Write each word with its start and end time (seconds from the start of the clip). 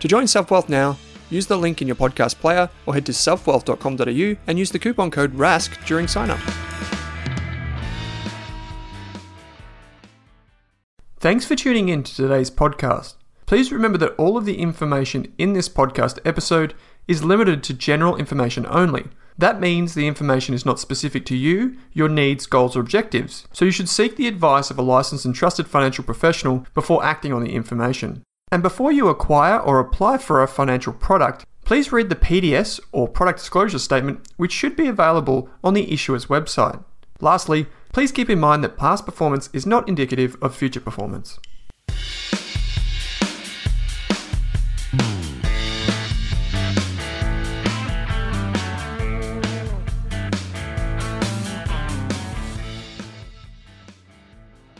To 0.00 0.08
join 0.08 0.24
SelfWealth 0.24 0.70
now, 0.70 0.98
use 1.28 1.46
the 1.46 1.58
link 1.58 1.82
in 1.82 1.86
your 1.86 1.96
podcast 1.96 2.40
player 2.40 2.70
or 2.86 2.94
head 2.94 3.06
to 3.06 3.12
selfwealth.com.au 3.12 4.36
and 4.46 4.58
use 4.58 4.70
the 4.70 4.78
coupon 4.78 5.10
code 5.10 5.34
RASK 5.34 5.84
during 5.86 6.08
sign 6.08 6.30
up. 6.30 6.40
Thanks 11.18 11.44
for 11.44 11.54
tuning 11.54 11.90
in 11.90 12.02
to 12.02 12.14
today's 12.14 12.50
podcast. 12.50 13.14
Please 13.44 13.70
remember 13.70 13.98
that 13.98 14.14
all 14.16 14.38
of 14.38 14.46
the 14.46 14.58
information 14.58 15.30
in 15.36 15.52
this 15.52 15.68
podcast 15.68 16.18
episode 16.24 16.72
is 17.06 17.22
limited 17.22 17.62
to 17.64 17.74
general 17.74 18.16
information 18.16 18.64
only. 18.70 19.08
That 19.36 19.60
means 19.60 19.92
the 19.92 20.06
information 20.06 20.54
is 20.54 20.64
not 20.64 20.80
specific 20.80 21.26
to 21.26 21.36
you, 21.36 21.76
your 21.92 22.08
needs, 22.08 22.46
goals, 22.46 22.74
or 22.74 22.80
objectives, 22.80 23.46
so 23.52 23.66
you 23.66 23.70
should 23.70 23.88
seek 23.88 24.16
the 24.16 24.28
advice 24.28 24.70
of 24.70 24.78
a 24.78 24.82
licensed 24.82 25.26
and 25.26 25.34
trusted 25.34 25.66
financial 25.66 26.04
professional 26.04 26.66
before 26.72 27.04
acting 27.04 27.34
on 27.34 27.42
the 27.42 27.52
information. 27.52 28.22
And 28.52 28.62
before 28.62 28.90
you 28.90 29.08
acquire 29.08 29.58
or 29.58 29.78
apply 29.78 30.18
for 30.18 30.42
a 30.42 30.48
financial 30.48 30.92
product, 30.92 31.46
please 31.64 31.92
read 31.92 32.08
the 32.08 32.16
PDS 32.16 32.80
or 32.90 33.06
product 33.06 33.38
disclosure 33.38 33.78
statement, 33.78 34.26
which 34.36 34.52
should 34.52 34.74
be 34.74 34.88
available 34.88 35.48
on 35.62 35.74
the 35.74 35.92
issuer's 35.92 36.26
website. 36.26 36.82
Lastly, 37.20 37.66
please 37.92 38.10
keep 38.10 38.28
in 38.28 38.40
mind 38.40 38.64
that 38.64 38.76
past 38.76 39.06
performance 39.06 39.50
is 39.52 39.66
not 39.66 39.88
indicative 39.88 40.36
of 40.42 40.54
future 40.54 40.80
performance. 40.80 41.38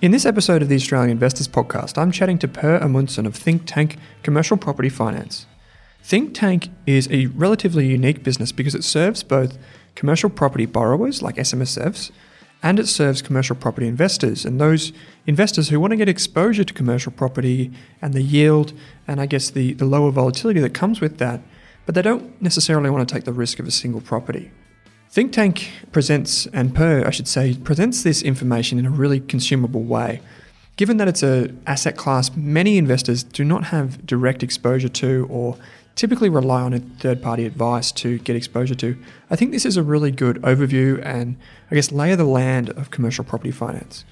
In 0.02 0.12
this 0.12 0.24
episode 0.24 0.62
of 0.62 0.70
the 0.70 0.76
Australian 0.76 1.10
Investors 1.10 1.46
Podcast, 1.46 1.98
I'm 1.98 2.10
chatting 2.10 2.38
to 2.38 2.48
Per 2.48 2.78
Amundsen 2.78 3.26
of 3.26 3.36
Think 3.36 3.64
Tank 3.66 3.98
Commercial 4.22 4.56
Property 4.56 4.88
Finance. 4.88 5.44
Think 6.02 6.32
Tank 6.32 6.70
is 6.86 7.06
a 7.10 7.26
relatively 7.26 7.86
unique 7.86 8.22
business 8.22 8.50
because 8.50 8.74
it 8.74 8.82
serves 8.82 9.22
both 9.22 9.58
commercial 9.96 10.30
property 10.30 10.64
borrowers 10.64 11.20
like 11.20 11.36
SMSFs 11.36 12.10
and 12.62 12.80
it 12.80 12.88
serves 12.88 13.20
commercial 13.20 13.54
property 13.54 13.86
investors 13.86 14.46
and 14.46 14.58
those 14.58 14.94
investors 15.26 15.68
who 15.68 15.78
want 15.78 15.90
to 15.90 15.98
get 15.98 16.08
exposure 16.08 16.64
to 16.64 16.72
commercial 16.72 17.12
property 17.12 17.70
and 18.00 18.14
the 18.14 18.22
yield 18.22 18.72
and 19.06 19.20
I 19.20 19.26
guess 19.26 19.50
the, 19.50 19.74
the 19.74 19.84
lower 19.84 20.10
volatility 20.10 20.60
that 20.60 20.72
comes 20.72 21.02
with 21.02 21.18
that, 21.18 21.42
but 21.84 21.94
they 21.94 22.00
don't 22.00 22.40
necessarily 22.40 22.88
want 22.88 23.06
to 23.06 23.14
take 23.14 23.24
the 23.24 23.34
risk 23.34 23.58
of 23.58 23.66
a 23.66 23.70
single 23.70 24.00
property. 24.00 24.50
Think 25.12 25.32
Tank 25.32 25.72
presents, 25.90 26.46
and 26.52 26.72
Per, 26.72 27.04
I 27.04 27.10
should 27.10 27.26
say, 27.26 27.54
presents 27.54 28.04
this 28.04 28.22
information 28.22 28.78
in 28.78 28.86
a 28.86 28.90
really 28.90 29.18
consumable 29.18 29.82
way. 29.82 30.20
Given 30.76 30.98
that 30.98 31.08
it's 31.08 31.24
a 31.24 31.52
asset 31.66 31.96
class 31.96 32.36
many 32.36 32.78
investors 32.78 33.24
do 33.24 33.44
not 33.44 33.64
have 33.64 34.06
direct 34.06 34.44
exposure 34.44 34.88
to 34.88 35.26
or 35.28 35.58
typically 35.96 36.28
rely 36.28 36.62
on 36.62 36.72
a 36.72 36.78
third 36.78 37.20
party 37.20 37.44
advice 37.44 37.90
to 37.90 38.20
get 38.20 38.36
exposure 38.36 38.76
to. 38.76 38.96
I 39.28 39.34
think 39.34 39.50
this 39.50 39.66
is 39.66 39.76
a 39.76 39.82
really 39.82 40.12
good 40.12 40.40
overview 40.42 41.04
and, 41.04 41.36
I 41.72 41.74
guess, 41.74 41.90
lay 41.90 42.12
of 42.12 42.18
the 42.18 42.24
land 42.24 42.70
of 42.70 42.92
commercial 42.92 43.24
property 43.24 43.50
finance. 43.50 44.04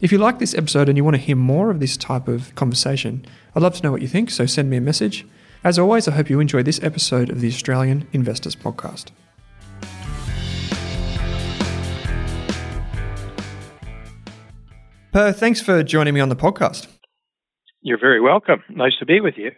If 0.00 0.10
you 0.10 0.16
like 0.16 0.38
this 0.38 0.54
episode 0.54 0.88
and 0.88 0.96
you 0.96 1.04
want 1.04 1.16
to 1.16 1.22
hear 1.22 1.36
more 1.36 1.70
of 1.70 1.80
this 1.80 1.98
type 1.98 2.28
of 2.28 2.54
conversation, 2.54 3.26
I'd 3.54 3.62
love 3.62 3.74
to 3.74 3.82
know 3.82 3.92
what 3.92 4.00
you 4.00 4.08
think, 4.08 4.30
so 4.30 4.46
send 4.46 4.70
me 4.70 4.78
a 4.78 4.80
message. 4.80 5.26
As 5.62 5.78
always, 5.78 6.08
I 6.08 6.12
hope 6.12 6.30
you 6.30 6.40
enjoyed 6.40 6.64
this 6.64 6.82
episode 6.82 7.28
of 7.28 7.42
the 7.42 7.48
Australian 7.48 8.08
Investors 8.14 8.56
Podcast. 8.56 9.08
Per, 15.12 15.32
thanks 15.32 15.60
for 15.60 15.82
joining 15.82 16.14
me 16.14 16.20
on 16.20 16.28
the 16.28 16.36
podcast. 16.36 16.86
You're 17.82 17.98
very 17.98 18.20
welcome. 18.20 18.62
Nice 18.68 18.92
to 18.98 19.06
be 19.06 19.20
with 19.20 19.34
you 19.36 19.50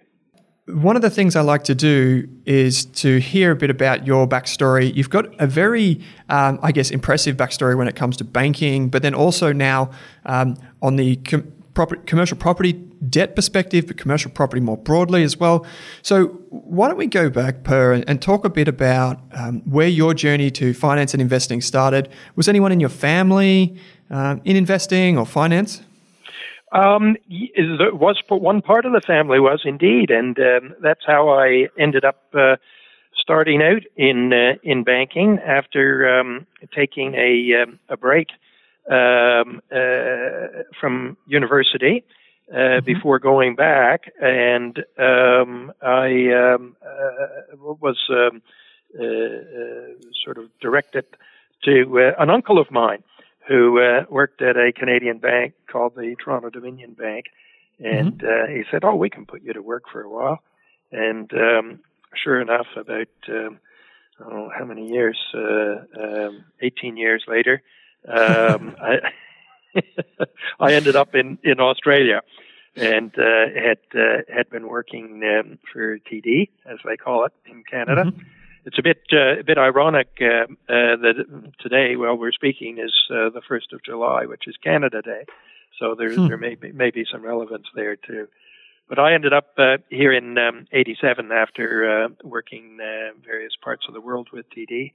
one 0.66 0.94
of 0.94 1.02
the 1.02 1.10
things 1.10 1.34
I 1.34 1.40
like 1.40 1.64
to 1.64 1.74
do 1.74 2.28
is 2.46 2.84
to 2.84 3.18
hear 3.18 3.50
a 3.50 3.56
bit 3.56 3.70
about 3.70 4.06
your 4.06 4.28
backstory. 4.28 4.94
You've 4.94 5.10
got 5.10 5.26
a 5.40 5.46
very, 5.46 6.00
um, 6.28 6.60
I 6.62 6.72
guess, 6.72 6.90
impressive 6.90 7.36
backstory 7.36 7.76
when 7.76 7.88
it 7.88 7.96
comes 7.96 8.16
to 8.18 8.24
banking, 8.24 8.88
but 8.88 9.02
then 9.02 9.14
also 9.14 9.52
now 9.52 9.90
um, 10.24 10.56
on 10.80 10.96
the 10.96 11.16
com- 11.16 11.52
property, 11.74 12.02
commercial 12.06 12.36
property 12.36 12.72
debt 12.72 13.34
perspective, 13.34 13.88
but 13.88 13.96
commercial 13.96 14.30
property 14.30 14.60
more 14.60 14.76
broadly 14.76 15.24
as 15.24 15.36
well. 15.36 15.66
So, 16.02 16.26
why 16.50 16.86
don't 16.86 16.98
we 16.98 17.08
go 17.08 17.28
back, 17.28 17.64
Per, 17.64 17.92
and, 17.92 18.04
and 18.08 18.22
talk 18.22 18.44
a 18.44 18.50
bit 18.50 18.68
about 18.68 19.20
um, 19.32 19.62
where 19.68 19.88
your 19.88 20.14
journey 20.14 20.50
to 20.52 20.72
finance 20.74 21.12
and 21.12 21.20
investing 21.20 21.60
started? 21.60 22.08
Was 22.36 22.48
anyone 22.48 22.70
in 22.70 22.78
your 22.78 22.88
family 22.88 23.76
uh, 24.12 24.36
in 24.44 24.56
investing 24.56 25.18
or 25.18 25.26
finance? 25.26 25.82
Um, 26.72 27.16
was 27.92 28.22
one 28.28 28.62
part 28.62 28.86
of 28.86 28.92
the 28.92 29.02
family 29.06 29.40
was 29.40 29.60
indeed, 29.64 30.10
and 30.10 30.38
um, 30.38 30.74
that's 30.80 31.04
how 31.06 31.28
I 31.28 31.68
ended 31.78 32.04
up 32.04 32.22
uh, 32.32 32.56
starting 33.14 33.60
out 33.62 33.82
in 33.96 34.32
uh, 34.32 34.54
in 34.62 34.82
banking 34.82 35.38
after 35.38 36.18
um, 36.18 36.46
taking 36.74 37.14
a 37.14 37.62
um, 37.62 37.78
a 37.90 37.96
break 37.96 38.28
um, 38.90 39.60
uh, 39.70 40.64
from 40.80 41.18
university 41.26 42.04
uh, 42.50 42.56
mm-hmm. 42.56 42.86
before 42.86 43.18
going 43.18 43.54
back, 43.54 44.10
and 44.20 44.78
um, 44.98 45.72
I 45.82 46.32
um, 46.32 46.74
uh, 46.82 47.56
was 47.56 47.98
um, 48.08 48.40
uh, 48.98 49.04
uh, 49.04 50.12
sort 50.24 50.38
of 50.38 50.48
directed 50.60 51.04
to 51.64 52.12
an 52.18 52.28
uncle 52.28 52.58
of 52.58 52.70
mine 52.70 53.04
who 53.48 54.04
worked 54.08 54.40
at 54.42 54.56
a 54.56 54.72
Canadian 54.72 55.18
bank 55.18 55.54
called 55.66 55.94
the 55.94 56.14
Toronto 56.22 56.50
Dominion 56.50 56.94
Bank, 56.94 57.26
and 57.78 58.18
mm-hmm. 58.18 58.54
he 58.54 58.62
said, 58.70 58.84
"Oh, 58.84 58.94
we 58.94 59.10
can 59.10 59.26
put 59.26 59.42
you 59.42 59.52
to 59.52 59.62
work 59.62 59.84
for 59.90 60.02
a 60.02 60.08
while." 60.08 60.42
And 60.90 61.32
um, 61.32 61.80
sure 62.14 62.40
enough, 62.40 62.66
about 62.76 63.08
um, 63.28 63.58
oh, 64.20 64.50
how 64.56 64.64
many 64.64 64.88
years? 64.88 65.18
Um, 65.34 66.44
18 66.60 66.96
years 66.96 67.24
later, 67.26 67.62
um, 68.08 68.76
I 68.82 69.00
I 70.60 70.74
ended 70.74 70.96
up 70.96 71.14
in 71.14 71.38
in 71.42 71.60
Australia, 71.60 72.22
and 72.76 73.12
uh, 73.18 73.46
had 73.54 73.78
uh, 73.94 74.22
had 74.34 74.50
been 74.50 74.68
working 74.68 75.22
um, 75.24 75.58
for 75.72 75.98
TD, 75.98 76.48
as 76.66 76.78
they 76.84 76.96
call 76.96 77.24
it 77.24 77.32
in 77.46 77.64
Canada. 77.64 78.04
Mm-hmm. 78.04 78.20
It's 78.64 78.78
a 78.78 78.82
bit 78.82 79.02
uh, 79.12 79.40
a 79.40 79.44
bit 79.44 79.58
ironic 79.58 80.08
uh, 80.20 80.44
uh, 80.68 80.96
that 80.96 81.52
today, 81.60 81.96
while 81.96 82.16
we're 82.16 82.32
speaking, 82.32 82.78
is 82.78 82.92
uh, 83.10 83.30
the 83.30 83.42
first 83.46 83.72
of 83.72 83.82
July, 83.84 84.26
which 84.26 84.46
is 84.46 84.56
Canada 84.62 85.02
Day. 85.02 85.24
So 85.78 85.94
there 85.96 86.14
hmm. 86.14 86.28
there 86.28 86.36
may 86.36 86.54
be, 86.54 86.72
may 86.72 86.90
be 86.90 87.04
some 87.10 87.22
relevance 87.22 87.66
there 87.74 87.96
too. 87.96 88.28
But 88.88 88.98
I 88.98 89.14
ended 89.14 89.32
up 89.32 89.56
here 89.88 90.12
in 90.12 90.36
um, 90.38 90.66
'87 90.72 91.32
after 91.32 92.08
working 92.22 92.78
various 93.24 93.52
parts 93.62 93.86
of 93.88 93.94
the 93.94 94.00
world 94.00 94.28
with 94.32 94.46
TD 94.50 94.92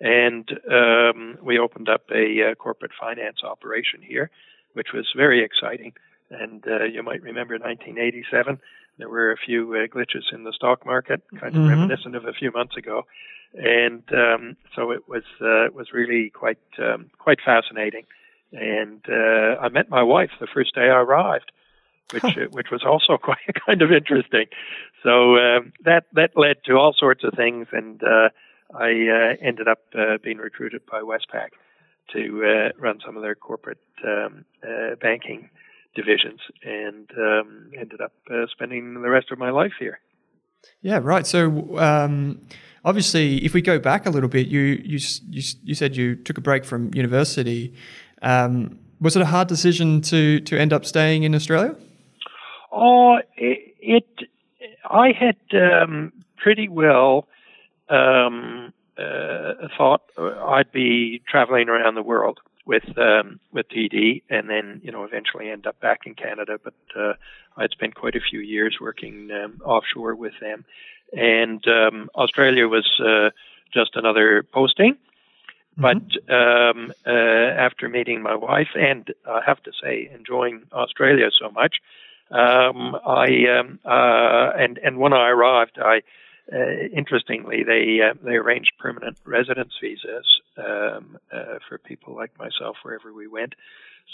and 0.00 0.48
um, 0.70 1.38
we 1.42 1.58
opened 1.58 1.88
up 1.88 2.02
a 2.14 2.50
uh, 2.50 2.54
corporate 2.54 2.92
finance 2.98 3.38
operation 3.42 4.00
here, 4.00 4.30
which 4.74 4.88
was 4.94 5.08
very 5.16 5.44
exciting. 5.44 5.92
And 6.30 6.64
uh, 6.66 6.84
you 6.84 7.02
might 7.02 7.22
remember 7.22 7.54
1987. 7.54 8.60
There 8.98 9.08
were 9.08 9.30
a 9.30 9.36
few 9.36 9.74
uh, 9.74 9.86
glitches 9.86 10.32
in 10.32 10.44
the 10.44 10.52
stock 10.52 10.84
market, 10.84 11.22
kind 11.40 11.54
of 11.54 11.62
mm-hmm. 11.62 11.70
reminiscent 11.70 12.16
of 12.16 12.24
a 12.24 12.32
few 12.32 12.50
months 12.50 12.76
ago, 12.76 13.06
and 13.54 14.02
um, 14.12 14.56
so 14.74 14.90
it 14.90 15.08
was 15.08 15.22
uh, 15.40 15.66
it 15.66 15.74
was 15.74 15.92
really 15.92 16.30
quite 16.30 16.58
um, 16.78 17.10
quite 17.18 17.38
fascinating. 17.44 18.04
And 18.52 19.04
uh, 19.08 19.60
I 19.60 19.68
met 19.68 19.90
my 19.90 20.02
wife 20.02 20.30
the 20.40 20.48
first 20.52 20.74
day 20.74 20.82
I 20.90 21.00
arrived, 21.00 21.52
which 22.12 22.22
huh. 22.22 22.46
which 22.50 22.70
was 22.70 22.82
also 22.84 23.16
quite 23.22 23.38
kind 23.66 23.82
of 23.82 23.92
interesting. 23.92 24.46
So 25.02 25.36
um, 25.36 25.72
that 25.84 26.04
that 26.14 26.32
led 26.36 26.64
to 26.64 26.74
all 26.74 26.92
sorts 26.92 27.22
of 27.22 27.34
things, 27.34 27.68
and 27.72 28.02
uh, 28.02 28.30
I 28.74 28.88
uh, 28.88 29.36
ended 29.40 29.68
up 29.68 29.80
uh, 29.94 30.18
being 30.22 30.38
recruited 30.38 30.82
by 30.90 31.00
Westpac 31.00 31.50
to 32.14 32.44
uh, 32.44 32.78
run 32.78 32.98
some 33.04 33.16
of 33.16 33.22
their 33.22 33.34
corporate 33.34 33.78
um, 34.04 34.44
uh, 34.62 34.96
banking 35.00 35.50
divisions, 35.98 36.40
and 36.62 37.10
um, 37.18 37.70
ended 37.76 38.00
up 38.00 38.12
uh, 38.30 38.46
spending 38.52 39.02
the 39.02 39.10
rest 39.10 39.32
of 39.32 39.38
my 39.38 39.50
life 39.50 39.72
here. 39.78 39.98
Yeah, 40.80 41.00
right. 41.02 41.26
So 41.26 41.78
um, 41.78 42.40
obviously, 42.84 43.44
if 43.44 43.52
we 43.54 43.62
go 43.62 43.78
back 43.78 44.06
a 44.06 44.10
little 44.10 44.28
bit, 44.28 44.46
you 44.46 44.60
you 44.60 44.98
you, 45.28 45.42
you 45.64 45.74
said 45.74 45.96
you 45.96 46.14
took 46.16 46.38
a 46.38 46.40
break 46.40 46.64
from 46.64 46.94
university. 46.94 47.74
Um, 48.22 48.78
was 49.00 49.16
it 49.16 49.22
a 49.22 49.26
hard 49.26 49.48
decision 49.48 50.00
to 50.02 50.40
to 50.40 50.58
end 50.58 50.72
up 50.72 50.84
staying 50.84 51.24
in 51.24 51.34
Australia? 51.34 51.74
Oh, 52.70 53.18
it. 53.36 53.74
it 53.80 54.08
I 54.90 55.08
had 55.12 55.36
um, 55.52 56.12
pretty 56.36 56.68
well 56.68 57.28
um, 57.90 58.72
uh, 58.96 59.68
thought 59.76 60.02
I'd 60.16 60.72
be 60.72 61.20
traveling 61.28 61.68
around 61.68 61.94
the 61.94 62.02
world 62.02 62.40
with 62.68 62.84
um, 62.98 63.40
with 63.50 63.66
TD, 63.70 64.22
and 64.28 64.48
then 64.48 64.80
you 64.84 64.92
know 64.92 65.02
eventually 65.02 65.50
end 65.50 65.66
up 65.66 65.80
back 65.80 66.00
in 66.04 66.14
Canada. 66.14 66.60
But 66.62 66.74
uh, 66.94 67.14
I'd 67.56 67.70
spent 67.70 67.96
quite 67.96 68.14
a 68.14 68.20
few 68.20 68.40
years 68.40 68.76
working 68.80 69.30
um, 69.32 69.60
offshore 69.64 70.14
with 70.14 70.34
them, 70.40 70.66
and 71.12 71.66
um, 71.66 72.10
Australia 72.14 72.68
was 72.68 72.86
uh, 73.00 73.30
just 73.72 73.96
another 73.96 74.42
posting. 74.42 74.94
Mm-hmm. 74.94 75.82
But 75.82 76.32
um, 76.32 76.92
uh, 77.06 77.10
after 77.66 77.88
meeting 77.88 78.22
my 78.22 78.34
wife, 78.34 78.68
and 78.74 79.12
I 79.26 79.40
have 79.46 79.62
to 79.62 79.72
say, 79.82 80.10
enjoying 80.14 80.64
Australia 80.70 81.30
so 81.40 81.50
much, 81.50 81.76
um, 82.30 82.94
I 83.06 83.28
um, 83.58 83.78
uh, 83.86 84.50
and 84.62 84.78
and 84.84 84.98
when 84.98 85.14
I 85.14 85.30
arrived, 85.30 85.78
I 85.82 86.02
uh, 86.52 86.88
interestingly, 86.96 87.62
they 87.62 88.00
uh, 88.00 88.14
they 88.22 88.36
arranged 88.36 88.72
permanent 88.78 89.18
residence 89.24 89.72
visas 89.80 90.40
um, 90.56 91.18
uh, 91.32 91.58
for 91.68 91.78
people 91.78 92.14
like 92.14 92.36
myself 92.38 92.76
wherever 92.82 93.12
we 93.12 93.26
went, 93.26 93.54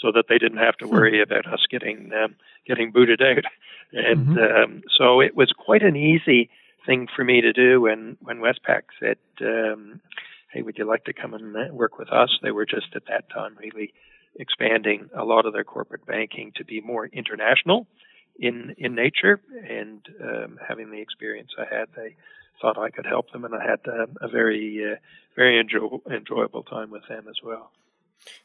so 0.01 0.11
that 0.11 0.25
they 0.27 0.37
didn't 0.37 0.57
have 0.57 0.75
to 0.77 0.85
hmm. 0.85 0.93
worry 0.93 1.21
about 1.21 1.45
us 1.51 1.65
getting 1.69 2.11
um, 2.13 2.35
getting 2.67 2.91
booted 2.91 3.21
out. 3.21 3.45
And 3.93 4.27
mm-hmm. 4.27 4.73
um, 4.73 4.81
so 4.97 5.21
it 5.21 5.35
was 5.35 5.53
quite 5.57 5.83
an 5.83 5.95
easy 5.95 6.49
thing 6.85 7.07
for 7.15 7.23
me 7.23 7.41
to 7.41 7.53
do. 7.53 7.81
When 7.81 8.17
when 8.21 8.39
Westpac 8.39 8.81
said, 8.99 9.17
um, 9.41 10.01
"Hey, 10.51 10.61
would 10.61 10.77
you 10.77 10.85
like 10.85 11.05
to 11.05 11.13
come 11.13 11.33
and 11.33 11.55
uh, 11.55 11.73
work 11.73 11.97
with 11.97 12.11
us?" 12.11 12.37
They 12.41 12.51
were 12.51 12.65
just 12.65 12.95
at 12.95 13.05
that 13.07 13.29
time 13.29 13.55
really 13.57 13.93
expanding 14.37 15.09
a 15.15 15.23
lot 15.23 15.45
of 15.45 15.53
their 15.53 15.63
corporate 15.63 16.05
banking 16.05 16.51
to 16.57 16.65
be 16.65 16.81
more 16.81 17.05
international 17.05 17.87
in 18.39 18.75
in 18.77 18.95
nature, 18.95 19.41
and 19.69 20.01
um, 20.21 20.59
having 20.67 20.91
the 20.91 20.99
experience 20.99 21.51
I 21.57 21.73
had, 21.73 21.87
they 21.95 22.15
thought 22.61 22.77
I 22.77 22.89
could 22.89 23.05
help 23.05 23.31
them, 23.31 23.45
and 23.45 23.53
I 23.55 23.63
had 23.63 23.79
a 24.21 24.27
very 24.27 24.93
uh, 24.93 24.95
very 25.35 25.59
enjoy- 25.59 25.99
enjoyable 26.09 26.63
time 26.63 26.89
with 26.89 27.03
them 27.07 27.25
as 27.29 27.35
well. 27.43 27.71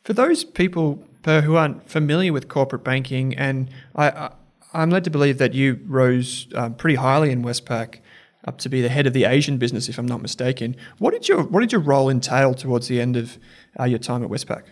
For 0.04 0.12
those 0.12 0.44
people 0.44 1.02
who 1.25 1.56
aren't 1.56 1.88
familiar 1.88 2.32
with 2.32 2.48
corporate 2.48 2.84
banking, 2.84 3.34
and 3.37 3.70
I, 3.94 4.10
I, 4.10 4.82
am 4.82 4.90
led 4.90 5.04
to 5.04 5.10
believe 5.10 5.38
that 5.38 5.54
you 5.54 5.81
rose 5.87 6.48
um, 6.54 6.75
pretty 6.75 6.96
highly 6.96 7.31
in 7.31 7.42
Westpac, 7.42 8.00
up 8.44 8.58
to 8.58 8.69
be 8.69 8.82
the 8.82 8.88
head 8.88 9.06
of 9.06 9.12
the 9.12 9.25
Asian 9.25 9.58
business, 9.58 9.88
if 9.88 9.98
I'm 9.98 10.06
not 10.06 10.22
mistaken. 10.22 10.76
What 10.98 11.12
did 11.12 11.28
your 11.28 11.42
what 11.42 11.60
did 11.60 11.72
your 11.72 11.81
role 11.81 12.08
entail 12.08 12.54
towards 12.54 12.88
the 12.88 13.00
end 13.00 13.16
of 13.16 13.38
uh, 13.78 13.84
your 13.84 13.98
time 13.98 14.22
at 14.22 14.31
Westpac? 14.31 14.64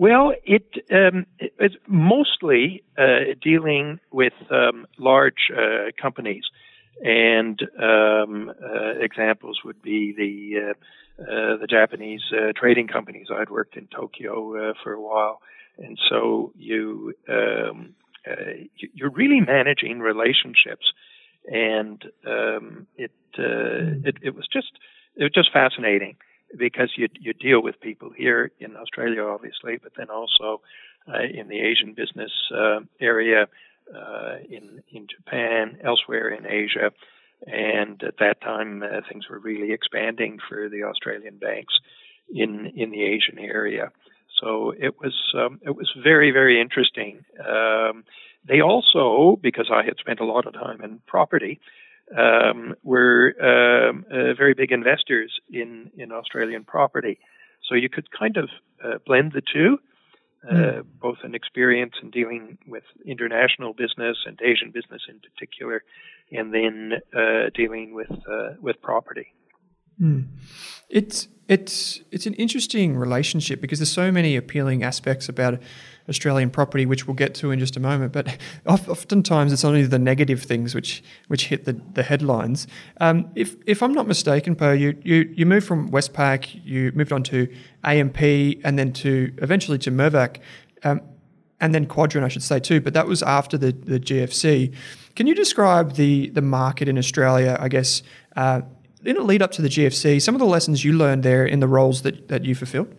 Well, 0.00 0.32
it 0.46 0.64
um, 0.90 1.26
it's 1.38 1.74
mostly 1.86 2.82
uh, 2.96 3.34
dealing 3.42 4.00
with 4.10 4.32
um, 4.50 4.86
large 4.96 5.50
uh, 5.54 5.90
companies, 6.00 6.44
and 7.04 7.60
um, 7.78 8.50
uh, 8.64 8.92
examples 8.98 9.60
would 9.62 9.82
be 9.82 10.14
the 10.16 10.70
uh, 10.70 11.22
uh, 11.22 11.56
the 11.58 11.66
Japanese 11.68 12.22
uh, 12.32 12.52
trading 12.56 12.88
companies. 12.88 13.26
I'd 13.30 13.50
worked 13.50 13.76
in 13.76 13.88
Tokyo 13.88 14.72
for 14.82 14.94
a 14.94 15.02
while, 15.02 15.42
and 15.76 15.98
so 16.08 16.54
you 16.56 17.12
um, 17.28 17.94
you're 18.94 19.10
really 19.10 19.40
managing 19.40 19.98
relationships, 20.00 20.94
and 21.44 22.02
um, 22.26 22.86
it, 22.96 23.12
it 23.36 24.16
it 24.22 24.34
was 24.34 24.48
just 24.50 24.72
it 25.14 25.24
was 25.24 25.32
just 25.34 25.52
fascinating 25.52 26.16
because 26.56 26.92
you 26.96 27.08
you 27.18 27.32
deal 27.32 27.62
with 27.62 27.80
people 27.80 28.10
here 28.16 28.50
in 28.58 28.76
Australia, 28.76 29.22
obviously, 29.24 29.78
but 29.82 29.92
then 29.96 30.10
also 30.10 30.60
uh, 31.08 31.22
in 31.22 31.48
the 31.48 31.60
Asian 31.60 31.94
business 31.94 32.32
uh, 32.54 32.80
area, 33.00 33.46
uh, 33.94 34.36
in 34.48 34.82
in 34.90 35.06
Japan, 35.06 35.78
elsewhere 35.82 36.28
in 36.28 36.46
Asia, 36.46 36.90
and 37.46 38.02
at 38.02 38.18
that 38.18 38.40
time 38.40 38.82
uh, 38.82 39.00
things 39.08 39.28
were 39.28 39.38
really 39.38 39.72
expanding 39.72 40.38
for 40.48 40.68
the 40.68 40.84
Australian 40.84 41.38
banks 41.38 41.74
in 42.32 42.72
in 42.76 42.90
the 42.90 43.02
Asian 43.02 43.38
area. 43.38 43.90
So 44.40 44.72
it 44.78 44.98
was 45.00 45.14
um, 45.36 45.60
it 45.62 45.76
was 45.76 45.90
very 46.02 46.30
very 46.30 46.60
interesting. 46.60 47.24
Um, 47.46 48.04
they 48.48 48.60
also, 48.60 49.38
because 49.42 49.68
I 49.70 49.84
had 49.84 49.98
spent 49.98 50.20
a 50.20 50.24
lot 50.24 50.46
of 50.46 50.54
time 50.54 50.80
in 50.80 51.00
property, 51.06 51.60
um, 52.16 52.74
were 52.82 53.34
um, 53.40 54.04
uh, 54.10 54.34
very 54.34 54.54
big 54.54 54.72
investors 54.72 55.32
in, 55.50 55.90
in 55.96 56.12
Australian 56.12 56.64
property. 56.64 57.18
So 57.68 57.74
you 57.74 57.88
could 57.88 58.10
kind 58.10 58.36
of 58.36 58.48
uh, 58.84 58.98
blend 59.06 59.32
the 59.32 59.42
two, 59.42 59.78
uh, 60.48 60.54
mm. 60.54 60.84
both 61.00 61.18
an 61.22 61.34
experience 61.34 61.92
in 62.02 62.10
dealing 62.10 62.58
with 62.66 62.84
international 63.06 63.74
business 63.74 64.16
and 64.26 64.38
Asian 64.42 64.70
business 64.70 65.02
in 65.08 65.20
particular, 65.20 65.84
and 66.32 66.52
then 66.52 66.94
uh, 67.14 67.50
dealing 67.54 67.94
with 67.94 68.10
uh, 68.10 68.54
with 68.60 68.80
property. 68.80 69.34
Mm. 70.00 70.28
It's 70.88 71.28
it's 71.50 72.00
it's 72.12 72.26
an 72.26 72.34
interesting 72.34 72.96
relationship 72.96 73.60
because 73.60 73.80
there's 73.80 73.90
so 73.90 74.12
many 74.12 74.36
appealing 74.36 74.84
aspects 74.84 75.28
about 75.28 75.60
Australian 76.08 76.48
property, 76.48 76.86
which 76.86 77.08
we'll 77.08 77.16
get 77.16 77.34
to 77.34 77.50
in 77.50 77.58
just 77.58 77.76
a 77.76 77.80
moment. 77.80 78.12
But 78.12 78.38
oftentimes 78.66 79.52
it's 79.52 79.64
only 79.64 79.82
the 79.82 79.98
negative 79.98 80.44
things 80.44 80.76
which 80.76 81.02
which 81.26 81.48
hit 81.48 81.64
the, 81.64 81.72
the 81.94 82.04
headlines. 82.04 82.68
Um, 83.00 83.28
if 83.34 83.56
if 83.66 83.82
I'm 83.82 83.92
not 83.92 84.06
mistaken, 84.06 84.54
Per, 84.54 84.74
you, 84.74 84.96
you 85.02 85.28
you 85.34 85.44
moved 85.44 85.66
from 85.66 85.90
Westpac, 85.90 86.64
you 86.64 86.92
moved 86.94 87.12
on 87.12 87.24
to 87.24 87.52
AMP, 87.82 88.22
and 88.22 88.78
then 88.78 88.92
to 88.92 89.32
eventually 89.38 89.78
to 89.78 89.90
Mirvac. 89.90 90.36
Um, 90.84 91.00
and 91.62 91.74
then 91.74 91.84
Quadrant, 91.84 92.24
I 92.24 92.28
should 92.28 92.44
say 92.44 92.60
too, 92.60 92.80
but 92.80 92.94
that 92.94 93.06
was 93.06 93.22
after 93.22 93.58
the, 93.58 93.72
the 93.72 94.00
GFC. 94.00 94.72
Can 95.16 95.26
you 95.26 95.34
describe 95.34 95.94
the 95.94 96.30
the 96.30 96.42
market 96.42 96.88
in 96.88 96.96
Australia? 96.96 97.56
I 97.58 97.68
guess 97.68 98.04
uh, 98.36 98.60
in 99.04 99.16
a 99.16 99.22
lead 99.22 99.42
up 99.42 99.50
to 99.52 99.62
the 99.62 99.68
GFC, 99.68 100.20
some 100.20 100.34
of 100.34 100.38
the 100.38 100.46
lessons 100.46 100.84
you 100.84 100.92
learned 100.92 101.22
there 101.22 101.46
in 101.46 101.60
the 101.60 101.68
roles 101.68 102.02
that, 102.02 102.28
that 102.28 102.44
you 102.44 102.54
fulfilled. 102.54 102.94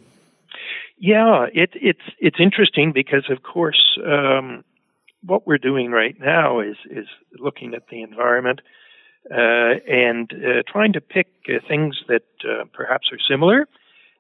Yeah, 0.98 1.48
it, 1.52 1.72
it's 1.74 2.02
it's 2.20 2.38
interesting 2.40 2.92
because, 2.94 3.28
of 3.32 3.42
course, 3.42 3.98
um, 4.06 4.64
what 5.26 5.48
we're 5.48 5.58
doing 5.58 5.90
right 5.92 6.16
now 6.20 6.60
is 6.60 6.76
is 6.92 7.08
looking 7.40 7.74
at 7.74 7.88
the 7.90 8.04
environment 8.04 8.62
uh, 9.30 9.82
and 9.88 10.32
uh, 10.32 10.62
trying 10.72 10.94
to 10.94 11.02
pick 11.02 11.28
uh, 11.50 11.54
things 11.68 12.04
that 12.08 12.24
uh, 12.44 12.66
perhaps 12.72 13.10
are 13.12 13.18
similar, 13.28 13.68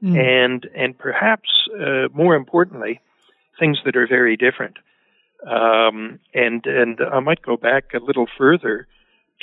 mm. 0.01 0.17
and 0.17 0.67
and 0.75 0.97
perhaps 0.97 1.49
uh, 1.79 2.07
more 2.13 2.35
importantly, 2.35 2.99
things 3.59 3.77
that 3.85 3.95
are 3.95 4.07
very 4.07 4.35
different. 4.35 4.77
Um, 5.45 6.19
and 6.33 6.65
and 6.65 6.99
I 6.99 7.19
might 7.19 7.43
go 7.43 7.57
back 7.57 7.93
a 7.93 7.99
little 7.99 8.27
further 8.37 8.87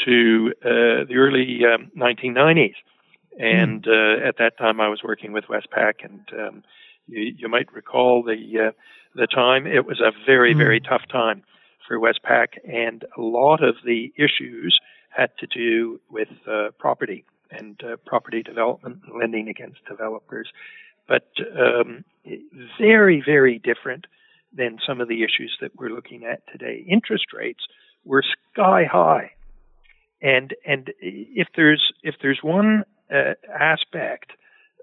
to 0.04 0.52
uh, 0.64 1.04
the 1.08 1.16
early 1.16 1.60
um, 1.64 1.90
1990s, 1.96 2.74
and 3.38 3.84
mm. 3.84 4.26
at 4.26 4.38
that 4.38 4.58
time 4.58 4.80
I 4.80 4.88
was 4.88 5.00
working 5.02 5.32
with 5.32 5.44
Westpac 5.44 6.04
and 6.04 6.20
um, 6.32 6.62
you, 7.08 7.34
you 7.36 7.48
might 7.48 7.72
recall 7.72 8.22
the 8.22 8.68
uh, 8.68 8.70
the 9.14 9.26
time. 9.26 9.66
It 9.66 9.86
was 9.86 10.00
a 10.00 10.12
very 10.26 10.54
mm. 10.54 10.58
very 10.58 10.80
tough 10.80 11.02
time 11.10 11.42
for 11.86 11.98
Westpac, 11.98 12.58
and 12.64 13.04
a 13.16 13.20
lot 13.20 13.62
of 13.62 13.76
the 13.84 14.12
issues 14.16 14.78
had 15.10 15.30
to 15.38 15.46
do 15.46 16.00
with 16.10 16.28
uh, 16.46 16.68
property 16.78 17.24
and 17.50 17.80
uh, 17.82 17.96
property 18.04 18.42
development, 18.42 19.00
lending 19.18 19.48
against 19.48 19.78
developers, 19.88 20.48
but 21.08 21.28
um, 21.58 22.04
very 22.78 23.22
very 23.24 23.58
different 23.58 24.06
than 24.52 24.78
some 24.86 25.00
of 25.00 25.08
the 25.08 25.22
issues 25.22 25.56
that 25.60 25.72
we're 25.76 25.90
looking 25.90 26.24
at 26.24 26.42
today. 26.50 26.84
Interest 26.88 27.26
rates 27.34 27.66
were 28.04 28.22
sky 28.52 28.84
high, 28.90 29.30
and 30.20 30.54
and 30.66 30.92
if 31.00 31.48
there's 31.56 31.92
if 32.02 32.16
there's 32.22 32.40
one 32.42 32.84
uh, 33.12 33.34
aspect 33.58 34.32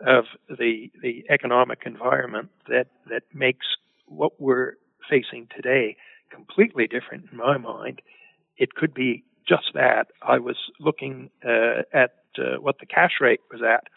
of 0.06 0.26
the 0.50 0.92
the 1.02 1.26
economic 1.30 1.84
environment 1.86 2.50
that 2.68 2.88
that 3.10 3.24
makes 3.34 3.66
what 4.08 4.40
we're 4.40 4.74
facing 5.10 5.48
today 5.56 5.98
completely 6.30 6.88
different 6.88 7.26
in 7.32 7.38
my 7.38 7.58
mind. 7.58 8.02
It 8.58 8.74
could 8.74 8.94
be 8.94 9.24
just 9.48 9.74
that. 9.74 10.08
I 10.22 10.40
was 10.40 10.58
looking 10.80 11.30
uh, 11.46 11.84
at 11.94 12.16
uh, 12.38 12.60
what 12.60 12.80
the 12.80 12.86
cash 12.86 13.14
rate 13.22 13.42
was 13.52 13.62
at 13.62 13.88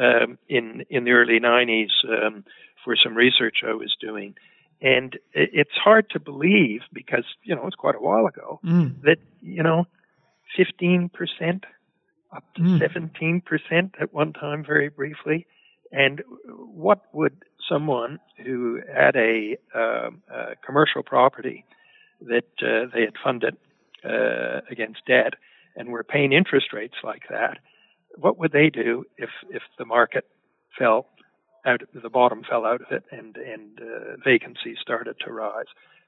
um, 0.00 0.38
in 0.48 0.84
in 0.90 1.04
the 1.04 1.12
early 1.12 1.40
90s 1.40 1.88
um, 2.08 2.44
for 2.84 2.96
some 2.96 3.14
research 3.14 3.62
I 3.66 3.74
was 3.74 3.94
doing, 4.00 4.34
and 4.80 5.18
it's 5.32 5.76
hard 5.76 6.10
to 6.10 6.20
believe 6.20 6.82
because 6.92 7.24
you 7.42 7.54
know 7.54 7.66
it's 7.66 7.76
quite 7.76 7.94
a 7.94 8.00
while 8.00 8.26
ago 8.26 8.60
mm. 8.64 9.00
that 9.02 9.18
you 9.42 9.62
know 9.62 9.86
15 10.56 11.10
percent 11.10 11.64
up 12.34 12.44
to 12.54 12.62
mm. 12.62 13.42
17% 13.72 14.00
at 14.00 14.14
one 14.14 14.32
time, 14.32 14.64
very 14.64 14.88
briefly. 14.88 15.46
And 15.92 16.22
what 16.46 17.02
would 17.12 17.36
someone 17.68 18.20
who 18.44 18.80
had 18.94 19.16
a, 19.16 19.56
uh, 19.74 20.10
a 20.32 20.56
commercial 20.64 21.02
property 21.02 21.64
that 22.20 22.44
uh, 22.62 22.86
they 22.94 23.00
had 23.00 23.14
funded 23.22 23.56
uh, 24.04 24.60
against 24.70 25.00
debt 25.06 25.34
and 25.76 25.88
were 25.88 26.04
paying 26.04 26.32
interest 26.32 26.72
rates 26.72 26.94
like 27.02 27.22
that, 27.30 27.58
what 28.16 28.38
would 28.38 28.52
they 28.52 28.70
do 28.70 29.04
if, 29.16 29.30
if 29.50 29.62
the 29.78 29.84
market 29.84 30.26
fell 30.78 31.06
out, 31.66 31.82
the 31.92 32.10
bottom 32.10 32.42
fell 32.48 32.64
out 32.64 32.80
of 32.80 32.86
it 32.90 33.04
and, 33.10 33.36
and 33.36 33.80
uh, 33.80 34.16
vacancies 34.24 34.78
started 34.80 35.16
to 35.24 35.32
rise? 35.32 35.66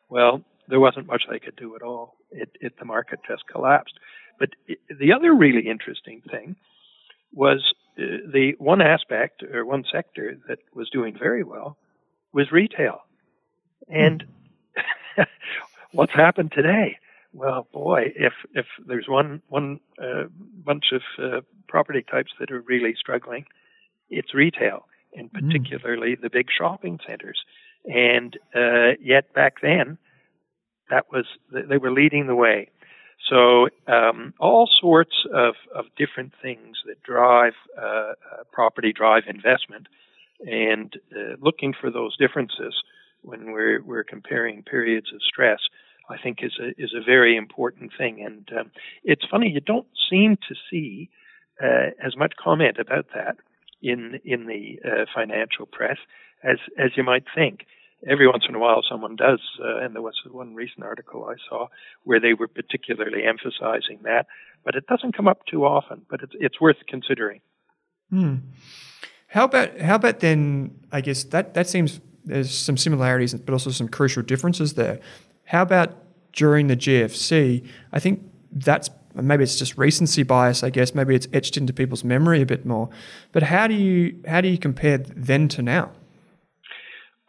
Well, 0.08 0.42
there 0.68 0.80
wasn't 0.80 1.06
much 1.06 1.24
they 1.28 1.38
could 1.38 1.56
do 1.56 1.74
at 1.74 1.82
all. 1.82 2.16
It, 2.30 2.50
it 2.60 2.78
the 2.78 2.84
market 2.84 3.20
just 3.28 3.42
collapsed. 3.50 3.94
But 4.38 4.50
the 4.88 5.12
other 5.12 5.34
really 5.34 5.68
interesting 5.68 6.22
thing 6.30 6.56
was 7.32 7.74
uh, 7.98 8.02
the 8.32 8.52
one 8.58 8.80
aspect 8.80 9.42
or 9.42 9.64
one 9.64 9.84
sector 9.90 10.36
that 10.48 10.58
was 10.74 10.90
doing 10.90 11.16
very 11.18 11.44
well 11.44 11.76
was 12.32 12.50
retail. 12.50 13.00
And 13.88 14.24
what's 15.92 16.12
happened 16.12 16.52
today? 16.52 16.96
Well, 17.34 17.66
boy, 17.72 18.12
if 18.14 18.34
if 18.54 18.66
there's 18.86 19.08
one 19.08 19.40
one 19.48 19.80
uh, 19.98 20.24
bunch 20.64 20.92
of 20.92 21.02
uh, 21.18 21.40
property 21.66 22.04
types 22.08 22.32
that 22.38 22.50
are 22.50 22.60
really 22.60 22.94
struggling, 22.98 23.46
it's 24.10 24.34
retail, 24.34 24.86
and 25.14 25.30
hmm. 25.30 25.48
particularly 25.48 26.16
mm. 26.16 26.20
the 26.20 26.30
big 26.30 26.48
shopping 26.56 26.98
centers. 27.06 27.42
And 27.86 28.38
uh, 28.54 28.92
yet 29.00 29.32
back 29.32 29.56
then, 29.62 29.98
that 30.90 31.10
was 31.10 31.24
they 31.50 31.78
were 31.78 31.90
leading 31.90 32.26
the 32.26 32.34
way. 32.34 32.68
So 33.28 33.68
um, 33.86 34.34
all 34.40 34.68
sorts 34.80 35.14
of, 35.32 35.54
of 35.74 35.86
different 35.96 36.32
things 36.42 36.78
that 36.86 37.02
drive 37.02 37.54
uh, 37.80 37.84
uh, 37.84 38.14
property 38.52 38.92
drive 38.92 39.24
investment, 39.28 39.86
and 40.40 40.92
uh, 41.14 41.36
looking 41.40 41.72
for 41.78 41.90
those 41.90 42.16
differences 42.16 42.74
when 43.22 43.52
we're 43.52 43.80
we're 43.82 44.04
comparing 44.04 44.62
periods 44.62 45.12
of 45.14 45.20
stress, 45.22 45.60
I 46.10 46.16
think 46.20 46.38
is 46.42 46.58
a 46.60 46.70
is 46.82 46.94
a 46.94 47.04
very 47.04 47.36
important 47.36 47.92
thing. 47.96 48.24
And 48.24 48.48
um, 48.58 48.70
it's 49.04 49.24
funny 49.30 49.50
you 49.50 49.60
don't 49.60 49.86
seem 50.10 50.36
to 50.48 50.54
see 50.70 51.08
uh, 51.62 51.90
as 52.04 52.16
much 52.16 52.32
comment 52.42 52.78
about 52.78 53.06
that 53.14 53.36
in 53.82 54.20
in 54.24 54.46
the 54.46 54.80
uh, 54.84 55.04
financial 55.14 55.66
press 55.66 55.98
as 56.42 56.58
as 56.76 56.90
you 56.96 57.04
might 57.04 57.24
think 57.34 57.66
every 58.08 58.26
once 58.26 58.44
in 58.48 58.54
a 58.54 58.58
while 58.58 58.82
someone 58.88 59.16
does, 59.16 59.40
uh, 59.60 59.78
and 59.78 59.94
there 59.94 60.02
was 60.02 60.14
one 60.30 60.54
recent 60.54 60.84
article 60.84 61.24
I 61.24 61.36
saw 61.48 61.68
where 62.04 62.20
they 62.20 62.34
were 62.34 62.48
particularly 62.48 63.24
emphasizing 63.24 64.00
that, 64.04 64.26
but 64.64 64.74
it 64.74 64.86
doesn't 64.86 65.16
come 65.16 65.28
up 65.28 65.46
too 65.46 65.64
often. 65.64 66.02
But 66.10 66.22
it's 66.22 66.32
it's 66.38 66.60
worth 66.60 66.76
considering. 66.88 67.40
Hmm. 68.10 68.36
How 69.28 69.44
about 69.44 69.80
how 69.80 69.96
about 69.96 70.20
then? 70.20 70.78
I 70.90 71.00
guess 71.00 71.24
that 71.24 71.54
that 71.54 71.68
seems 71.68 72.00
there's 72.24 72.56
some 72.56 72.76
similarities, 72.76 73.34
but 73.34 73.52
also 73.52 73.70
some 73.70 73.88
crucial 73.88 74.22
differences 74.22 74.74
there. 74.74 75.00
How 75.44 75.62
about 75.62 75.94
during 76.32 76.66
the 76.66 76.76
GFC? 76.76 77.66
I 77.92 77.98
think 77.98 78.22
that's 78.52 78.90
maybe 79.14 79.42
it's 79.42 79.58
just 79.58 79.76
recency 79.76 80.22
bias. 80.22 80.62
I 80.62 80.70
guess 80.70 80.94
maybe 80.94 81.14
it's 81.14 81.28
etched 81.32 81.56
into 81.56 81.72
people's 81.72 82.04
memory 82.04 82.42
a 82.42 82.46
bit 82.46 82.64
more. 82.66 82.90
But 83.32 83.44
how 83.44 83.66
do 83.66 83.74
you 83.74 84.20
how 84.26 84.40
do 84.40 84.48
you 84.48 84.58
compare 84.58 84.98
then 84.98 85.48
to 85.48 85.62
now? 85.62 85.92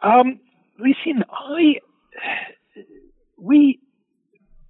Um, 0.02 0.40
listen, 0.78 1.24
I 1.30 1.80
we 3.36 3.80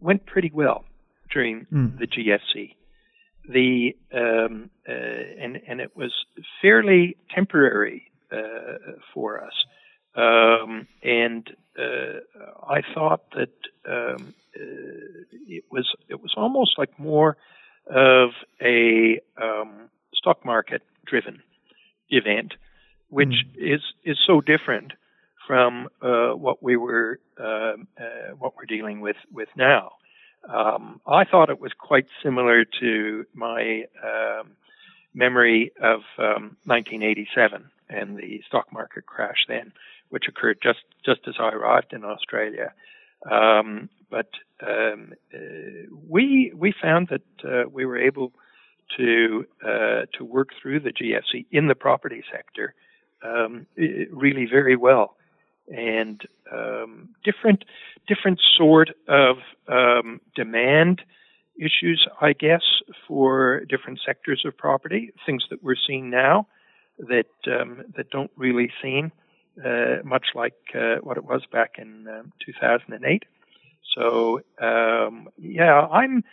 went 0.01 0.27
pretty 0.27 0.51
well 0.53 0.85
during 1.33 1.67
mm. 1.73 1.99
the 1.99 2.07
GFC. 2.07 2.75
The 3.49 3.95
um, 4.13 4.71
uh, 4.89 4.93
and 4.93 5.61
and 5.69 5.81
it 5.81 5.97
was 5.97 6.13
fairly 6.63 7.17
temporary 7.35 8.11
uh, 8.33 8.79
for 9.13 9.45
us, 9.45 9.53
um, 10.17 10.87
and 11.03 11.47
uh, 11.79 12.21
I 12.67 12.81
thought 12.95 13.23
that 13.33 13.53
um, 13.87 14.35
uh, 14.57 15.25
it 15.47 15.65
was 15.71 15.87
it 16.09 16.23
was 16.23 16.33
almost 16.39 16.79
like 16.79 16.99
more 16.99 17.37
of 17.87 18.31
a 18.63 19.21
um, 19.41 19.91
stock 20.15 20.43
market 20.43 20.81
driven 21.05 21.43
event, 22.09 22.55
which 23.09 23.29
mm. 23.59 23.75
is 23.75 23.83
is 24.05 24.17
so 24.27 24.41
different 24.41 24.93
from 25.47 25.89
uh, 26.03 26.31
what 26.31 26.63
we 26.63 26.77
were 26.77 27.21
uh, 27.39 27.75
uh, 27.99 28.35
what 28.39 28.55
we're 28.57 28.67
dealing 28.67 29.01
with 29.01 29.17
with 29.33 29.49
now. 29.57 29.93
Um, 30.49 31.01
I 31.07 31.25
thought 31.25 31.51
it 31.51 31.61
was 31.61 31.73
quite 31.79 32.07
similar 32.23 32.65
to 32.81 33.25
my 33.35 33.85
um, 34.03 34.51
memory 35.15 35.73
of 35.81 36.01
um, 36.19 36.57
1987 36.65 37.71
and 37.89 38.17
the 38.17 38.43
stock 38.47 38.73
market 38.73 39.07
crash 39.07 39.47
then, 39.49 39.73
which 40.11 40.25
occurred 40.29 40.59
just 40.63 40.81
just 41.05 41.21
as 41.27 41.35
I 41.39 41.51
arrived 41.51 41.93
in 41.93 42.05
Australia. 42.05 42.73
Um, 43.31 43.89
but 44.11 44.29
um, 44.67 45.15
uh, 45.35 45.39
we 46.09 46.53
we 46.55 46.75
found 46.81 47.09
that 47.09 47.23
uh, 47.45 47.69
we 47.71 47.87
were 47.87 47.99
able 47.99 48.33
to 48.97 49.47
uh, 49.65 50.03
to 50.19 50.25
work 50.25 50.51
through 50.61 50.81
the 50.81 50.93
GFC 50.93 51.47
in 51.51 51.69
the 51.69 51.75
property 51.75 52.23
sector 52.31 52.75
um, 53.25 53.67
really 53.77 54.47
very 54.47 54.77
well 54.77 55.17
and 55.69 56.23
um, 56.53 57.11
different 57.25 57.65
different 58.07 58.41
sort 58.57 58.91
of 59.09 59.37
um, 59.69 60.21
demand 60.35 61.03
issues, 61.57 62.07
I 62.21 62.33
guess, 62.33 62.63
for 63.07 63.65
different 63.69 64.01
sectors 64.05 64.43
of 64.45 64.57
property. 64.57 65.13
Things 65.25 65.45
that 65.51 65.63
we're 65.63 65.77
seeing 65.87 66.11
now 66.11 66.47
that 66.99 67.27
um, 67.47 67.83
that 67.97 68.11
don't 68.11 68.31
really 68.37 68.71
seem 68.83 69.13
uh, 69.65 69.97
much 70.05 70.27
like 70.35 70.55
uh, 70.75 70.97
what 71.03 71.17
it 71.17 71.25
was 71.25 71.43
back 71.51 71.77
in 71.79 72.07
um, 72.09 72.33
2008. 72.45 73.25
So 73.97 74.41
um, 74.61 75.29
yeah, 75.39 75.81
I'm. 75.81 76.25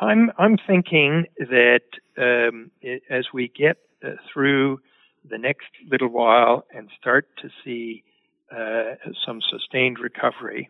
I'm 0.00 0.32
I'm 0.36 0.56
thinking 0.66 1.26
that 1.38 1.82
um, 2.18 2.70
it, 2.80 3.02
as 3.08 3.26
we 3.32 3.48
get 3.48 3.76
uh, 4.04 4.16
through 4.32 4.80
the 5.28 5.38
next 5.38 5.68
little 5.90 6.08
while 6.08 6.64
and 6.74 6.88
start 7.00 7.26
to 7.40 7.48
see 7.64 8.02
uh, 8.50 8.96
some 9.26 9.40
sustained 9.50 9.98
recovery, 9.98 10.68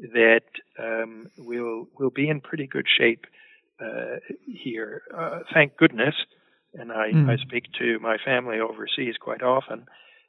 that 0.00 0.42
um, 0.78 1.30
we'll 1.38 1.86
we'll 1.98 2.10
be 2.10 2.28
in 2.28 2.40
pretty 2.40 2.66
good 2.66 2.86
shape 2.88 3.26
uh, 3.80 4.16
here. 4.46 5.02
Uh, 5.16 5.40
thank 5.52 5.76
goodness, 5.76 6.14
and 6.74 6.92
I, 6.92 7.12
mm. 7.12 7.28
I 7.28 7.36
speak 7.36 7.64
to 7.78 7.98
my 8.00 8.16
family 8.24 8.58
overseas 8.60 9.16
quite 9.20 9.42
often. 9.42 9.86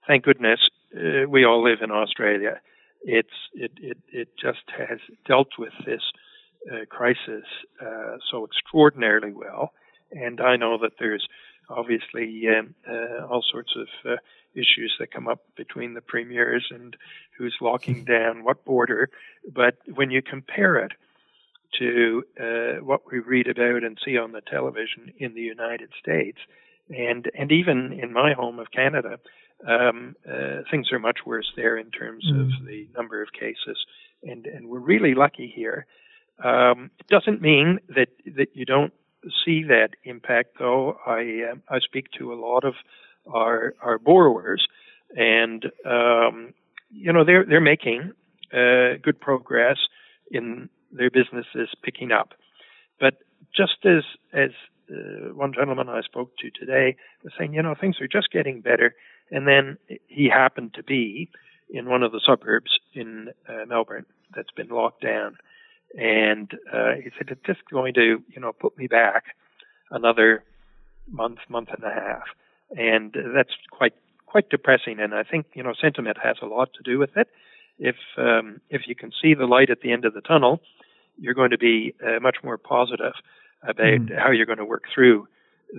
thank 0.07 0.23
goodness 0.23 0.59
uh, 0.95 1.27
we 1.27 1.45
all 1.45 1.63
live 1.63 1.79
in 1.81 1.91
Australia. 1.91 2.59
It's 3.03 3.37
it 3.53 3.71
it 3.81 3.97
it 4.11 4.29
just 4.41 4.63
has 4.77 4.99
dealt 5.27 5.49
with 5.57 5.73
this 5.85 6.01
uh, 6.71 6.85
crisis 6.89 7.45
uh, 7.81 8.17
so 8.31 8.45
extraordinarily 8.45 9.33
well, 9.33 9.73
and 10.11 10.39
I 10.39 10.55
know 10.55 10.77
that 10.77 10.93
there's 10.99 11.27
obviously 11.75 12.45
um, 12.47 12.75
uh, 12.89 13.25
all 13.25 13.43
sorts 13.49 13.73
of 13.75 13.87
uh, 14.05 14.15
issues 14.53 14.95
that 14.99 15.11
come 15.11 15.27
up 15.27 15.41
between 15.55 15.93
the 15.93 16.01
premiers 16.01 16.67
and 16.71 16.95
who's 17.37 17.55
locking 17.61 18.03
down 18.05 18.43
what 18.43 18.65
border. 18.65 19.09
But 19.51 19.77
when 19.93 20.11
you 20.11 20.21
compare 20.21 20.77
it 20.77 20.91
to 21.79 22.23
uh, 22.39 22.83
what 22.83 23.01
we 23.11 23.19
read 23.19 23.47
about 23.47 23.83
and 23.83 23.97
see 24.05 24.17
on 24.17 24.31
the 24.31 24.41
television 24.41 25.11
in 25.17 25.33
the 25.33 25.41
United 25.41 25.89
States, 25.99 26.37
and 26.89 27.29
and 27.37 27.51
even 27.51 27.93
in 27.93 28.13
my 28.13 28.33
home 28.33 28.59
of 28.59 28.71
Canada, 28.71 29.17
um, 29.67 30.15
uh, 30.29 30.61
things 30.69 30.91
are 30.91 30.99
much 30.99 31.19
worse 31.25 31.51
there 31.55 31.77
in 31.77 31.89
terms 31.91 32.29
mm. 32.31 32.41
of 32.41 32.67
the 32.67 32.87
number 32.95 33.21
of 33.21 33.29
cases, 33.31 33.77
and 34.21 34.45
and 34.45 34.67
we're 34.67 34.79
really 34.79 35.15
lucky 35.15 35.51
here. 35.53 35.85
Um, 36.43 36.91
it 36.99 37.07
doesn't 37.07 37.41
mean 37.41 37.79
that 37.89 38.09
that 38.35 38.49
you 38.53 38.65
don't 38.65 38.93
see 39.45 39.63
that 39.63 39.89
impact, 40.03 40.57
though. 40.59 40.97
I 41.05 41.53
I 41.69 41.79
speak 41.79 42.07
to 42.19 42.33
a 42.33 42.35
lot 42.35 42.63
of 42.63 42.75
our 43.31 43.73
our 43.81 43.97
borrowers, 43.97 44.67
and 45.15 45.65
um, 45.85 46.53
you 46.91 47.11
know 47.13 47.23
they're 47.23 47.45
they're 47.45 47.61
making 47.61 48.11
uh, 48.53 48.97
good 49.01 49.19
progress 49.19 49.77
in 50.31 50.69
their 50.91 51.09
businesses 51.09 51.69
picking 51.83 52.11
up, 52.11 52.33
but 52.99 53.15
just 53.55 53.85
as 53.85 54.03
as 54.33 54.51
uh, 54.91 55.33
one 55.33 55.53
gentleman 55.53 55.89
I 55.89 56.01
spoke 56.01 56.31
to 56.39 56.49
today 56.51 56.95
was 57.23 57.33
saying, 57.37 57.53
you 57.53 57.61
know, 57.61 57.75
things 57.79 58.01
are 58.01 58.07
just 58.07 58.31
getting 58.31 58.61
better. 58.61 58.95
And 59.31 59.47
then 59.47 59.77
he 60.07 60.29
happened 60.29 60.73
to 60.75 60.83
be 60.83 61.29
in 61.69 61.89
one 61.89 62.03
of 62.03 62.11
the 62.11 62.21
suburbs 62.25 62.71
in 62.93 63.29
uh, 63.47 63.65
Melbourne 63.67 64.05
that's 64.35 64.51
been 64.51 64.69
locked 64.69 65.01
down. 65.01 65.37
And 65.97 66.51
uh, 66.73 66.93
he 66.95 67.09
said, 67.17 67.29
it's 67.29 67.45
just 67.45 67.61
going 67.69 67.93
to, 67.95 68.23
you 68.27 68.41
know, 68.41 68.51
put 68.51 68.77
me 68.77 68.87
back 68.87 69.25
another 69.91 70.43
month, 71.09 71.39
month 71.49 71.69
and 71.75 71.83
a 71.83 71.93
half. 71.93 72.23
And 72.75 73.15
that's 73.35 73.51
quite, 73.71 73.93
quite 74.25 74.49
depressing. 74.49 74.99
And 74.99 75.13
I 75.13 75.23
think, 75.23 75.47
you 75.53 75.63
know, 75.63 75.73
sentiment 75.79 76.17
has 76.23 76.37
a 76.41 76.47
lot 76.47 76.69
to 76.73 76.83
do 76.83 76.97
with 76.97 77.15
it. 77.15 77.27
If, 77.77 77.95
um, 78.17 78.59
if 78.69 78.83
you 78.87 78.95
can 78.95 79.11
see 79.21 79.33
the 79.33 79.45
light 79.45 79.69
at 79.69 79.81
the 79.81 79.91
end 79.91 80.05
of 80.05 80.13
the 80.13 80.21
tunnel, 80.21 80.61
you're 81.17 81.33
going 81.35 81.51
to 81.51 81.57
be 81.57 81.93
uh, 82.05 82.19
much 82.19 82.37
more 82.43 82.57
positive 82.57 83.13
about 83.61 83.77
mm. 83.77 84.17
how 84.17 84.31
you're 84.31 84.45
going 84.45 84.57
to 84.57 84.65
work 84.65 84.85
through 84.93 85.27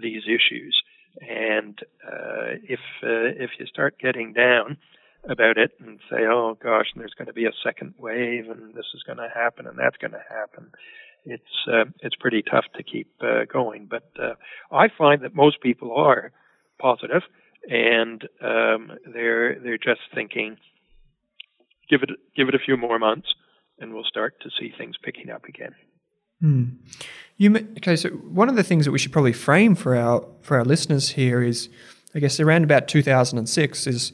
these 0.00 0.22
issues. 0.26 0.80
And 1.20 1.78
uh, 2.04 2.58
if 2.64 2.80
uh, 3.02 3.30
if 3.38 3.50
you 3.58 3.66
start 3.66 3.98
getting 3.98 4.32
down 4.32 4.76
about 5.28 5.58
it 5.58 5.72
and 5.80 5.98
say, 6.10 6.24
"Oh 6.26 6.56
gosh, 6.62 6.86
and 6.92 7.00
there's 7.00 7.14
going 7.14 7.26
to 7.26 7.32
be 7.32 7.46
a 7.46 7.52
second 7.64 7.94
wave, 7.98 8.48
and 8.50 8.74
this 8.74 8.86
is 8.94 9.02
going 9.02 9.18
to 9.18 9.28
happen, 9.32 9.66
and 9.66 9.78
that's 9.78 9.96
going 9.96 10.12
to 10.12 10.24
happen," 10.28 10.70
it's 11.24 11.42
uh, 11.66 11.84
it's 12.00 12.16
pretty 12.16 12.42
tough 12.42 12.64
to 12.76 12.82
keep 12.82 13.10
uh, 13.20 13.44
going. 13.50 13.86
But 13.90 14.10
uh, 14.20 14.34
I 14.70 14.88
find 14.96 15.22
that 15.22 15.34
most 15.34 15.60
people 15.60 15.94
are 15.96 16.32
positive, 16.78 17.22
and 17.68 18.22
um, 18.42 18.92
they're 19.12 19.58
they're 19.58 19.78
just 19.78 20.00
thinking, 20.14 20.56
give 21.88 22.02
it 22.02 22.10
give 22.36 22.48
it 22.48 22.54
a 22.54 22.58
few 22.58 22.76
more 22.76 22.98
months, 22.98 23.28
and 23.78 23.94
we'll 23.94 24.04
start 24.04 24.40
to 24.42 24.50
see 24.58 24.72
things 24.76 24.96
picking 25.02 25.30
up 25.30 25.44
again. 25.44 25.74
Hmm. 26.40 26.64
You 27.36 27.56
okay? 27.78 27.96
So 27.96 28.10
one 28.10 28.48
of 28.48 28.56
the 28.56 28.62
things 28.62 28.84
that 28.84 28.92
we 28.92 28.98
should 28.98 29.12
probably 29.12 29.32
frame 29.32 29.74
for 29.74 29.96
our 29.96 30.26
for 30.42 30.58
our 30.58 30.64
listeners 30.64 31.10
here 31.10 31.42
is, 31.42 31.68
I 32.14 32.18
guess, 32.18 32.38
around 32.38 32.64
about 32.64 32.86
2006 32.86 33.86
is 33.86 34.12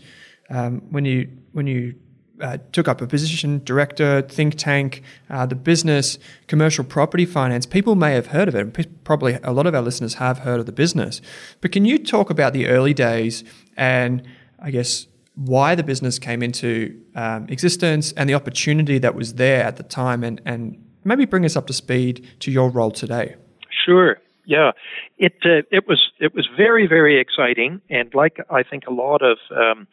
um, 0.51 0.83
when 0.91 1.05
you 1.05 1.29
when 1.53 1.67
you 1.67 1.95
uh, 2.41 2.59
took 2.73 2.89
up 2.89 3.01
a 3.01 3.07
position, 3.07 3.61
director, 3.65 4.23
think 4.23 4.55
tank, 4.57 5.03
uh, 5.29 5.47
the 5.47 5.55
business, 5.55 6.19
commercial 6.47 6.85
property 6.85 7.27
finance. 7.27 7.67
People 7.67 7.95
may 7.95 8.15
have 8.15 8.29
heard 8.29 8.49
of 8.49 8.55
it. 8.55 9.05
Probably 9.05 9.39
a 9.43 9.53
lot 9.53 9.67
of 9.67 9.75
our 9.75 9.83
listeners 9.83 10.15
have 10.15 10.39
heard 10.39 10.61
of 10.61 10.67
the 10.67 10.73
business. 10.73 11.21
But 11.61 11.73
can 11.73 11.85
you 11.85 11.99
talk 11.99 12.31
about 12.31 12.53
the 12.53 12.67
early 12.67 12.95
days 12.95 13.45
and 13.77 14.27
I 14.59 14.71
guess 14.71 15.07
why 15.35 15.75
the 15.75 15.83
business 15.83 16.19
came 16.19 16.43
into 16.43 17.01
um, 17.15 17.47
existence 17.49 18.13
and 18.13 18.29
the 18.29 18.35
opportunity 18.35 18.99
that 18.99 19.15
was 19.15 19.35
there 19.35 19.63
at 19.63 19.77
the 19.77 19.83
time 19.83 20.25
and, 20.25 20.41
and 20.45 20.83
maybe 21.05 21.25
bring 21.25 21.45
us 21.45 21.57
up 21.57 21.67
to 21.69 21.73
speed 21.73 22.27
to 22.41 22.51
your 22.51 22.71
role 22.71 22.91
today. 22.91 23.37
Sure. 23.85 24.19
Yeah, 24.47 24.73
it 25.19 25.35
uh, 25.45 25.63
it 25.71 25.87
was 25.87 26.11
it 26.19 26.35
was 26.35 26.49
very 26.57 26.89
very 26.89 27.21
exciting, 27.21 27.81
and 27.89 28.13
like 28.15 28.39
I 28.51 28.65
think 28.65 28.85
a 28.89 28.93
lot 28.93 29.23
of 29.23 29.39
um, 29.57 29.87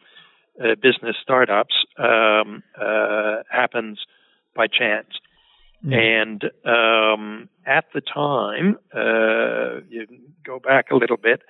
uh, 0.60 0.74
business 0.74 1.16
startups 1.22 1.74
um, 1.98 2.62
uh, 2.80 3.42
happens 3.50 3.98
by 4.54 4.66
chance. 4.66 5.08
Mm. 5.84 5.94
And 5.94 6.44
um, 6.64 7.48
at 7.64 7.84
the 7.94 8.00
time, 8.00 8.78
uh, 8.92 9.80
you 9.88 10.06
go 10.44 10.58
back 10.58 10.90
a 10.90 10.96
little 10.96 11.16
bit, 11.16 11.42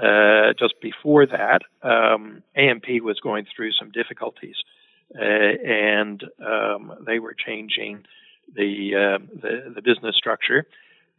uh, 0.00 0.52
just 0.58 0.74
before 0.80 1.26
that, 1.26 1.62
um, 1.82 2.42
AMP 2.56 2.86
was 3.02 3.18
going 3.22 3.46
through 3.54 3.72
some 3.72 3.90
difficulties, 3.90 4.56
uh, 5.18 5.22
and 5.22 6.24
um, 6.44 6.92
they 7.06 7.18
were 7.18 7.34
changing 7.34 8.04
the 8.54 8.92
uh, 8.94 9.24
the, 9.40 9.72
the, 9.74 9.82
business 9.82 10.16
structure, 10.16 10.66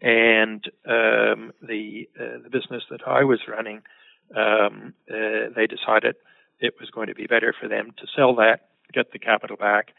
and 0.02 0.66
um, 0.88 1.54
the 1.62 2.08
uh, 2.20 2.40
the 2.44 2.50
business 2.52 2.84
that 2.90 3.08
I 3.08 3.24
was 3.24 3.42
running, 3.48 3.82
um, 4.36 4.94
uh, 5.10 5.54
they 5.56 5.68
decided 5.68 6.16
it 6.64 6.76
was 6.80 6.90
going 6.90 7.08
to 7.08 7.16
be 7.16 7.28
better 7.28 7.54
for 7.60 7.68
them 7.68 7.92
to 7.98 8.08
sell 8.16 8.36
that, 8.36 8.70
get 8.94 9.12
the 9.12 9.20
capital 9.20 9.58
back, 9.58 9.90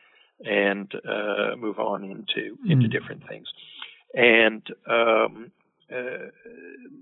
and 0.45 0.93
uh, 1.09 1.57
move 1.57 1.79
on 1.79 2.05
into 2.05 2.57
mm. 2.57 2.71
into 2.71 2.89
different 2.89 3.27
things. 3.29 3.47
And 4.15 4.63
um, 4.89 5.53
uh, 5.93 6.31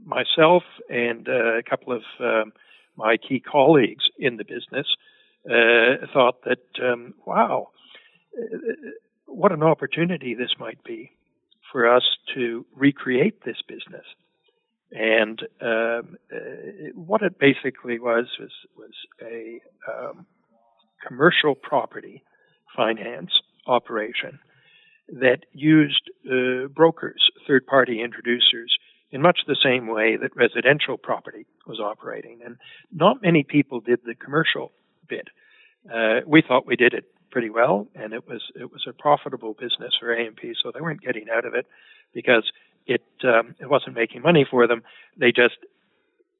myself 0.05 0.63
and 0.89 1.27
a 1.29 1.63
couple 1.69 1.93
of 1.93 2.03
um, 2.21 2.53
my 2.97 3.17
key 3.17 3.41
colleagues 3.41 4.05
in 4.19 4.37
the 4.37 4.45
business 4.45 4.87
thought 6.13 6.45
that, 6.45 6.65
um, 6.83 7.15
wow 7.27 7.69
what 9.33 9.53
an 9.53 9.63
opportunity 9.63 10.35
this 10.35 10.55
might 10.59 10.83
be 10.85 11.13
for 11.71 11.93
us 11.93 12.03
to 12.35 12.67
recreate 12.75 13.45
this 13.45 13.57
business. 13.67 14.05
And 14.93 15.41
um, 15.61 16.17
uh, 16.31 16.91
what 16.95 17.23
it 17.23 17.39
basically 17.39 17.99
was 17.99 18.27
was, 18.39 18.51
was 18.77 18.93
a 19.23 19.61
um, 19.91 20.27
commercial 21.07 21.55
property 21.55 22.23
finance 22.77 23.31
operation 23.67 24.39
that 25.09 25.41
used 25.53 26.11
uh, 26.27 26.69
brokers, 26.69 27.23
third 27.47 27.67
party 27.67 28.03
introducers, 28.03 28.73
in 29.11 29.21
much 29.21 29.41
the 29.47 29.57
same 29.63 29.87
way 29.87 30.17
that 30.17 30.35
residential 30.37 30.97
property 30.97 31.47
was 31.67 31.79
operating. 31.79 32.41
And 32.45 32.57
not 32.93 33.23
many 33.23 33.45
people 33.45 33.81
did 33.81 34.01
the 34.05 34.15
commercial 34.15 34.73
bit. 35.09 35.29
Uh, 35.93 36.21
we 36.27 36.43
thought 36.47 36.67
we 36.67 36.77
did 36.77 36.95
it 36.95 37.05
pretty 37.31 37.51
well, 37.51 37.89
and 37.95 38.13
it 38.13 38.27
was 38.29 38.43
it 38.55 38.71
was 38.71 38.85
a 38.89 38.93
profitable 38.93 39.55
business 39.55 39.95
for 39.99 40.15
AMP. 40.15 40.41
So 40.63 40.71
they 40.73 40.81
weren't 40.81 41.03
getting 41.03 41.27
out 41.35 41.45
of 41.45 41.55
it 41.55 41.67
because 42.15 42.51
it 42.87 43.05
um, 43.25 43.55
it 43.61 43.69
wasn't 43.69 43.97
making 43.97 44.23
money 44.23 44.47
for 44.49 44.67
them. 44.67 44.83
They 45.17 45.33
just 45.33 45.59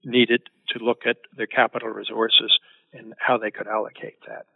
needed 0.05 0.43
to 0.69 0.85
look 0.85 1.03
at 1.07 1.19
their 1.37 1.47
capital 1.47 1.89
resources 1.89 2.59
and 2.93 3.15
how 3.19 3.39
they 3.39 3.51
could 3.51 3.67
allocate 3.67 4.19
that. 4.27 4.47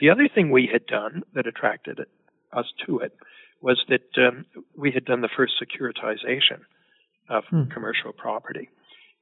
The 0.00 0.10
other 0.10 0.28
thing 0.32 0.50
we 0.50 0.68
had 0.70 0.86
done 0.86 1.22
that 1.34 1.46
attracted 1.46 2.00
us 2.52 2.66
to 2.86 2.98
it 3.00 3.12
was 3.60 3.84
that 3.88 4.26
um, 4.26 4.46
we 4.76 4.90
had 4.90 5.04
done 5.04 5.20
the 5.20 5.28
first 5.34 5.54
securitization 5.62 6.60
of 7.28 7.44
hmm. 7.50 7.64
commercial 7.70 8.12
property 8.12 8.68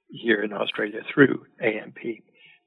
here 0.08 0.42
in 0.42 0.52
Australia 0.52 1.00
through 1.12 1.46
AMP. 1.60 1.98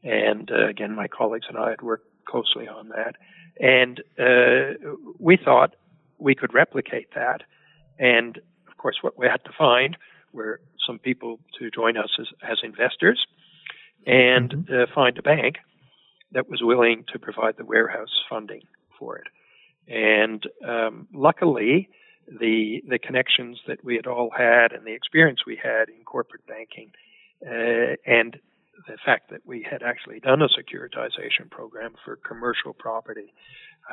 And 0.03 0.49
uh, 0.51 0.67
again, 0.67 0.95
my 0.95 1.07
colleagues 1.07 1.45
and 1.49 1.57
I 1.57 1.71
had 1.71 1.81
worked 1.81 2.07
closely 2.25 2.67
on 2.67 2.89
that. 2.89 3.15
And 3.59 4.01
uh, 4.19 4.91
we 5.19 5.37
thought 5.37 5.75
we 6.17 6.35
could 6.35 6.53
replicate 6.53 7.13
that. 7.15 7.41
And 7.99 8.39
course, 8.87 8.99
what 9.01 9.19
we 9.19 9.27
had 9.27 9.43
to 9.43 9.51
find 9.57 9.97
were 10.31 10.61
some 10.85 10.97
people 10.97 11.39
to 11.59 11.69
join 11.69 11.97
us 11.97 12.09
as, 12.19 12.27
as 12.41 12.57
investors 12.63 13.25
and 14.05 14.51
mm-hmm. 14.51 14.73
uh, 14.73 14.85
find 14.95 15.17
a 15.17 15.21
bank 15.21 15.55
that 16.31 16.49
was 16.49 16.61
willing 16.63 17.03
to 17.11 17.19
provide 17.19 17.55
the 17.57 17.65
warehouse 17.65 18.15
funding 18.29 18.61
for 18.97 19.17
it. 19.17 19.27
And 19.89 20.41
um, 20.65 21.07
luckily, 21.13 21.89
the 22.27 22.81
the 22.87 22.99
connections 22.99 23.57
that 23.67 23.83
we 23.83 23.95
had 23.95 24.07
all 24.07 24.29
had 24.37 24.71
and 24.73 24.85
the 24.85 24.93
experience 24.93 25.39
we 25.45 25.59
had 25.61 25.89
in 25.89 26.03
corporate 26.05 26.45
banking 26.45 26.91
uh, 27.45 27.95
and 28.05 28.37
the 28.87 28.97
fact 29.05 29.31
that 29.31 29.41
we 29.45 29.65
had 29.69 29.81
actually 29.81 30.19
done 30.19 30.41
a 30.41 30.47
securitization 30.47 31.49
program 31.49 31.93
for 32.03 32.17
commercial 32.17 32.73
property 32.73 33.33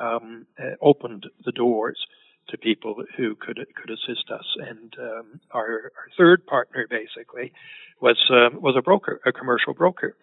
um, 0.00 0.46
uh, 0.58 0.74
opened 0.80 1.26
the 1.44 1.52
doors 1.52 1.98
to 2.48 2.58
people 2.58 3.02
who 3.16 3.34
could 3.34 3.66
could 3.74 3.90
assist 3.90 4.30
us. 4.30 4.44
And 4.58 4.94
um, 4.98 5.40
our, 5.50 5.92
our, 5.96 6.08
third 6.16 6.46
partner 6.46 6.86
basically 6.88 7.52
was 8.00 8.18
um, 8.30 8.60
was 8.60 8.76
a 8.76 8.82
broker, 8.82 9.20
a 9.24 9.32
commercial 9.32 9.74
broker, 9.74 10.16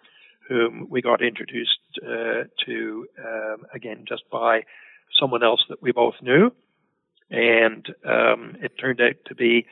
whom 0.47 0.87
we 0.89 1.01
got 1.01 1.21
introduced 1.21 1.79
uh, 2.05 2.43
to 2.65 3.07
um, 3.23 3.65
again 3.73 4.05
just 4.07 4.23
by 4.31 4.63
someone 5.19 5.43
else 5.43 5.63
that 5.69 5.81
we 5.81 5.91
both 5.91 6.15
knew, 6.21 6.51
and 7.29 7.87
um, 8.05 8.55
it 8.61 8.77
turned 8.79 9.01
out 9.01 9.15
to 9.25 9.35
be 9.35 9.65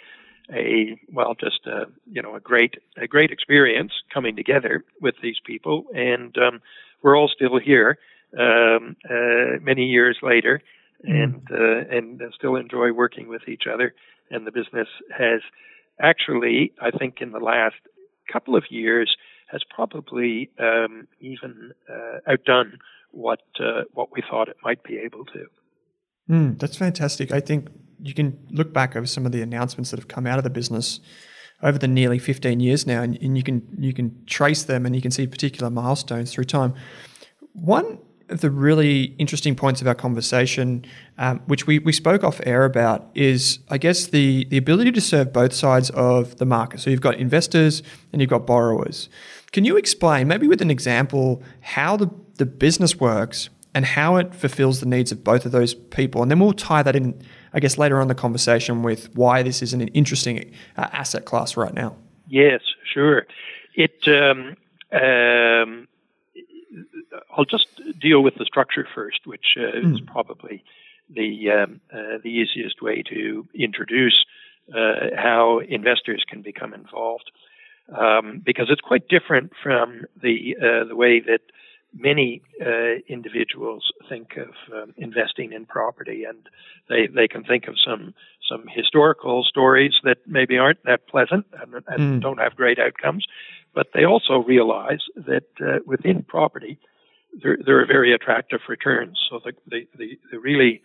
a 0.54 1.00
well, 1.12 1.36
just 1.36 1.66
a 1.68 1.86
you 2.12 2.22
know 2.22 2.36
a 2.36 2.40
great 2.40 2.76
a 2.98 3.08
great 3.08 3.32
experience 3.32 3.92
coming 4.14 4.36
together 4.36 4.84
with 5.02 5.16
these 5.22 5.40
people, 5.46 5.86
and 5.94 6.38
um, 6.38 6.62
we're 7.02 7.18
all 7.18 7.30
still 7.34 7.60
here 7.60 7.98
um, 8.38 8.96
uh, 9.10 9.60
many 9.62 9.86
years 9.86 10.18
later. 10.22 10.62
And 11.04 11.48
uh, 11.52 11.96
and 11.96 12.22
still 12.36 12.56
enjoy 12.56 12.92
working 12.92 13.28
with 13.28 13.48
each 13.48 13.64
other. 13.72 13.94
And 14.32 14.46
the 14.46 14.52
business 14.52 14.88
has 15.18 15.42
actually, 16.02 16.74
I 16.82 16.92
think, 16.92 17.16
in 17.22 17.32
the 17.32 17.40
last 17.40 17.76
couple 18.32 18.56
of 18.56 18.64
years, 18.70 19.16
has 19.52 19.62
probably 19.74 20.50
um, 20.60 21.08
even 21.20 21.72
uh, 21.90 22.32
outdone 22.32 22.80
what 23.12 23.42
uh, 23.60 23.84
what 23.94 24.10
we 24.12 24.22
thought 24.30 24.50
it 24.50 24.58
might 24.64 24.84
be 24.84 24.98
able 24.98 25.26
to. 25.26 25.46
Mm, 26.30 26.60
that's 26.60 26.78
fantastic. 26.78 27.32
I 27.32 27.40
think 27.40 27.70
you 28.02 28.14
can 28.14 28.38
look 28.52 28.72
back 28.72 28.96
over 28.96 29.08
some 29.08 29.26
of 29.26 29.32
the 29.32 29.42
announcements 29.42 29.92
that 29.92 30.00
have 30.00 30.08
come 30.08 30.28
out 30.28 30.38
of 30.38 30.44
the 30.44 30.50
business 30.50 31.00
over 31.62 31.78
the 31.78 31.88
nearly 31.88 32.20
15 32.20 32.60
years 32.60 32.88
now, 32.88 33.02
and, 33.02 33.18
and 33.22 33.38
you 33.38 33.44
can 33.44 33.68
you 33.80 33.94
can 33.94 34.26
trace 34.26 34.64
them 34.64 34.86
and 34.86 34.96
you 34.96 35.02
can 35.02 35.12
see 35.12 35.28
particular 35.28 35.70
milestones 35.70 36.32
through 36.32 36.46
time. 36.46 36.74
One 37.54 38.00
of 38.30 38.42
the 38.42 38.50
really 38.50 39.16
interesting 39.18 39.56
points 39.56 39.82
of 39.82 39.88
our 39.88 39.96
conversation, 39.96 40.86
um, 41.18 41.40
which 41.48 41.68
we, 41.68 41.80
we 41.80 41.92
spoke 41.92 42.24
off 42.24 42.40
air 42.46 42.66
about, 42.66 43.10
is 43.16 43.60
I 43.70 43.78
guess 43.78 44.08
the, 44.08 44.46
the 44.46 44.58
ability 44.58 44.92
to 44.94 45.02
serve 45.02 45.34
both 45.34 45.54
sides 45.54 45.90
of 45.92 46.38
the 46.38 46.46
market. 46.46 46.80
So 46.80 46.90
you've 46.90 47.02
got 47.02 47.16
investors 47.16 47.84
and 48.12 48.22
you've 48.22 48.30
got 48.30 48.46
borrowers. 48.46 49.10
Can 49.52 49.66
you 49.66 49.78
explain, 49.78 50.28
maybe 50.28 50.48
with 50.48 50.62
an 50.62 50.72
example, 50.72 51.44
how 51.62 51.98
the, 51.98 52.10
the 52.36 52.46
business 52.46 53.00
works 53.00 53.50
and 53.74 53.86
how 53.86 54.18
it 54.18 54.34
fulfills 54.34 54.80
the 54.80 54.86
needs 54.86 55.12
of 55.12 55.24
both 55.24 55.46
of 55.46 55.52
those 55.52 55.74
people? 55.74 56.22
And 56.22 56.30
then 56.30 56.40
we'll 56.40 56.54
tie 56.54 56.84
that 56.84 56.96
in, 56.96 57.22
I 57.54 57.60
guess, 57.60 57.78
later 57.78 58.00
on 58.00 58.08
the 58.08 58.16
conversation 58.16 58.84
with 58.84 59.16
why 59.16 59.44
this 59.44 59.62
is 59.62 59.74
an 59.74 59.82
interesting 59.90 60.52
uh, 60.78 60.88
asset 60.92 61.26
class 61.26 61.58
right 61.58 61.74
now. 61.74 61.96
Yes, 62.28 62.62
sure. 62.94 63.26
It. 63.74 64.08
Um, 64.08 64.56
um, 64.92 65.88
I'll 67.36 67.46
just 67.46 67.68
deal 68.00 68.22
with 68.22 68.36
the 68.36 68.46
structure 68.46 68.88
first, 68.94 69.26
which 69.26 69.56
uh, 69.58 69.78
mm. 69.78 69.94
is 69.94 70.02
probably 70.02 70.64
the 71.10 71.52
um, 71.52 71.82
uh, 71.92 72.18
the 72.24 72.30
easiest 72.30 72.82
way 72.82 73.04
to 73.10 73.48
introduce 73.54 74.26
uh, 74.74 75.16
how 75.16 75.60
investors 75.60 76.24
can 76.28 76.42
become 76.42 76.74
involved 76.74 77.32
um, 77.98 78.42
because 78.46 78.68
it's 78.70 78.82
quite 78.82 79.08
different 79.08 79.52
from 79.62 80.06
the 80.22 80.56
uh, 80.62 80.88
the 80.88 80.96
way 80.96 81.20
that 81.20 81.42
many 81.94 82.42
uh, 82.64 83.02
individuals 83.08 83.92
think 84.08 84.38
of 84.38 84.50
um, 84.74 84.94
investing 84.98 85.54
in 85.54 85.66
property, 85.66 86.24
and 86.24 86.48
they 86.88 87.08
they 87.08 87.28
can 87.28 87.44
think 87.44 87.68
of 87.68 87.76
some 87.84 88.14
some 88.48 88.66
historical 88.68 89.44
stories 89.44 89.94
that 90.04 90.18
maybe 90.28 90.58
aren't 90.58 90.84
that 90.84 91.08
pleasant 91.08 91.46
and, 91.62 91.74
and 91.88 92.00
mm. 92.00 92.22
don't 92.22 92.40
have 92.40 92.56
great 92.56 92.80
outcomes, 92.80 93.26
but 93.74 93.88
they 93.94 94.06
also 94.06 94.44
realize 94.44 95.02
that 95.16 95.46
uh, 95.62 95.80
within 95.86 96.24
property 96.24 96.80
there 97.42 97.58
there 97.66 97.82
are 97.82 97.86
very 97.86 98.14
attractive 98.14 98.62
returns. 98.68 99.20
So 99.30 99.40
the 99.44 99.54
the, 99.68 99.88
the, 99.98 100.20
the 100.32 100.40
really 100.40 100.82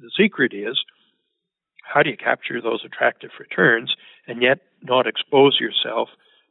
the 0.00 0.10
secret 0.16 0.52
is 0.54 0.82
how 1.82 2.02
do 2.02 2.10
you 2.10 2.16
capture 2.16 2.60
those 2.60 2.84
attractive 2.84 3.30
returns 3.38 3.94
and 4.26 4.40
yet 4.40 4.60
not 4.82 5.06
expose 5.06 5.58
yourself 5.60 6.08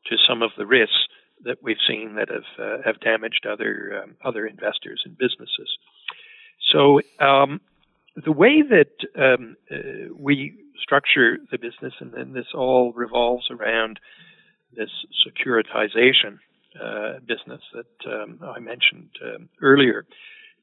to 0.07 0.17
some 0.27 0.41
of 0.41 0.51
the 0.57 0.65
risks 0.65 1.07
that 1.43 1.57
we've 1.63 1.81
seen 1.87 2.15
that 2.15 2.29
have 2.29 2.59
uh, 2.59 2.81
have 2.85 2.99
damaged 2.99 3.45
other 3.49 4.03
um, 4.03 4.15
other 4.23 4.45
investors 4.45 5.01
and 5.05 5.17
businesses. 5.17 5.77
So 6.71 7.01
um, 7.19 7.61
the 8.15 8.31
way 8.31 8.61
that 8.61 8.91
um, 9.15 9.55
uh, 9.71 10.13
we 10.15 10.57
structure 10.79 11.37
the 11.51 11.57
business, 11.57 11.93
and 11.99 12.13
then 12.13 12.33
this 12.33 12.47
all 12.53 12.93
revolves 12.93 13.49
around 13.49 13.99
this 14.75 14.89
securitization 15.25 16.39
uh, 16.79 17.19
business 17.19 17.61
that 17.73 18.11
um, 18.11 18.39
I 18.43 18.59
mentioned 18.59 19.09
um, 19.23 19.49
earlier, 19.61 20.05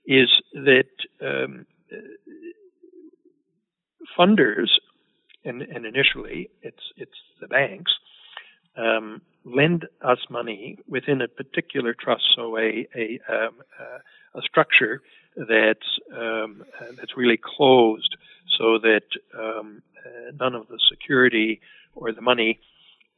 is 0.06 0.28
that 0.54 0.88
um, 1.20 1.66
funders, 4.18 4.68
and, 5.44 5.62
and 5.62 5.86
initially 5.86 6.50
it's 6.62 6.92
it's 6.96 7.18
the 7.40 7.46
banks 7.46 7.92
um, 8.76 9.22
lend 9.44 9.86
us 10.02 10.18
money 10.30 10.78
within 10.88 11.20
a 11.20 11.28
particular 11.28 11.94
trust, 11.94 12.24
so 12.36 12.56
a 12.58 12.88
a, 12.94 13.20
um, 13.28 13.54
uh, 13.78 14.38
a 14.38 14.42
structure 14.42 15.02
that's 15.36 15.98
uh, 16.16 16.46
that's 16.96 17.16
really 17.16 17.38
closed, 17.42 18.16
so 18.58 18.78
that 18.78 19.04
uh, 20.08 20.30
none 20.38 20.54
of 20.54 20.68
the 20.68 20.78
security 20.90 21.60
or 21.94 22.12
the 22.12 22.20
money 22.20 22.60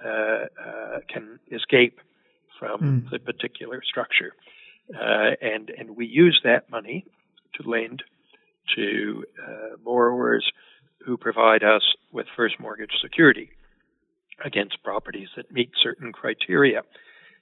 uh, 0.05 0.09
uh 0.09 0.99
can 1.09 1.39
escape 1.53 2.01
from 2.61 2.81
mm. 2.81 3.11
the 3.11 3.19
particular 3.19 3.83
structure, 3.85 4.33
uh, 4.95 5.35
and 5.41 5.71
and 5.71 5.97
we 5.97 6.07
use 6.07 6.41
that 6.45 6.71
money 6.71 7.05
to 7.55 7.69
lend 7.69 8.05
to 8.77 9.25
borrowers 9.85 10.49
who 11.05 11.17
provide 11.17 11.65
us 11.65 11.83
with 12.13 12.27
first 12.37 12.61
mortgage 12.61 12.93
security 13.03 13.51
against 14.45 14.83
properties 14.83 15.29
that 15.37 15.51
meet 15.53 15.71
certain 15.83 16.13
criteria. 16.13 16.83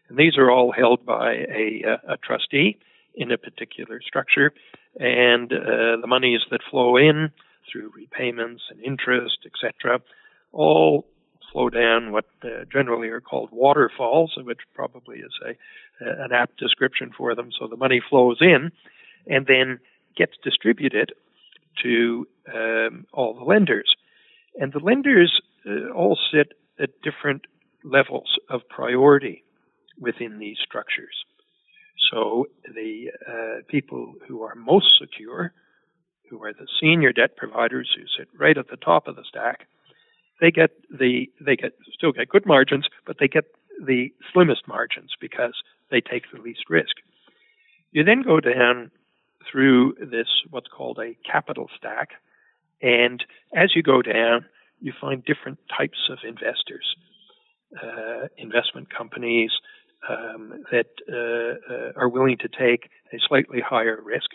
And 0.09 0.19
these 0.19 0.39
are 0.39 0.51
all 0.51 0.73
held 0.73 1.05
by 1.05 1.33
a, 1.35 1.83
a 2.09 2.17
trustee 2.17 2.79
in 3.15 3.31
a 3.31 3.39
particular 3.39 4.01
structure, 4.07 4.53
and 4.99 5.53
uh, 5.53 6.01
the 6.01 6.07
monies 6.07 6.41
that 6.51 6.61
flow 6.71 6.97
in 6.97 7.31
through 7.71 7.93
repayments 7.95 8.63
and 8.71 8.81
interest, 8.83 9.39
etc., 9.45 10.01
all 10.53 11.05
flow 11.53 11.69
down 11.71 12.13
what 12.13 12.27
uh, 12.43 12.65
generally 12.73 13.09
are 13.09 13.21
called 13.21 13.51
waterfalls, 13.53 14.37
which 14.37 14.61
probably 14.75 15.19
is 15.19 15.33
a 15.45 15.55
an 16.01 16.33
apt 16.33 16.57
description 16.59 17.11
for 17.17 17.35
them. 17.35 17.51
So 17.59 17.67
the 17.67 17.77
money 17.77 18.01
flows 18.09 18.39
in, 18.41 18.71
and 19.27 19.47
then 19.47 19.81
gets 20.17 20.35
distributed 20.45 21.13
to 21.83 22.27
um, 22.55 23.07
all 23.13 23.35
the 23.35 23.45
lenders, 23.45 23.95
and 24.57 24.73
the 24.73 24.79
lenders 24.79 25.41
uh, 25.67 25.91
all 25.93 26.19
sit 26.33 26.53
at 26.81 26.91
different 27.03 27.47
levels 27.85 28.39
of 28.49 28.69
priority 28.69 29.45
within 29.99 30.39
these 30.39 30.59
structures. 30.65 31.25
So 32.11 32.47
the 32.63 33.11
uh, 33.27 33.63
people 33.69 34.15
who 34.27 34.43
are 34.43 34.55
most 34.55 34.99
secure, 35.01 35.53
who 36.31 36.43
are 36.45 36.53
the 36.53 36.69
senior 36.81 37.13
debt 37.13 37.37
providers 37.37 37.91
who 37.97 38.05
sit 38.17 38.29
right 38.39 38.57
at 38.57 38.69
the 38.69 38.77
top 38.77 39.09
of 39.09 39.17
the 39.17 39.25
stack, 39.29 39.67
they 40.41 40.51
get 40.51 40.71
the 40.91 41.31
they 41.41 41.57
get 41.57 41.73
still 41.93 42.13
get 42.13 42.29
good 42.29 42.47
margins, 42.47 42.87
but 43.07 43.17
they 43.19 43.29
get 43.29 43.45
the 43.85 44.13
slimmest 44.33 44.67
margins 44.67 45.13
because 45.21 45.55
they 45.91 46.01
take 46.01 46.25
the 46.33 46.41
least 46.41 46.65
risk. 46.69 46.97
You 47.93 48.05
then 48.05 48.23
go 48.23 48.41
down 48.41 48.91
through 49.51 49.95
this 50.01 50.29
what's 50.51 50.69
called 50.69 50.99
a 50.99 51.17
capital 51.31 51.69
stack, 51.77 52.11
and 52.83 53.25
as 53.55 53.75
you 53.75 53.83
go 53.83 54.03
down, 54.03 54.45
you 54.81 54.93
find 55.01 55.25
different 55.25 55.59
types 55.77 55.99
of 56.11 56.19
investors, 56.27 56.97
uh, 57.83 58.29
investment 58.37 58.89
companies 58.95 59.51
um, 60.09 60.65
that 60.71 60.87
uh, 61.11 61.73
uh, 61.73 61.93
are 61.97 62.09
willing 62.09 62.39
to 62.39 62.49
take 62.49 62.91
a 63.13 63.19
slightly 63.29 63.61
higher 63.61 64.01
risk 64.03 64.31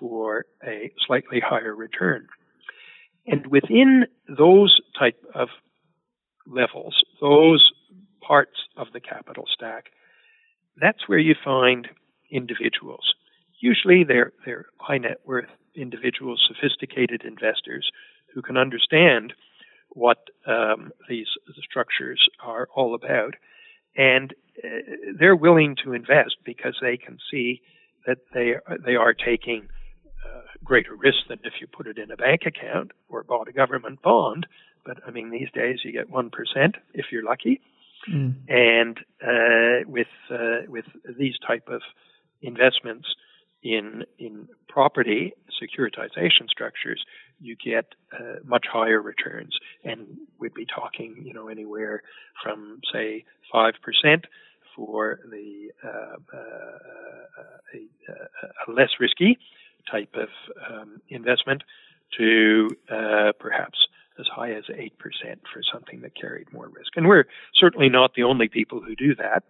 for 0.00 0.46
a 0.66 0.90
slightly 1.06 1.40
higher 1.40 1.74
return. 1.74 2.26
And 3.26 3.46
within 3.48 4.06
those 4.28 4.80
type 4.98 5.20
of 5.34 5.48
levels, 6.46 7.02
those 7.20 7.72
parts 8.26 8.56
of 8.76 8.88
the 8.92 9.00
capital 9.00 9.44
stack, 9.52 9.86
that's 10.80 11.08
where 11.08 11.18
you 11.18 11.34
find 11.44 11.88
individuals. 12.30 13.14
Usually 13.60 14.04
they're, 14.04 14.32
they're 14.44 14.66
high 14.78 14.98
net 14.98 15.18
worth 15.24 15.48
individuals, 15.74 16.46
sophisticated 16.46 17.22
investors 17.24 17.90
who 18.34 18.42
can 18.42 18.56
understand 18.56 19.32
what 19.90 20.18
um, 20.46 20.92
these 21.08 21.26
structures 21.62 22.28
are 22.44 22.68
all 22.74 22.94
about. 22.94 23.34
And 23.96 24.34
uh, 24.62 24.68
they're 25.18 25.36
willing 25.36 25.76
to 25.84 25.94
invest 25.94 26.36
because 26.44 26.76
they 26.80 26.96
can 26.96 27.18
see 27.30 27.62
that 28.06 28.18
they 28.34 28.54
are, 28.54 28.76
they 28.84 28.94
are 28.94 29.14
taking 29.14 29.68
greater 30.64 30.94
risk 30.94 31.18
than 31.28 31.38
if 31.44 31.54
you 31.60 31.66
put 31.66 31.86
it 31.86 31.98
in 31.98 32.10
a 32.10 32.16
bank 32.16 32.42
account 32.46 32.92
or 33.08 33.22
bought 33.22 33.48
a 33.48 33.52
government 33.52 34.02
bond. 34.02 34.46
But 34.84 34.98
I 35.06 35.10
mean, 35.10 35.30
these 35.30 35.48
days 35.54 35.78
you 35.84 35.92
get 35.92 36.10
one 36.10 36.30
percent 36.30 36.76
if 36.94 37.06
you're 37.10 37.24
lucky. 37.24 37.60
Mm. 38.10 38.34
And 38.48 38.98
uh, 39.22 39.88
with 39.88 40.06
uh, 40.30 40.68
with 40.68 40.84
these 41.18 41.34
type 41.46 41.68
of 41.68 41.82
investments 42.42 43.08
in 43.62 44.04
in 44.18 44.48
property 44.68 45.32
securitization 45.60 46.48
structures, 46.48 47.04
you 47.40 47.56
get 47.56 47.94
uh, 48.12 48.36
much 48.44 48.66
higher 48.70 49.00
returns, 49.00 49.58
and 49.84 50.06
we'd 50.38 50.54
be 50.54 50.66
talking, 50.66 51.22
you 51.24 51.32
know, 51.32 51.48
anywhere 51.48 52.02
from 52.42 52.80
say 52.92 53.24
five 53.52 53.74
percent 53.82 54.26
for 54.76 55.20
the 55.30 55.70
uh, 55.82 56.16
uh, 56.32 56.46
a, 57.74 58.68
a, 58.68 58.72
less 58.72 58.90
risky 59.00 59.38
type 59.90 60.14
of 60.14 60.28
um, 60.70 61.00
investment 61.08 61.62
to 62.18 62.70
uh, 62.90 63.32
perhaps 63.38 63.78
as 64.18 64.26
high 64.34 64.52
as 64.52 64.64
8% 64.64 64.90
for 65.52 65.62
something 65.72 66.00
that 66.00 66.14
carried 66.18 66.52
more 66.52 66.68
risk. 66.68 66.92
And 66.96 67.06
we're 67.06 67.26
certainly 67.54 67.88
not 67.88 68.14
the 68.14 68.22
only 68.22 68.48
people 68.48 68.80
who 68.80 68.94
do 68.94 69.14
that, 69.16 69.42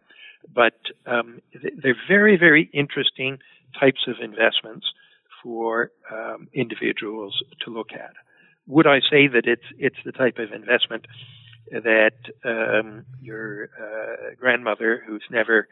but 0.52 0.74
um, 1.06 1.40
they're 1.52 1.96
very, 2.08 2.36
very 2.36 2.68
interesting 2.72 3.38
types 3.78 4.06
of 4.08 4.16
investments 4.22 4.86
for 5.42 5.92
um, 6.10 6.48
individuals 6.52 7.42
to 7.64 7.70
look 7.70 7.92
at. 7.92 8.14
Would 8.66 8.86
I 8.86 8.98
say 8.98 9.28
that 9.28 9.46
it's 9.46 9.62
it's 9.78 9.96
the 10.04 10.10
type 10.10 10.38
of 10.38 10.52
investment 10.52 11.06
that 11.70 12.16
um, 12.44 13.04
your 13.20 13.70
uh, 13.80 14.34
grandmother, 14.38 15.02
who's 15.06 15.22
never 15.30 15.68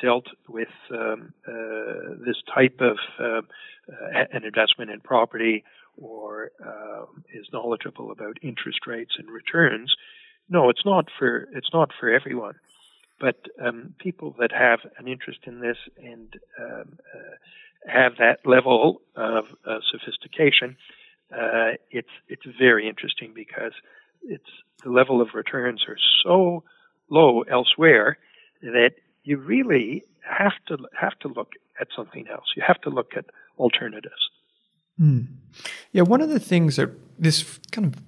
dealt 0.00 0.26
with 0.48 0.68
um, 0.90 1.32
uh, 1.46 2.14
this 2.24 2.36
type 2.52 2.80
of 2.80 2.98
uh, 3.18 3.42
an 4.32 4.44
investment 4.44 4.90
in 4.90 5.00
property 5.00 5.64
or 5.96 6.50
um, 6.64 7.24
is 7.32 7.46
knowledgeable 7.52 8.10
about 8.10 8.38
interest 8.42 8.86
rates 8.86 9.12
and 9.18 9.30
returns. 9.30 9.94
No, 10.48 10.68
it's 10.68 10.84
not 10.84 11.06
for 11.18 11.48
it's 11.52 11.70
not 11.72 11.90
for 11.98 12.08
everyone, 12.08 12.54
but 13.20 13.36
um, 13.64 13.94
people 13.98 14.34
that 14.38 14.52
have 14.52 14.80
an 14.98 15.08
interest 15.08 15.40
in 15.44 15.60
this 15.60 15.78
and 15.96 16.34
um, 16.60 16.98
uh, 17.14 17.90
have 17.90 18.12
that 18.18 18.38
level 18.44 19.02
of 19.14 19.44
uh, 19.66 19.78
sophistication, 19.90 20.76
uh, 21.32 21.72
it's 21.90 22.08
it's 22.28 22.46
very 22.58 22.88
interesting 22.88 23.32
because 23.34 23.72
it's 24.22 24.50
the 24.82 24.90
level 24.90 25.20
of 25.20 25.28
returns 25.34 25.84
are 25.88 25.98
so 26.24 26.64
low 27.10 27.42
elsewhere 27.42 28.18
that 28.62 28.92
you 29.24 29.38
really 29.38 30.04
have 30.22 30.52
to 30.68 30.78
have 30.98 31.18
to 31.20 31.28
look 31.28 31.52
at 31.80 31.88
something 31.96 32.26
else. 32.30 32.52
You 32.56 32.62
have 32.66 32.80
to 32.82 32.90
look 32.90 33.12
at 33.16 33.26
alternatives. 33.58 34.30
Mm. 35.00 35.26
Yeah, 35.92 36.02
one 36.02 36.20
of 36.20 36.28
the 36.28 36.40
things 36.40 36.76
that 36.76 36.90
this 37.18 37.58
kind 37.72 37.86
of 37.86 38.00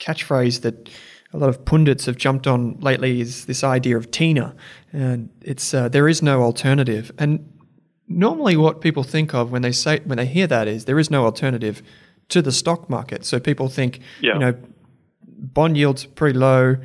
catchphrase 0.00 0.62
that 0.62 0.90
a 1.32 1.38
lot 1.38 1.48
of 1.48 1.64
pundits 1.64 2.06
have 2.06 2.16
jumped 2.16 2.46
on 2.46 2.78
lately 2.80 3.20
is 3.20 3.46
this 3.46 3.62
idea 3.62 3.96
of 3.96 4.10
TINA, 4.10 4.54
and 4.92 5.28
it's 5.42 5.74
uh, 5.74 5.88
there 5.88 6.08
is 6.08 6.22
no 6.22 6.42
alternative. 6.42 7.12
And 7.18 7.52
normally, 8.08 8.56
what 8.56 8.80
people 8.80 9.02
think 9.02 9.34
of 9.34 9.52
when 9.52 9.62
they 9.62 9.72
say 9.72 10.00
when 10.04 10.18
they 10.18 10.26
hear 10.26 10.46
that 10.46 10.68
is 10.68 10.84
there 10.84 10.98
is 10.98 11.10
no 11.10 11.24
alternative 11.24 11.82
to 12.28 12.42
the 12.42 12.52
stock 12.52 12.90
market. 12.90 13.24
So 13.24 13.38
people 13.38 13.68
think, 13.68 14.00
yeah. 14.20 14.34
you 14.34 14.38
know, 14.40 14.54
bond 15.22 15.76
yields 15.76 16.06
are 16.06 16.08
pretty 16.08 16.38
low, 16.38 16.76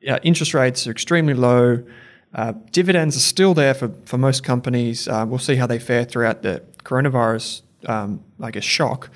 yeah, 0.00 0.18
interest 0.22 0.54
rates 0.54 0.86
are 0.86 0.90
extremely 0.90 1.34
low. 1.34 1.84
Uh, 2.34 2.52
dividends 2.72 3.16
are 3.16 3.20
still 3.20 3.54
there 3.54 3.74
for, 3.74 3.90
for 4.04 4.18
most 4.18 4.44
companies. 4.44 5.08
Uh, 5.08 5.24
we'll 5.26 5.38
see 5.38 5.56
how 5.56 5.66
they 5.66 5.78
fare 5.78 6.04
throughout 6.04 6.42
the 6.42 6.62
coronavirus, 6.84 7.62
um, 7.86 8.22
I 8.40 8.50
guess, 8.50 8.64
shock. 8.64 9.10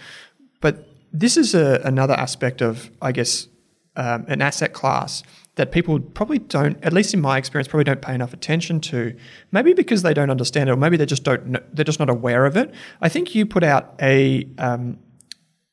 But 0.61 0.89
this 1.13 1.37
is 1.37 1.55
a, 1.55 1.81
another 1.85 2.15
aspect 2.15 2.63
of, 2.63 2.91
I 3.03 3.13
guess, 3.13 3.49
um, 3.97 4.25
an 4.29 4.41
asset 4.41 4.73
class 4.73 5.23
that 5.57 5.71
people 5.71 6.01
probably 6.01 6.39
don't, 6.39 6.83
at 6.83 6.95
least 6.95 7.13
in 7.13 7.21
my 7.21 7.37
experience, 7.37 7.69
probably 7.69 7.85
don't 7.85 8.01
pay 8.01 8.15
enough 8.15 8.33
attention 8.33 8.81
to. 8.81 9.15
Maybe 9.51 9.75
because 9.75 10.03
they 10.03 10.15
don't 10.15 10.31
understand 10.31 10.71
it, 10.71 10.73
or 10.73 10.77
maybe 10.77 10.97
they 10.97 11.05
just 11.05 11.25
don't. 11.25 11.47
Know, 11.47 11.61
they're 11.73 11.85
just 11.85 11.99
not 11.99 12.09
aware 12.09 12.47
of 12.47 12.57
it. 12.57 12.73
I 13.03 13.11
think 13.11 13.35
you 13.35 13.45
put 13.45 13.63
out 13.63 13.95
a 14.01 14.49
um, 14.57 14.99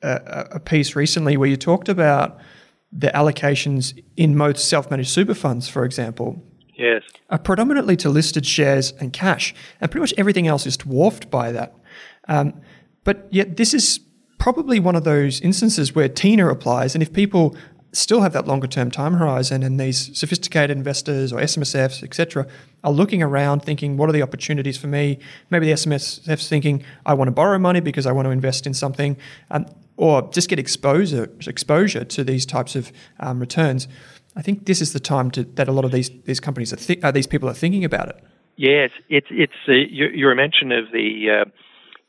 a, 0.01 0.47
a 0.51 0.59
piece 0.59 0.95
recently 0.95 1.37
where 1.37 1.47
you 1.47 1.55
talked 1.55 1.87
about 1.87 2.39
the 2.91 3.07
allocations 3.07 4.01
in 4.17 4.35
most 4.35 4.67
self-managed 4.67 5.09
super 5.09 5.33
funds, 5.33 5.69
for 5.69 5.85
example, 5.85 6.43
Yes. 6.79 7.03
Are 7.29 7.37
predominantly 7.37 7.97
to 7.97 8.09
listed 8.09 8.45
shares 8.45 8.93
and 8.99 9.11
cash, 9.11 9.53
and 9.81 9.91
pretty 9.91 10.01
much 10.01 10.13
everything 10.17 10.47
else 10.47 10.65
is 10.65 10.77
dwarfed 10.77 11.29
by 11.29 11.51
that. 11.51 11.75
Um, 12.29 12.61
but 13.03 13.27
yet, 13.31 13.57
this 13.57 13.73
is 13.73 13.99
probably 14.37 14.79
one 14.79 14.95
of 14.95 15.03
those 15.03 15.41
instances 15.41 15.93
where 15.93 16.07
TINA 16.07 16.47
applies, 16.47 16.95
and 16.95 17.01
if 17.01 17.11
people 17.11 17.55
still 17.91 18.21
have 18.21 18.33
that 18.33 18.47
longer 18.47 18.67
term 18.67 18.91
time 18.91 19.15
horizon 19.15 19.63
and 19.63 19.79
these 19.79 20.17
sophisticated 20.17 20.75
investors 20.75 21.33
or 21.33 21.39
SMSFs, 21.39 22.01
etc., 22.01 22.47
are 22.83 22.91
looking 22.91 23.21
around 23.21 23.61
thinking, 23.61 23.97
what 23.97 24.07
are 24.07 24.13
the 24.13 24.21
opportunities 24.21 24.77
for 24.77 24.87
me? 24.87 25.19
Maybe 25.49 25.65
the 25.65 25.73
SMSF's 25.73 26.47
thinking, 26.47 26.83
I 27.05 27.13
want 27.13 27.27
to 27.27 27.33
borrow 27.33 27.59
money 27.59 27.81
because 27.81 28.05
I 28.05 28.13
want 28.13 28.25
to 28.27 28.31
invest 28.31 28.65
in 28.65 28.73
something, 28.73 29.17
um, 29.51 29.65
or 29.97 30.29
just 30.31 30.47
get 30.47 30.59
exposure, 30.59 31.29
exposure 31.45 32.05
to 32.05 32.23
these 32.23 32.45
types 32.45 32.77
of 32.77 32.93
um, 33.19 33.39
returns. 33.41 33.87
I 34.39 34.41
think 34.41 34.65
this 34.65 34.79
is 34.79 34.93
the 34.93 35.01
time 35.01 35.31
to, 35.31 35.43
that 35.43 35.67
a 35.67 35.73
lot 35.73 35.83
of 35.83 35.91
these 35.91 36.09
these 36.23 36.39
companies 36.39 36.71
are 36.71 36.79
uh, 37.03 37.11
these 37.11 37.27
people 37.27 37.49
are 37.49 37.53
thinking 37.53 37.83
about 37.83 38.07
it. 38.07 38.23
Yes, 38.55 38.91
it's 39.09 39.27
it's 39.29 39.61
uh, 39.67 39.73
your, 39.73 40.09
your, 40.13 40.33
mention 40.33 40.71
of 40.71 40.85
the 40.93 41.09
uh, 41.29 41.45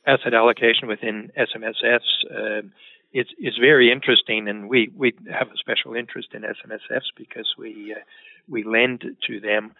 asset 0.06 0.32
allocation 0.32 0.86
within 0.86 1.32
SMSFs 1.36 2.10
uh, 2.30 2.62
is 3.12 3.26
is 3.40 3.54
very 3.60 3.90
interesting, 3.90 4.46
and 4.46 4.68
we, 4.68 4.92
we 4.96 5.12
have 5.28 5.48
a 5.48 5.56
special 5.56 5.96
interest 5.96 6.28
in 6.32 6.42
SMSFs 6.42 7.10
because 7.16 7.48
we 7.58 7.94
uh, 7.96 8.02
we 8.48 8.62
lend 8.62 9.00
to 9.26 9.40
them 9.40 9.72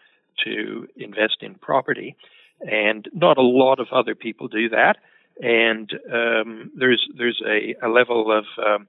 to 0.45 0.89
invest 0.97 1.39
in 1.43 1.55
property, 1.55 2.17
and 2.61 3.09
not 3.13 3.39
a 3.39 3.43
lot 3.43 3.79
of 3.79 3.87
other 3.93 4.17
people 4.17 4.49
do 4.49 4.69
that. 4.71 4.97
And 5.41 5.89
um, 6.13 6.73
there's 6.77 7.07
there's 7.17 7.41
a, 7.47 7.77
a 7.81 7.89
level 7.89 8.37
of 8.37 8.45
um, 8.59 8.89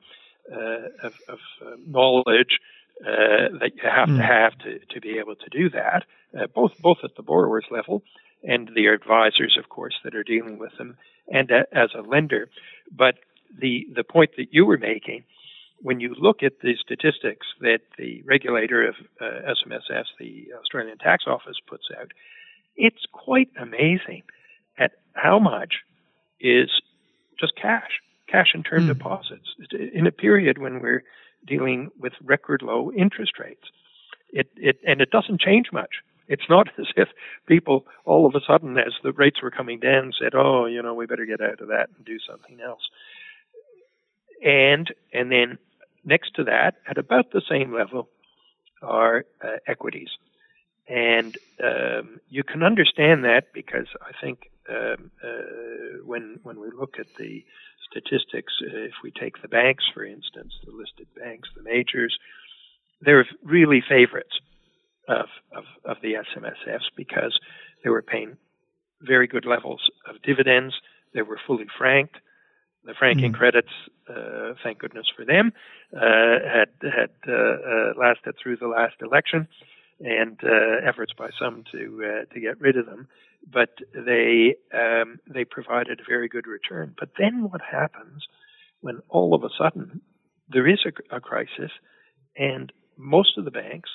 uh, 0.51 1.07
of, 1.07 1.13
of 1.29 1.39
knowledge 1.85 2.57
uh, 3.01 3.57
that 3.59 3.71
you 3.75 3.83
have 3.83 4.09
mm. 4.09 4.17
to 4.17 4.23
hmm. 4.23 4.31
have 4.31 4.57
to, 4.59 4.79
to 4.93 5.01
be 5.01 5.17
able 5.17 5.35
to 5.35 5.49
do 5.49 5.69
that, 5.69 6.05
uh, 6.39 6.47
both 6.53 6.71
both 6.79 6.99
at 7.03 7.15
the 7.15 7.23
borrower's 7.23 7.65
level 7.71 8.03
and 8.43 8.71
the 8.75 8.87
advisors, 8.87 9.57
of 9.57 9.69
course, 9.69 9.95
that 10.03 10.15
are 10.15 10.23
dealing 10.23 10.57
with 10.57 10.75
them, 10.77 10.97
and 11.31 11.51
a, 11.51 11.65
as 11.71 11.89
a 11.95 12.01
lender. 12.01 12.49
But 12.91 13.15
the 13.57 13.87
the 13.95 14.03
point 14.03 14.31
that 14.37 14.47
you 14.51 14.65
were 14.65 14.77
making, 14.77 15.23
when 15.81 15.99
you 15.99 16.15
look 16.17 16.43
at 16.43 16.59
the 16.61 16.75
statistics 16.79 17.47
that 17.61 17.79
the 17.97 18.21
regulator 18.23 18.87
of 18.87 18.95
uh, 19.19 19.51
SMSFs, 19.51 20.05
the 20.19 20.47
Australian 20.59 20.97
Tax 20.97 21.25
Office, 21.27 21.57
puts 21.67 21.85
out, 21.99 22.11
it's 22.75 23.05
quite 23.11 23.49
amazing 23.59 24.23
at 24.77 24.91
how 25.13 25.39
much 25.39 25.75
is 26.39 26.69
just 27.39 27.55
cash, 27.55 27.99
cash 28.27 28.51
and 28.53 28.65
term 28.65 28.83
mm. 28.83 28.87
deposits 28.87 29.55
in 29.71 30.07
a 30.07 30.11
period 30.11 30.57
when 30.57 30.79
we're 30.79 31.03
dealing 31.45 31.91
with 31.99 32.13
record 32.23 32.61
low 32.61 32.91
interest 32.91 33.39
rates. 33.39 33.63
It, 34.31 34.49
it, 34.55 34.79
and 34.87 35.01
it 35.01 35.11
doesn't 35.11 35.41
change 35.41 35.67
much. 35.73 35.95
It's 36.27 36.49
not 36.49 36.67
as 36.79 36.87
if 36.95 37.09
people 37.47 37.85
all 38.05 38.25
of 38.25 38.35
a 38.35 38.41
sudden, 38.45 38.77
as 38.77 38.93
the 39.03 39.11
rates 39.11 39.41
were 39.41 39.51
coming 39.51 39.79
down, 39.79 40.13
said, 40.17 40.33
"Oh, 40.33 40.65
you 40.65 40.81
know, 40.81 40.93
we 40.93 41.05
better 41.05 41.25
get 41.25 41.41
out 41.41 41.61
of 41.61 41.67
that 41.67 41.89
and 41.95 42.05
do 42.05 42.17
something 42.19 42.59
else." 42.61 42.89
And 44.43 44.93
and 45.13 45.31
then 45.31 45.57
next 46.05 46.35
to 46.35 46.43
that, 46.45 46.75
at 46.87 46.97
about 46.97 47.31
the 47.31 47.41
same 47.47 47.73
level, 47.73 48.07
are 48.81 49.25
uh, 49.43 49.57
equities, 49.67 50.09
and 50.87 51.37
um, 51.63 52.19
you 52.29 52.43
can 52.43 52.63
understand 52.63 53.23
that 53.25 53.53
because 53.53 53.87
I 54.01 54.11
think 54.19 54.50
um, 54.69 55.11
uh, 55.23 56.03
when 56.05 56.39
when 56.43 56.59
we 56.59 56.67
look 56.77 56.95
at 56.99 57.07
the 57.17 57.43
statistics, 57.89 58.53
uh, 58.61 58.77
if 58.77 58.93
we 59.03 59.11
take 59.11 59.41
the 59.41 59.47
banks, 59.47 59.83
for 59.93 60.05
instance, 60.05 60.53
the 60.65 60.71
listed 60.71 61.07
banks, 61.15 61.49
the 61.55 61.63
majors, 61.63 62.17
they're 63.01 63.27
really 63.43 63.83
favorites 63.87 64.39
of, 65.07 65.27
of, 65.51 65.63
of 65.85 65.97
the 66.01 66.13
SMSFs 66.13 66.89
because 66.95 67.37
they 67.83 67.89
were 67.89 68.01
paying 68.01 68.37
very 69.01 69.27
good 69.27 69.45
levels 69.45 69.81
of 70.07 70.21
dividends. 70.21 70.73
They 71.13 71.21
were 71.21 71.39
fully 71.45 71.65
franked. 71.77 72.15
The 72.83 72.93
franking 72.97 73.31
mm. 73.31 73.37
credits, 73.37 73.71
uh, 74.09 74.53
thank 74.63 74.79
goodness 74.79 75.05
for 75.15 75.23
them, 75.23 75.53
uh, 75.95 75.99
had 76.01 76.69
had 76.81 77.11
uh, 77.27 77.31
uh 77.31 77.93
lasted 77.95 78.35
through 78.41 78.57
the 78.57 78.67
last 78.67 78.95
election, 79.01 79.47
and 79.99 80.39
uh, 80.43 80.87
efforts 80.87 81.13
by 81.15 81.29
some 81.39 81.63
to 81.71 82.03
uh, 82.03 82.33
to 82.33 82.39
get 82.39 82.59
rid 82.59 82.77
of 82.77 82.87
them 82.87 83.07
but 83.49 83.69
they 83.93 84.55
um, 84.73 85.19
they 85.27 85.45
provided 85.45 85.99
a 85.99 86.09
very 86.09 86.27
good 86.27 86.47
return. 86.47 86.95
But 86.99 87.09
then 87.17 87.49
what 87.49 87.61
happens 87.61 88.23
when 88.81 88.99
all 89.09 89.33
of 89.33 89.43
a 89.43 89.49
sudden 89.57 90.01
there 90.49 90.67
is 90.67 90.79
a, 90.85 91.15
a 91.15 91.19
crisis 91.19 91.71
and 92.35 92.71
most 92.97 93.37
of 93.37 93.45
the 93.45 93.51
banks 93.51 93.89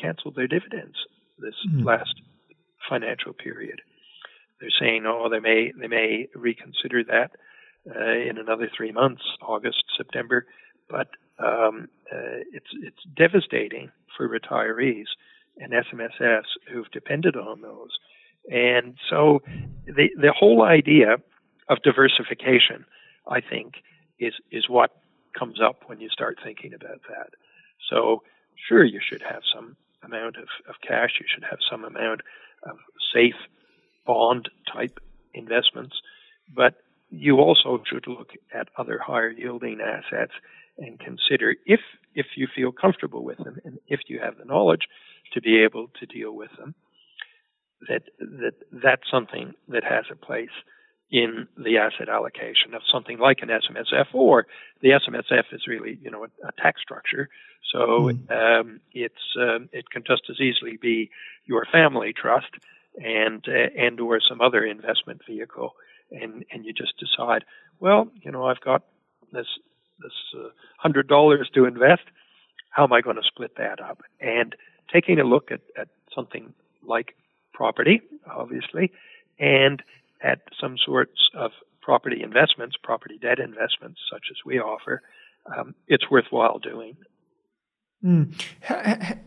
canceled 0.00 0.36
their 0.36 0.46
dividends 0.46 0.96
this 1.38 1.54
mm-hmm. 1.68 1.84
last 1.86 2.14
financial 2.88 3.32
period. 3.32 3.80
They're 4.60 4.70
saying, 4.80 5.04
oh, 5.06 5.28
they 5.30 5.40
may 5.40 5.72
they 5.78 5.86
may 5.86 6.28
reconsider 6.34 7.04
that 7.04 7.30
uh, 7.88 8.28
in 8.28 8.38
another 8.38 8.68
three 8.76 8.92
months, 8.92 9.22
August, 9.40 9.84
September. 9.96 10.46
But 10.88 11.08
um, 11.38 11.88
uh, 12.12 12.42
it's 12.52 12.70
it's 12.82 13.02
devastating 13.16 13.90
for 14.16 14.28
retirees 14.28 15.06
and 15.58 15.72
SMSFs 15.72 16.56
who've 16.70 16.90
depended 16.90 17.36
on 17.36 17.60
those. 17.60 17.90
And 18.50 18.96
so 19.10 19.42
the 19.86 20.10
the 20.16 20.32
whole 20.32 20.62
idea 20.62 21.16
of 21.68 21.82
diversification, 21.82 22.84
I 23.28 23.40
think, 23.40 23.74
is 24.18 24.34
is 24.50 24.68
what 24.68 24.90
comes 25.38 25.60
up 25.60 25.82
when 25.86 26.00
you 26.00 26.08
start 26.08 26.38
thinking 26.42 26.72
about 26.74 27.00
that. 27.08 27.30
So 27.90 28.22
sure, 28.68 28.84
you 28.84 29.00
should 29.06 29.22
have 29.22 29.42
some 29.54 29.76
amount 30.02 30.36
of, 30.36 30.48
of 30.68 30.76
cash. 30.86 31.10
You 31.20 31.26
should 31.32 31.44
have 31.48 31.58
some 31.70 31.84
amount 31.84 32.22
of 32.64 32.76
safe 33.14 33.36
bond 34.06 34.48
type 34.72 34.98
investments. 35.34 35.96
But 36.54 36.74
you 37.10 37.38
also 37.38 37.82
should 37.86 38.06
look 38.06 38.32
at 38.52 38.68
other 38.76 38.98
higher 38.98 39.30
yielding 39.30 39.80
assets 39.80 40.32
and 40.78 40.98
consider 40.98 41.56
if 41.66 41.80
if 42.20 42.26
you 42.36 42.46
feel 42.54 42.72
comfortable 42.72 43.22
with 43.24 43.38
them 43.38 43.56
and 43.64 43.78
if 43.86 44.00
you 44.08 44.18
have 44.22 44.36
the 44.38 44.44
knowledge 44.44 44.84
to 45.32 45.40
be 45.40 45.62
able 45.66 45.86
to 45.98 46.06
deal 46.06 46.32
with 46.34 46.50
them 46.58 46.74
that 47.88 48.02
that 48.18 48.54
that's 48.72 49.10
something 49.10 49.52
that 49.68 49.84
has 49.84 50.04
a 50.10 50.16
place 50.16 50.56
in 51.10 51.46
the 51.56 51.78
asset 51.78 52.08
allocation 52.08 52.74
of 52.74 52.82
something 52.92 53.18
like 53.18 53.38
an 53.40 53.48
SMSF, 53.48 54.06
or 54.12 54.46
the 54.82 54.90
SMSF 54.90 55.44
is 55.52 55.66
really, 55.66 55.98
you 56.02 56.10
know, 56.10 56.24
a, 56.24 56.48
a 56.48 56.52
tax 56.62 56.82
structure. 56.82 57.28
So 57.72 58.10
mm. 58.12 58.30
um, 58.30 58.80
it's 58.92 59.14
um, 59.40 59.68
it 59.72 59.90
can 59.90 60.02
just 60.06 60.22
as 60.28 60.40
easily 60.40 60.78
be 60.80 61.10
your 61.46 61.66
family 61.70 62.12
trust 62.12 62.50
and 62.96 63.44
uh, 63.48 63.70
and 63.76 64.00
or 64.00 64.20
some 64.26 64.40
other 64.40 64.64
investment 64.64 65.20
vehicle, 65.26 65.72
and 66.10 66.44
and 66.52 66.64
you 66.64 66.72
just 66.72 66.94
decide, 66.98 67.44
well, 67.80 68.08
you 68.22 68.30
know, 68.30 68.44
I've 68.44 68.60
got 68.60 68.82
this 69.32 69.46
this 70.00 70.12
uh, 70.36 70.48
hundred 70.78 71.08
dollars 71.08 71.48
to 71.54 71.64
invest. 71.64 72.02
How 72.70 72.84
am 72.84 72.92
I 72.92 73.00
going 73.00 73.16
to 73.16 73.22
split 73.26 73.56
that 73.56 73.80
up? 73.80 74.02
And 74.20 74.54
taking 74.92 75.18
a 75.18 75.24
look 75.24 75.50
at, 75.50 75.60
at 75.78 75.88
something 76.14 76.54
like 76.86 77.14
property, 77.52 78.00
obviously, 78.26 78.92
and 79.38 79.82
at 80.22 80.40
some 80.60 80.76
sorts 80.84 81.18
of 81.34 81.50
property 81.82 82.22
investments, 82.22 82.76
property 82.82 83.18
debt 83.20 83.38
investments, 83.38 84.00
such 84.12 84.24
as 84.30 84.36
we 84.44 84.58
offer, 84.58 85.02
um, 85.56 85.74
it's 85.86 86.10
worthwhile 86.10 86.58
doing. 86.58 86.96
Mm. 88.04 88.32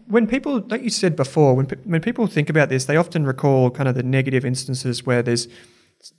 When 0.07 0.27
people, 0.27 0.62
like 0.69 0.81
you 0.81 0.89
said 0.89 1.15
before, 1.15 1.55
when 1.55 1.65
when 1.84 2.01
people 2.01 2.27
think 2.27 2.49
about 2.49 2.69
this, 2.69 2.86
they 2.86 2.95
often 2.95 3.25
recall 3.25 3.69
kind 3.69 3.89
of 3.89 3.95
the 3.95 4.03
negative 4.03 4.45
instances 4.45 5.05
where 5.05 5.21
there's 5.21 5.47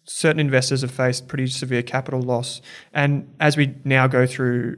certain 0.05 0.41
investors 0.41 0.83
have 0.83 0.91
faced 0.91 1.29
pretty 1.29 1.47
severe 1.47 1.83
capital 1.83 2.21
loss, 2.21 2.61
and 2.93 3.33
as 3.41 3.57
we 3.57 3.75
now 3.85 4.07
go 4.07 4.27
through 4.27 4.77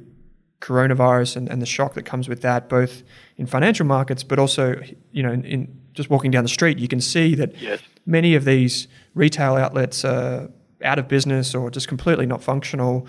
coronavirus 0.61 1.37
and, 1.37 1.49
and 1.49 1.61
the 1.61 1.67
shock 1.67 1.93
that 1.95 2.05
comes 2.05 2.29
with 2.29 2.41
that, 2.41 2.69
both 2.69 3.03
in 3.37 3.47
financial 3.47 3.85
markets, 3.85 4.23
but 4.23 4.39
also 4.39 4.81
you 5.13 5.23
know 5.23 5.33
in, 5.33 5.45
in 5.45 5.81
just 5.93 6.11
walking 6.11 6.31
down 6.31 6.43
the 6.43 6.49
street, 6.49 6.79
you 6.79 6.89
can 6.89 7.01
see 7.01 7.35
that 7.35 7.61
yes. 7.61 7.81
many 8.07 8.35
of 8.35 8.45
these 8.45 8.89
retail 9.15 9.57
outlets 9.57 10.05
are 10.05 10.51
out 10.85 10.99
of 10.99 11.09
business 11.09 11.55
or 11.55 11.71
just 11.71 11.89
completely 11.89 12.27
not 12.27 12.43
functional. 12.43 13.07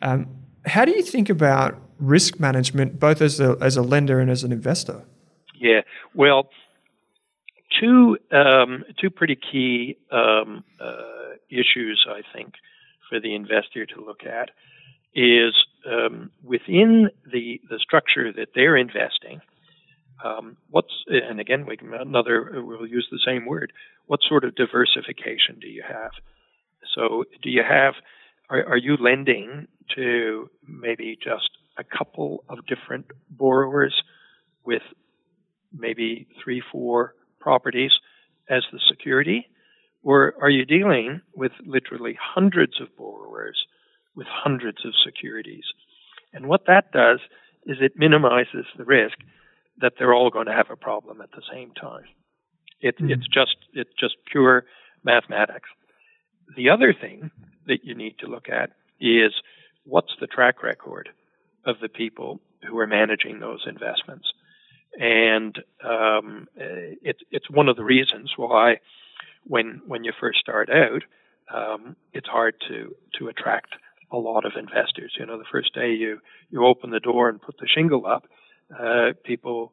Um, 0.00 0.26
how 0.64 0.84
do 0.84 0.92
you 0.92 1.02
think 1.02 1.28
about 1.28 1.80
risk 1.98 2.40
management, 2.40 2.98
both 2.98 3.20
as 3.20 3.40
a, 3.40 3.56
as 3.60 3.76
a 3.76 3.82
lender 3.82 4.18
and 4.18 4.30
as 4.30 4.44
an 4.44 4.52
investor? 4.52 5.04
Yeah, 5.54 5.82
well, 6.14 6.48
two 7.80 8.16
um, 8.32 8.84
two 9.00 9.10
pretty 9.10 9.36
key 9.36 9.96
um, 10.10 10.64
uh, 10.80 11.02
issues 11.52 12.06
I 12.08 12.22
think 12.32 12.54
for 13.08 13.20
the 13.20 13.34
investor 13.34 13.86
to 13.86 14.04
look 14.04 14.24
at 14.24 14.50
is 15.14 15.54
um, 15.90 16.30
within 16.42 17.10
the 17.30 17.60
the 17.68 17.78
structure 17.78 18.32
that 18.32 18.48
they're 18.54 18.76
investing 18.76 19.40
um, 20.24 20.56
what's 20.70 20.92
and 21.08 21.40
again 21.40 21.66
we 21.66 21.76
can 21.76 21.92
another 21.94 22.62
we'll 22.64 22.86
use 22.86 23.08
the 23.10 23.18
same 23.24 23.46
word. 23.46 23.72
What 24.06 24.20
sort 24.22 24.44
of 24.44 24.54
diversification 24.54 25.58
do 25.60 25.68
you 25.68 25.82
have? 25.86 26.12
So 26.94 27.24
do 27.42 27.50
you 27.50 27.62
have 27.62 27.94
are, 28.48 28.64
are 28.64 28.76
you 28.76 28.96
lending 28.96 29.66
to 29.96 30.50
maybe 30.66 31.18
just 31.22 31.50
a 31.76 31.84
couple 31.84 32.44
of 32.48 32.66
different 32.66 33.06
borrowers 33.30 34.02
with 34.64 34.82
maybe 35.72 36.26
three 36.42 36.62
four 36.70 37.14
properties 37.40 37.92
as 38.48 38.62
the 38.72 38.80
security, 38.88 39.48
or 40.02 40.34
are 40.40 40.50
you 40.50 40.64
dealing 40.64 41.20
with 41.34 41.52
literally 41.64 42.18
hundreds 42.20 42.80
of 42.80 42.96
borrowers 42.96 43.66
with 44.14 44.26
hundreds 44.28 44.84
of 44.84 44.92
securities? 45.04 45.64
And 46.32 46.46
what 46.46 46.66
that 46.66 46.92
does 46.92 47.20
is 47.66 47.78
it 47.80 47.92
minimizes 47.96 48.66
the 48.76 48.84
risk 48.84 49.16
that 49.78 49.94
they're 49.98 50.14
all 50.14 50.30
going 50.30 50.46
to 50.46 50.52
have 50.52 50.70
a 50.70 50.76
problem 50.76 51.20
at 51.20 51.30
the 51.32 51.42
same 51.52 51.72
time. 51.72 52.04
It, 52.80 52.98
mm. 52.98 53.10
It's 53.10 53.26
just 53.28 53.56
it's 53.72 53.92
just 53.98 54.16
pure 54.30 54.64
mathematics. 55.04 55.68
The 56.56 56.70
other 56.70 56.92
thing 56.92 57.30
that 57.66 57.84
you 57.84 57.94
need 57.94 58.18
to 58.18 58.26
look 58.26 58.48
at 58.48 58.70
is 59.00 59.32
what's 59.84 60.12
the 60.20 60.26
track 60.26 60.62
record 60.62 61.08
of 61.64 61.76
the 61.80 61.88
people 61.88 62.40
who 62.68 62.78
are 62.78 62.86
managing 62.86 63.40
those 63.40 63.64
investments, 63.66 64.32
and 64.98 65.56
um, 65.84 66.48
it, 66.56 67.16
it's 67.30 67.50
one 67.50 67.68
of 67.68 67.76
the 67.76 67.84
reasons 67.84 68.32
why 68.36 68.78
when 69.44 69.82
when 69.86 70.04
you 70.04 70.12
first 70.18 70.38
start 70.38 70.68
out, 70.70 71.02
um, 71.52 71.96
it's 72.12 72.28
hard 72.28 72.54
to 72.68 72.94
to 73.18 73.28
attract 73.28 73.74
a 74.10 74.16
lot 74.16 74.44
of 74.44 74.52
investors. 74.58 75.14
You 75.18 75.26
know, 75.26 75.38
the 75.38 75.44
first 75.50 75.74
day 75.74 75.92
you 75.92 76.20
you 76.50 76.64
open 76.64 76.90
the 76.90 77.00
door 77.00 77.28
and 77.28 77.40
put 77.40 77.58
the 77.58 77.68
shingle 77.72 78.06
up, 78.06 78.24
uh, 78.78 79.12
people 79.24 79.72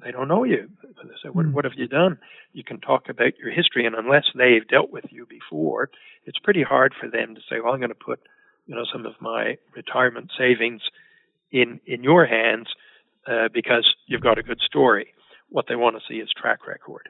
they 0.00 0.10
don't 0.10 0.28
know 0.28 0.44
you. 0.44 0.70
They 0.82 1.08
say, 1.22 1.28
what, 1.30 1.44
hmm. 1.44 1.52
what 1.52 1.64
have 1.64 1.74
you 1.76 1.86
done? 1.86 2.18
You 2.52 2.64
can 2.64 2.80
talk 2.80 3.08
about 3.08 3.38
your 3.38 3.50
history, 3.50 3.86
and 3.86 3.94
unless 3.94 4.24
they've 4.34 4.66
dealt 4.66 4.90
with 4.90 5.04
you 5.10 5.26
before, 5.26 5.90
it's 6.24 6.38
pretty 6.38 6.62
hard 6.62 6.94
for 6.98 7.10
them 7.10 7.34
to 7.34 7.40
say, 7.42 7.60
well, 7.62 7.74
I'm 7.74 7.80
going 7.80 7.90
to 7.90 7.94
put, 7.94 8.20
you 8.66 8.74
know, 8.74 8.84
some 8.90 9.06
of 9.06 9.14
my 9.20 9.58
retirement 9.74 10.30
savings 10.38 10.82
in 11.50 11.80
in 11.86 12.02
your 12.02 12.26
hands 12.26 12.68
uh, 13.26 13.48
because 13.52 13.94
you've 14.06 14.22
got 14.22 14.38
a 14.38 14.42
good 14.42 14.60
story. 14.60 15.14
What 15.48 15.66
they 15.68 15.76
want 15.76 15.96
to 15.96 16.02
see 16.08 16.18
is 16.20 16.30
track 16.30 16.66
record, 16.66 17.08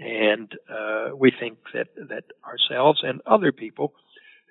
and 0.00 0.52
uh, 0.68 1.14
we 1.14 1.30
think 1.38 1.58
that 1.74 1.88
that 2.08 2.24
ourselves 2.44 3.00
and 3.02 3.20
other 3.26 3.52
people 3.52 3.92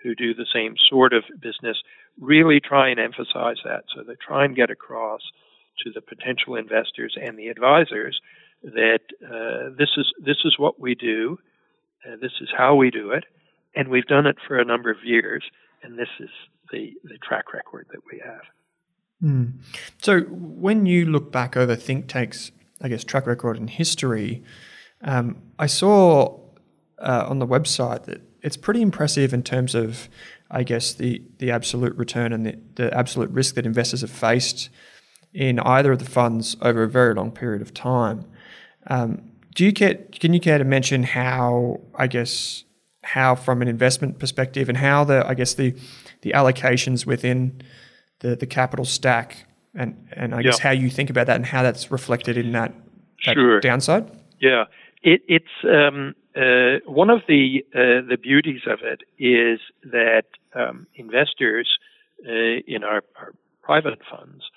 who 0.04 0.16
do 0.16 0.34
the 0.34 0.46
same 0.54 0.76
sort 0.90 1.12
of 1.12 1.24
business 1.42 1.78
really 2.20 2.60
try 2.60 2.90
and 2.90 3.00
emphasize 3.00 3.58
that. 3.66 3.84
So 3.94 4.04
they 4.04 4.16
try 4.16 4.46
and 4.46 4.56
get 4.56 4.70
across 4.70 5.22
to 5.84 5.92
the 5.92 6.02
potential 6.02 6.56
investors 6.56 7.18
and 7.22 7.38
the 7.38 7.48
advisors 7.48 8.20
that 8.64 9.00
uh, 9.24 9.76
this 9.78 9.90
is 9.98 10.14
this 10.24 10.38
is 10.46 10.60
what 10.60 10.80
we 10.80 10.96
do, 10.96 11.40
uh, 12.06 12.16
this 12.22 12.34
is 12.42 12.50
how 12.56 12.76
we 12.76 12.92
do 12.92 13.12
it, 13.12 13.24
and 13.76 13.88
we've 13.88 14.06
done 14.06 14.26
it 14.26 14.36
for 14.48 14.60
a 14.60 14.66
number 14.66 14.92
of 14.92 14.98
years, 15.04 15.44
and 15.82 15.98
this 15.98 16.10
is 16.20 16.30
the 16.72 16.94
the 17.04 17.18
track 17.28 17.54
record 17.54 17.88
that 17.92 18.02
we 18.12 18.22
have. 18.24 18.42
Mm. 19.24 19.54
So 20.02 20.22
when 20.22 20.86
you 20.86 21.06
look 21.06 21.32
back 21.32 21.58
over 21.58 21.76
Think 21.76 22.08
Tank's, 22.08 22.52
I 22.82 22.88
guess 22.88 23.04
track 23.04 23.26
record 23.26 23.58
and 23.58 23.70
history, 23.70 24.44
um, 25.02 25.42
I 25.58 25.68
saw 25.68 26.40
uh, 27.00 27.26
on 27.28 27.40
the 27.40 27.48
website 27.48 28.06
that 28.06 28.22
it's 28.42 28.58
pretty 28.58 28.82
impressive 28.82 29.34
in 29.34 29.44
terms 29.44 29.76
of, 29.76 30.10
I 30.52 30.64
guess 30.64 30.94
the 30.94 31.22
the 31.38 31.52
absolute 31.52 31.96
return 31.96 32.34
and 32.34 32.46
the, 32.46 32.58
the 32.76 32.94
absolute 32.98 33.30
risk 33.30 33.56
that 33.56 33.66
investors 33.66 34.02
have 34.02 34.12
faced 34.12 34.70
in 35.34 35.60
either 35.60 35.92
of 35.92 36.00
the 36.00 36.10
funds 36.10 36.58
over 36.62 36.84
a 36.84 36.90
very 36.90 37.14
long 37.14 37.32
period 37.32 37.62
of 37.62 37.74
time. 37.74 38.26
Um, 38.88 39.32
do 39.56 39.66
you 39.66 39.74
care, 39.74 39.96
can 39.96 40.34
you 40.34 40.40
care 40.40 40.58
to 40.58 40.64
mention 40.64 41.04
how, 41.04 41.82
I 41.96 42.08
guess, 42.08 42.64
how 43.04 43.36
from 43.36 43.62
an 43.62 43.68
investment 43.68 44.20
perspective 44.20 44.70
and 44.70 44.78
how 44.78 45.04
the, 45.04 45.26
I 45.28 45.34
guess, 45.34 45.54
the, 45.54 45.76
the 46.22 46.32
allocations 46.32 47.06
within 47.06 47.62
the, 48.20 48.36
the 48.36 48.48
capital 48.48 48.86
stack 48.86 49.46
and, 49.76 50.08
and 50.14 50.34
I 50.34 50.42
guess 50.42 50.60
how 50.60 50.72
you 50.72 50.90
think 50.90 51.10
about 51.10 51.28
that 51.28 51.36
and 51.36 51.46
how 51.46 51.62
that's 51.62 51.92
reflected 51.92 52.38
in 52.38 52.52
that, 52.54 52.74
that 53.26 53.36
sure. 53.36 53.60
downside? 53.60 54.10
Yeah. 54.40 54.66
It, 55.02 55.22
it's 55.28 55.46
um, 55.64 56.16
uh, 56.36 56.80
one 56.86 57.10
of 57.10 57.22
the 57.28 57.66
uh, 57.74 58.08
the 58.08 58.18
beauties 58.22 58.62
of 58.68 58.80
it 58.82 59.02
is 59.18 59.60
that 59.84 60.26
um, 60.54 60.88
investors 60.96 61.80
uh, 62.28 62.32
in 62.68 62.84
our, 62.84 63.04
our, 63.18 63.34
private 63.62 64.00
funds 64.10 64.50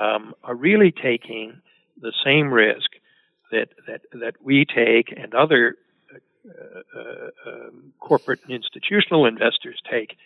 um, 0.00 0.32
are 0.44 0.54
really 0.54 0.92
taking 0.92 1.60
the 2.00 2.12
same 2.24 2.52
risk 2.52 2.90
that 3.50 3.68
that 3.86 4.02
that 4.12 4.34
we 4.42 4.64
take 4.64 5.12
and 5.16 5.34
other 5.34 5.76
uh, 6.14 6.98
uh, 6.98 7.30
um, 7.50 7.92
corporate 7.98 8.40
and 8.44 8.52
institutional 8.52 9.26
investors 9.26 9.78
take 9.90 10.16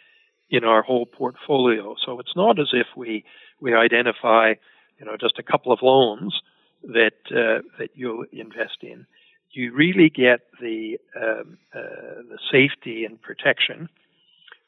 in 0.50 0.62
our 0.62 0.82
whole 0.82 1.06
portfolio. 1.06 1.96
So 2.04 2.20
it's 2.20 2.36
not 2.36 2.60
as 2.60 2.68
if 2.72 2.86
we 2.96 3.24
we 3.60 3.74
identify, 3.74 4.54
you 4.98 5.06
know, 5.06 5.16
just 5.18 5.38
a 5.38 5.42
couple 5.42 5.72
of 5.72 5.80
loans 5.82 6.40
that 6.82 7.14
uh, 7.30 7.62
that 7.78 7.90
you'll 7.94 8.26
invest 8.30 8.78
in. 8.82 9.06
You 9.54 9.72
really 9.72 10.10
get 10.10 10.40
the 10.60 10.98
um, 11.16 11.58
uh, 11.74 12.22
the 12.28 12.38
safety 12.50 13.04
and 13.04 13.22
protection 13.22 13.88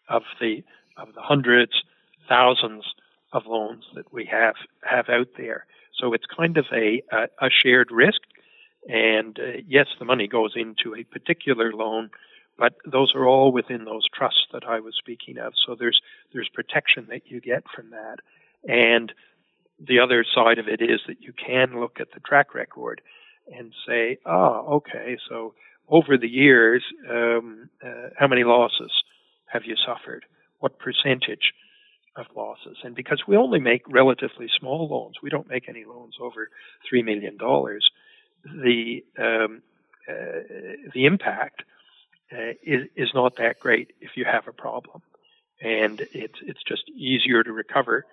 of 0.09 0.23
the 0.41 0.63
of 0.97 1.09
the 1.15 1.21
hundreds, 1.21 1.73
thousands 2.29 2.85
of 3.33 3.43
loans 3.47 3.85
that 3.95 4.13
we 4.13 4.25
have 4.27 4.55
have 4.83 5.09
out 5.09 5.29
there. 5.37 5.67
So 5.99 6.13
it's 6.13 6.27
kind 6.27 6.57
of 6.57 6.67
a 6.73 7.03
a, 7.13 7.47
a 7.47 7.51
shared 7.51 7.91
risk, 7.91 8.21
and 8.89 9.37
uh, 9.39 9.59
yes, 9.67 9.87
the 9.99 10.05
money 10.05 10.29
goes 10.29 10.53
into 10.55 10.95
a 10.95 11.03
particular 11.03 11.73
loan, 11.73 12.11
but 12.57 12.75
those 12.91 13.13
are 13.17 13.27
all 13.27 13.51
within 13.51 13.85
those 13.85 14.07
trusts 14.17 14.47
that 14.53 14.65
I 14.65 14.79
was 14.79 14.95
speaking 14.97 15.37
of. 15.39 15.55
So 15.67 15.75
there's 15.75 16.01
there's 16.33 16.49
protection 16.49 17.09
that 17.11 17.23
you 17.27 17.41
get 17.41 17.65
from 17.75 17.91
that, 17.91 18.19
and 18.69 19.13
the 19.81 19.99
other 19.99 20.25
side 20.33 20.59
of 20.59 20.69
it 20.69 20.81
is 20.81 21.01
that 21.09 21.21
you 21.21 21.33
can 21.33 21.81
look 21.81 21.99
at 22.01 22.13
the 22.15 22.21
track 22.21 22.55
record 22.55 23.01
and 23.47 23.73
say, 23.87 24.19
ah, 24.27 24.61
okay, 24.63 25.17
so 25.29 25.55
over 25.89 26.17
the 26.19 26.29
years, 26.29 26.83
um, 27.09 27.71
uh, 27.85 28.09
how 28.19 28.27
many 28.27 28.45
losses 28.45 28.91
have 29.47 29.63
you 29.65 29.77
suffered? 29.87 30.25
What 30.59 30.79
percentage 30.79 31.53
of 32.17 32.27
losses? 32.35 32.79
And 32.83 32.95
because 32.95 33.23
we 33.27 33.37
only 33.37 33.61
make 33.61 33.83
relatively 33.89 34.49
small 34.59 34.89
loans, 34.91 35.17
we 35.23 35.31
don't 35.31 35.49
make 35.49 35.69
any 35.69 35.85
loans 35.85 36.17
over 36.21 36.49
$3 36.93 37.05
million, 37.05 37.39
the, 38.45 39.05
um, 39.19 39.63
uh, 40.09 40.41
the 40.93 41.07
impact 41.07 41.63
uh, 42.33 42.53
is, 42.63 42.89
is 42.97 43.09
not 43.15 43.37
that 43.37 43.61
great 43.61 43.93
if 44.01 44.11
you 44.17 44.25
have 44.25 44.49
a 44.49 44.53
problem. 44.53 45.03
And 45.61 46.01
it's, 46.13 46.39
it's 46.43 46.63
just 46.67 46.89
easier 46.91 47.43
to 47.43 47.53
recover 47.53 48.05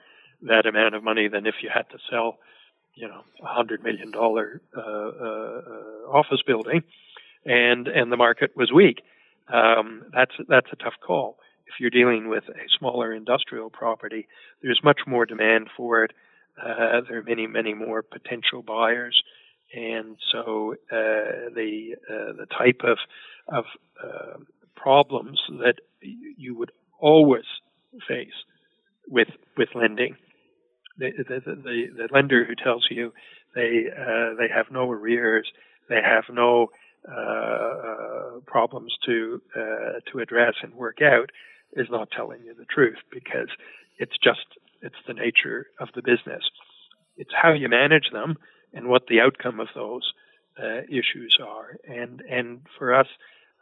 that 0.44 0.66
amount 0.66 0.96
of 0.96 1.04
money 1.04 1.28
than 1.28 1.46
if 1.46 1.56
you 1.62 1.70
had 1.74 1.90
to 1.90 1.98
sell, 2.10 2.38
you 2.96 3.08
know, 3.08 3.24
a 3.41 3.48
hundred 3.48 3.84
million 3.84 4.12
dollar 4.12 4.62
uh, 4.76 4.82
uh, 4.82 5.62
office 6.10 6.41
building, 6.46 6.84
and 7.46 7.88
and 7.88 8.12
the 8.12 8.18
market 8.18 8.52
was 8.56 8.72
weak. 8.72 9.02
Um, 9.52 10.04
that's 10.14 10.34
that's 10.48 10.68
a 10.72 10.76
tough 10.76 10.96
call. 11.06 11.38
If 11.68 11.80
you're 11.80 11.89
dealing 11.89 12.30
with 12.30 12.44
a 12.50 12.68
smaller 12.78 13.14
industrial 13.14 13.70
property, 13.70 14.28
there's 14.62 14.82
much 14.84 15.02
more 15.08 15.26
demand 15.26 15.70
for 15.76 16.04
it. 16.04 16.12
Uh, 16.62 17.02
there 17.10 17.20
are 17.20 17.24
many 17.24 17.48
many 17.48 17.74
more 17.74 18.04
potential 18.04 18.62
buyers, 18.62 19.24
and 19.74 20.18
so 20.32 20.76
uh, 20.91 21.50
the 21.56 21.96
uh, 22.10 22.34
the 22.34 22.46
type 22.46 22.82
of 22.84 22.98
of 23.48 23.66
uh, 24.04 24.38
problems 24.76 25.41
that 25.60 25.76
you 26.02 26.56
would 26.56 26.72
always 27.00 27.46
face 28.08 28.46
with 29.08 29.30
with 29.58 29.70
lending 29.74 30.16
the, 30.98 31.12
the, 31.18 31.39
the, 31.46 31.86
the 31.98 32.08
lender 32.12 32.46
who 32.46 32.56
tells 32.56 32.88
you 32.89 33.14
they 33.56 33.86
uh, 33.91 34.36
they 34.38 34.48
have 34.54 34.68
no 34.72 34.89
arrears, 34.89 35.52
they 35.89 36.02
have 36.04 36.24
no 36.32 36.68
uh, 37.08 37.14
uh, 37.14 38.39
problems 38.46 38.96
to 39.06 39.41
uh, 39.56 40.00
to 40.12 40.20
address 40.20 40.54
and 40.62 40.74
work 40.74 41.02
out, 41.02 41.30
is 41.74 41.88
not 41.89 42.10
telling 42.12 42.41
you 42.44 42.54
the 42.54 42.66
truth 42.66 42.98
because 43.12 43.50
it's 44.00 44.18
just 44.24 44.46
it's 44.82 44.96
the 45.08 45.14
nature 45.14 45.68
of 45.80 45.89
the 45.96 46.02
business. 46.02 46.44
It's 47.18 47.32
how 47.39 47.54
you 47.54 47.70
manage 47.70 48.10
them 48.12 48.38
and 48.74 48.88
what 48.88 49.08
the 49.08 49.22
outcome 49.22 49.60
of 49.60 49.68
those 49.76 50.14
uh, 50.62 50.82
issues 50.89 51.38
are. 51.44 51.78
And 51.88 52.22
and 52.22 52.62
for 52.78 52.94
us, 52.94 53.08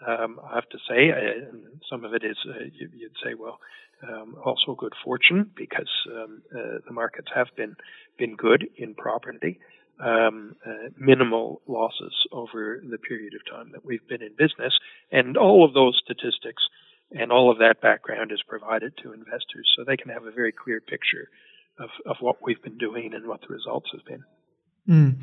um, 0.08 0.40
I 0.44 0.56
have 0.56 0.70
to 0.70 0.78
say, 0.90 1.12
uh, 1.12 1.56
some 1.90 2.06
of 2.06 2.14
it 2.14 2.24
is 2.24 2.38
uh, 2.48 2.64
you, 2.74 2.90
would 3.02 3.18
say, 3.24 3.34
well, 3.34 3.60
um, 4.08 4.36
also 4.44 4.76
good 4.76 4.94
fortune 5.04 5.52
because 5.56 5.90
um, 6.12 6.42
uh, 6.54 6.80
the 6.86 6.94
markets 6.94 7.28
have 7.34 7.48
been 7.56 7.76
been 8.18 8.36
good 8.36 8.68
in 8.78 8.94
property. 8.96 9.60
Um, 10.00 10.56
uh, 10.66 10.90
minimal 10.98 11.62
losses 11.68 12.14
over 12.32 12.82
the 12.90 12.98
period 12.98 13.34
of 13.36 13.42
time 13.46 13.72
that 13.74 13.86
we've 13.86 14.08
been 14.08 14.24
in 14.24 14.32
business, 14.36 14.74
and 15.12 15.38
all 15.38 15.64
of 15.64 15.76
those 15.76 16.02
statistics 16.04 16.64
and 17.12 17.32
all 17.32 17.52
of 17.52 17.60
that 17.60 17.82
background 17.82 18.32
is 18.32 18.42
provided 18.48 18.94
to 19.04 19.14
investors 19.14 19.72
so 19.76 19.84
they 19.84 19.98
can 19.98 20.10
have 20.10 20.26
a 20.26 20.32
very 20.32 20.52
clear 20.52 20.80
picture 20.82 21.30
of, 21.78 21.90
of 22.06 22.18
what 22.20 22.38
we've 22.42 22.62
been 22.64 22.78
doing 22.78 23.14
and 23.14 23.28
what 23.28 23.42
the 23.42 23.54
results 23.54 23.90
have 23.92 24.06
been. 24.06 24.24
Mm. 24.88 25.16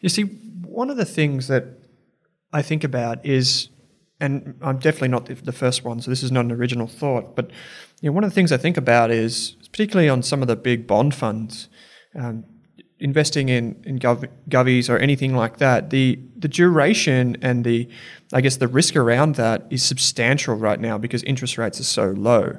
You 0.00 0.08
see, 0.08 0.22
one 0.22 0.90
of 0.90 0.96
the 0.96 1.04
things 1.04 1.48
that 1.48 1.64
I 2.52 2.62
think 2.62 2.82
about 2.82 3.24
is 3.24 3.68
and 4.20 4.56
I'm 4.62 4.78
definitely 4.78 5.08
not 5.08 5.26
the, 5.26 5.52
first 5.52 5.84
one, 5.84 6.00
so 6.00 6.10
this 6.10 6.22
is 6.22 6.30
not 6.30 6.44
an 6.44 6.52
original 6.52 6.86
thought. 6.86 7.34
But 7.34 7.50
you 8.00 8.08
know, 8.08 8.12
one 8.12 8.24
of 8.24 8.30
the 8.30 8.34
things 8.34 8.52
I 8.52 8.56
think 8.56 8.76
about 8.76 9.10
is, 9.10 9.56
particularly 9.70 10.08
on 10.08 10.22
some 10.22 10.40
of 10.40 10.48
the 10.48 10.56
big 10.56 10.86
bond 10.86 11.14
funds, 11.14 11.68
um, 12.14 12.44
investing 13.00 13.48
in 13.48 13.82
in 13.84 13.98
gov- 13.98 14.28
govies 14.48 14.88
or 14.88 14.98
anything 14.98 15.34
like 15.34 15.58
that, 15.58 15.90
the 15.90 16.18
the 16.36 16.48
duration 16.48 17.36
and 17.42 17.64
the 17.64 17.88
I 18.32 18.40
guess 18.40 18.56
the 18.56 18.68
risk 18.68 18.94
around 18.94 19.34
that 19.34 19.66
is 19.70 19.82
substantial 19.82 20.54
right 20.54 20.80
now 20.80 20.96
because 20.96 21.22
interest 21.24 21.58
rates 21.58 21.80
are 21.80 21.84
so 21.84 22.10
low, 22.10 22.58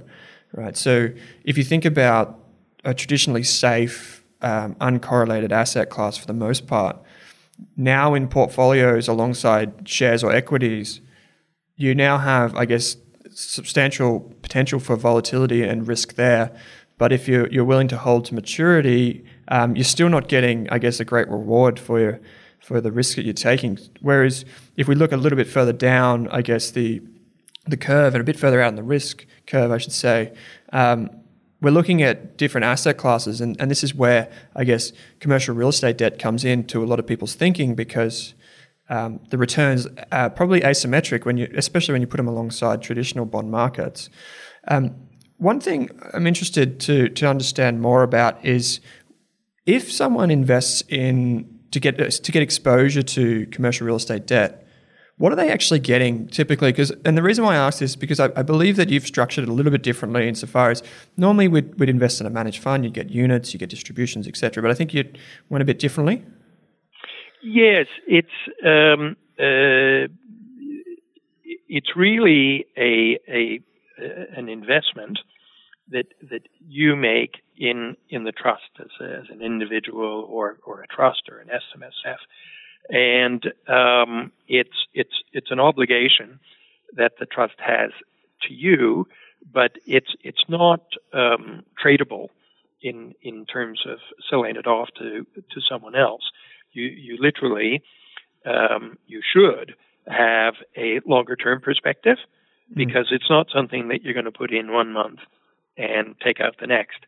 right? 0.51 0.75
So 0.75 1.09
if 1.45 1.57
you 1.57 1.63
think 1.63 1.85
about 1.85 2.37
a 2.83 2.93
traditionally 2.93 3.43
safe, 3.43 4.23
um, 4.41 4.75
uncorrelated 4.75 5.51
asset 5.51 5.89
class 5.89 6.17
for 6.17 6.27
the 6.27 6.33
most 6.33 6.67
part, 6.67 7.01
now 7.77 8.13
in 8.13 8.27
portfolios 8.27 9.07
alongside 9.07 9.87
shares 9.87 10.21
or 10.21 10.33
equities 10.33 10.99
you 11.75 11.95
now 11.95 12.17
have, 12.17 12.55
I 12.55 12.65
guess, 12.65 12.97
substantial 13.31 14.33
potential 14.41 14.79
for 14.79 14.95
volatility 14.95 15.63
and 15.63 15.87
risk 15.87 16.15
there. 16.15 16.55
But 16.97 17.11
if 17.11 17.27
you're, 17.27 17.47
you're 17.49 17.65
willing 17.65 17.89
to 17.89 17.97
hold 17.97 18.25
to 18.25 18.35
maturity, 18.35 19.25
um, 19.49 19.75
you're 19.75 19.83
still 19.83 20.09
not 20.09 20.29
getting, 20.29 20.69
I 20.69 20.79
guess, 20.79 20.99
a 20.99 21.05
great 21.05 21.27
reward 21.27 21.77
for 21.77 21.99
your, 21.99 22.21
for 22.61 22.79
the 22.79 22.91
risk 22.91 23.17
that 23.17 23.25
you're 23.25 23.33
taking. 23.33 23.77
Whereas 23.99 24.45
if 24.77 24.87
we 24.87 24.95
look 24.95 25.11
a 25.11 25.17
little 25.17 25.35
bit 25.35 25.47
further 25.47 25.73
down, 25.73 26.27
I 26.29 26.41
guess 26.41 26.71
the 26.71 27.01
the 27.67 27.77
curve 27.77 28.13
and 28.13 28.21
a 28.21 28.23
bit 28.23 28.37
further 28.37 28.61
out 28.61 28.69
in 28.69 28.75
the 28.75 28.83
risk 28.83 29.25
curve, 29.47 29.71
I 29.71 29.79
should 29.79 29.91
say, 29.91 30.33
um, 30.71 31.09
we're 31.61 31.71
looking 31.71 32.03
at 32.03 32.37
different 32.37 32.65
asset 32.65 32.97
classes, 32.97 33.41
and, 33.41 33.59
and 33.59 33.71
this 33.71 33.83
is 33.83 33.95
where 33.95 34.29
I 34.55 34.65
guess 34.65 34.91
commercial 35.19 35.55
real 35.55 35.69
estate 35.69 35.97
debt 35.97 36.19
comes 36.19 36.45
into 36.45 36.83
a 36.83 36.85
lot 36.85 36.99
of 36.99 37.07
people's 37.07 37.33
thinking 37.33 37.73
because 37.73 38.35
um, 38.89 39.19
the 39.29 39.37
returns 39.37 39.87
are 40.11 40.29
probably 40.29 40.61
asymmetric 40.61 41.25
when 41.25 41.37
you, 41.37 41.51
especially 41.55 41.93
when 41.93 42.01
you 42.01 42.07
put 42.07 42.17
them 42.17 42.27
alongside 42.27 42.81
traditional 42.81 43.25
bond 43.25 43.49
markets. 43.49 44.09
Um, 44.67 44.95
one 45.37 45.59
thing 45.59 45.89
I'm 46.13 46.27
interested 46.27 46.79
to 46.81 47.09
to 47.09 47.27
understand 47.27 47.81
more 47.81 48.03
about 48.03 48.43
is 48.45 48.79
if 49.65 49.91
someone 49.91 50.31
invests 50.31 50.83
in 50.87 51.59
to 51.71 51.79
get 51.79 51.97
to 51.97 52.31
get 52.31 52.41
exposure 52.41 53.01
to 53.01 53.45
commercial 53.47 53.87
real 53.87 53.95
estate 53.95 54.27
debt, 54.27 54.65
what 55.17 55.31
are 55.31 55.35
they 55.35 55.49
actually 55.49 55.79
getting 55.79 56.27
typically? 56.27 56.71
Because 56.71 56.91
and 57.03 57.17
the 57.17 57.23
reason 57.23 57.43
why 57.43 57.55
I 57.55 57.57
ask 57.57 57.79
this 57.79 57.91
is 57.91 57.95
because 57.95 58.19
I, 58.19 58.29
I, 58.35 58.43
believe 58.43 58.75
that 58.75 58.89
you've 58.89 59.05
structured 59.05 59.43
it 59.43 59.49
a 59.49 59.53
little 59.53 59.71
bit 59.71 59.81
differently 59.81 60.27
insofar 60.27 60.71
as 60.71 60.83
normally 61.17 61.47
we'd, 61.47 61.79
we'd 61.79 61.89
invest 61.89 62.21
in 62.21 62.27
a 62.27 62.29
managed 62.29 62.61
fund, 62.61 62.83
you 62.83 62.91
get 62.91 63.09
units, 63.09 63.53
you 63.53 63.59
get 63.59 63.69
distributions, 63.69 64.27
etc. 64.27 64.61
But 64.61 64.71
I 64.71 64.73
think 64.73 64.93
you 64.93 65.05
went 65.49 65.61
a 65.61 65.65
bit 65.65 65.79
differently. 65.79 66.23
Yes, 67.45 67.85
it's 68.07 68.27
um, 68.65 69.15
uh, 69.39 70.09
it's 71.69 71.95
really 71.95 72.65
a, 72.75 73.19
a 73.29 73.59
an 74.35 74.49
investment 74.49 75.19
that 75.89 76.07
that 76.31 76.41
you 76.67 76.95
make 76.95 77.43
in 77.55 77.97
in 78.09 78.23
the 78.23 78.31
trust 78.31 78.63
as, 78.79 78.87
as 78.99 79.25
an 79.31 79.43
individual 79.43 80.27
or 80.27 80.57
or 80.65 80.81
a 80.81 80.87
trust 80.87 81.29
or 81.31 81.37
an 81.39 81.49
SMSF, 81.49 82.17
and 82.89 83.45
um, 83.69 84.31
it's 84.47 84.87
it's 84.95 85.23
it's 85.31 85.51
an 85.51 85.59
obligation 85.59 86.39
that 86.97 87.13
the 87.19 87.27
trust 87.27 87.55
has 87.59 87.91
to 88.47 88.53
you, 88.55 89.07
but 89.53 89.73
it's 89.85 90.15
it's 90.23 90.45
not 90.49 90.81
um, 91.13 91.63
tradable 91.83 92.29
in 92.81 93.13
in 93.21 93.45
terms 93.45 93.83
of 93.87 93.99
selling 94.31 94.55
it 94.55 94.65
off 94.65 94.89
to 94.97 95.27
to 95.35 95.61
someone 95.69 95.95
else 95.95 96.23
you 96.75 96.85
you 96.85 97.17
literally 97.19 97.81
um, 98.45 98.97
you 99.07 99.21
should 99.33 99.75
have 100.07 100.55
a 100.77 100.99
longer 101.05 101.35
term 101.35 101.61
perspective 101.61 102.17
mm-hmm. 102.17 102.75
because 102.75 103.07
it's 103.11 103.29
not 103.29 103.47
something 103.53 103.87
that 103.87 104.03
you're 104.03 104.13
going 104.13 104.25
to 104.25 104.31
put 104.31 104.53
in 104.53 104.71
one 104.71 104.91
month 104.91 105.19
and 105.77 106.15
take 106.23 106.39
out 106.39 106.55
the 106.59 106.67
next. 106.67 106.99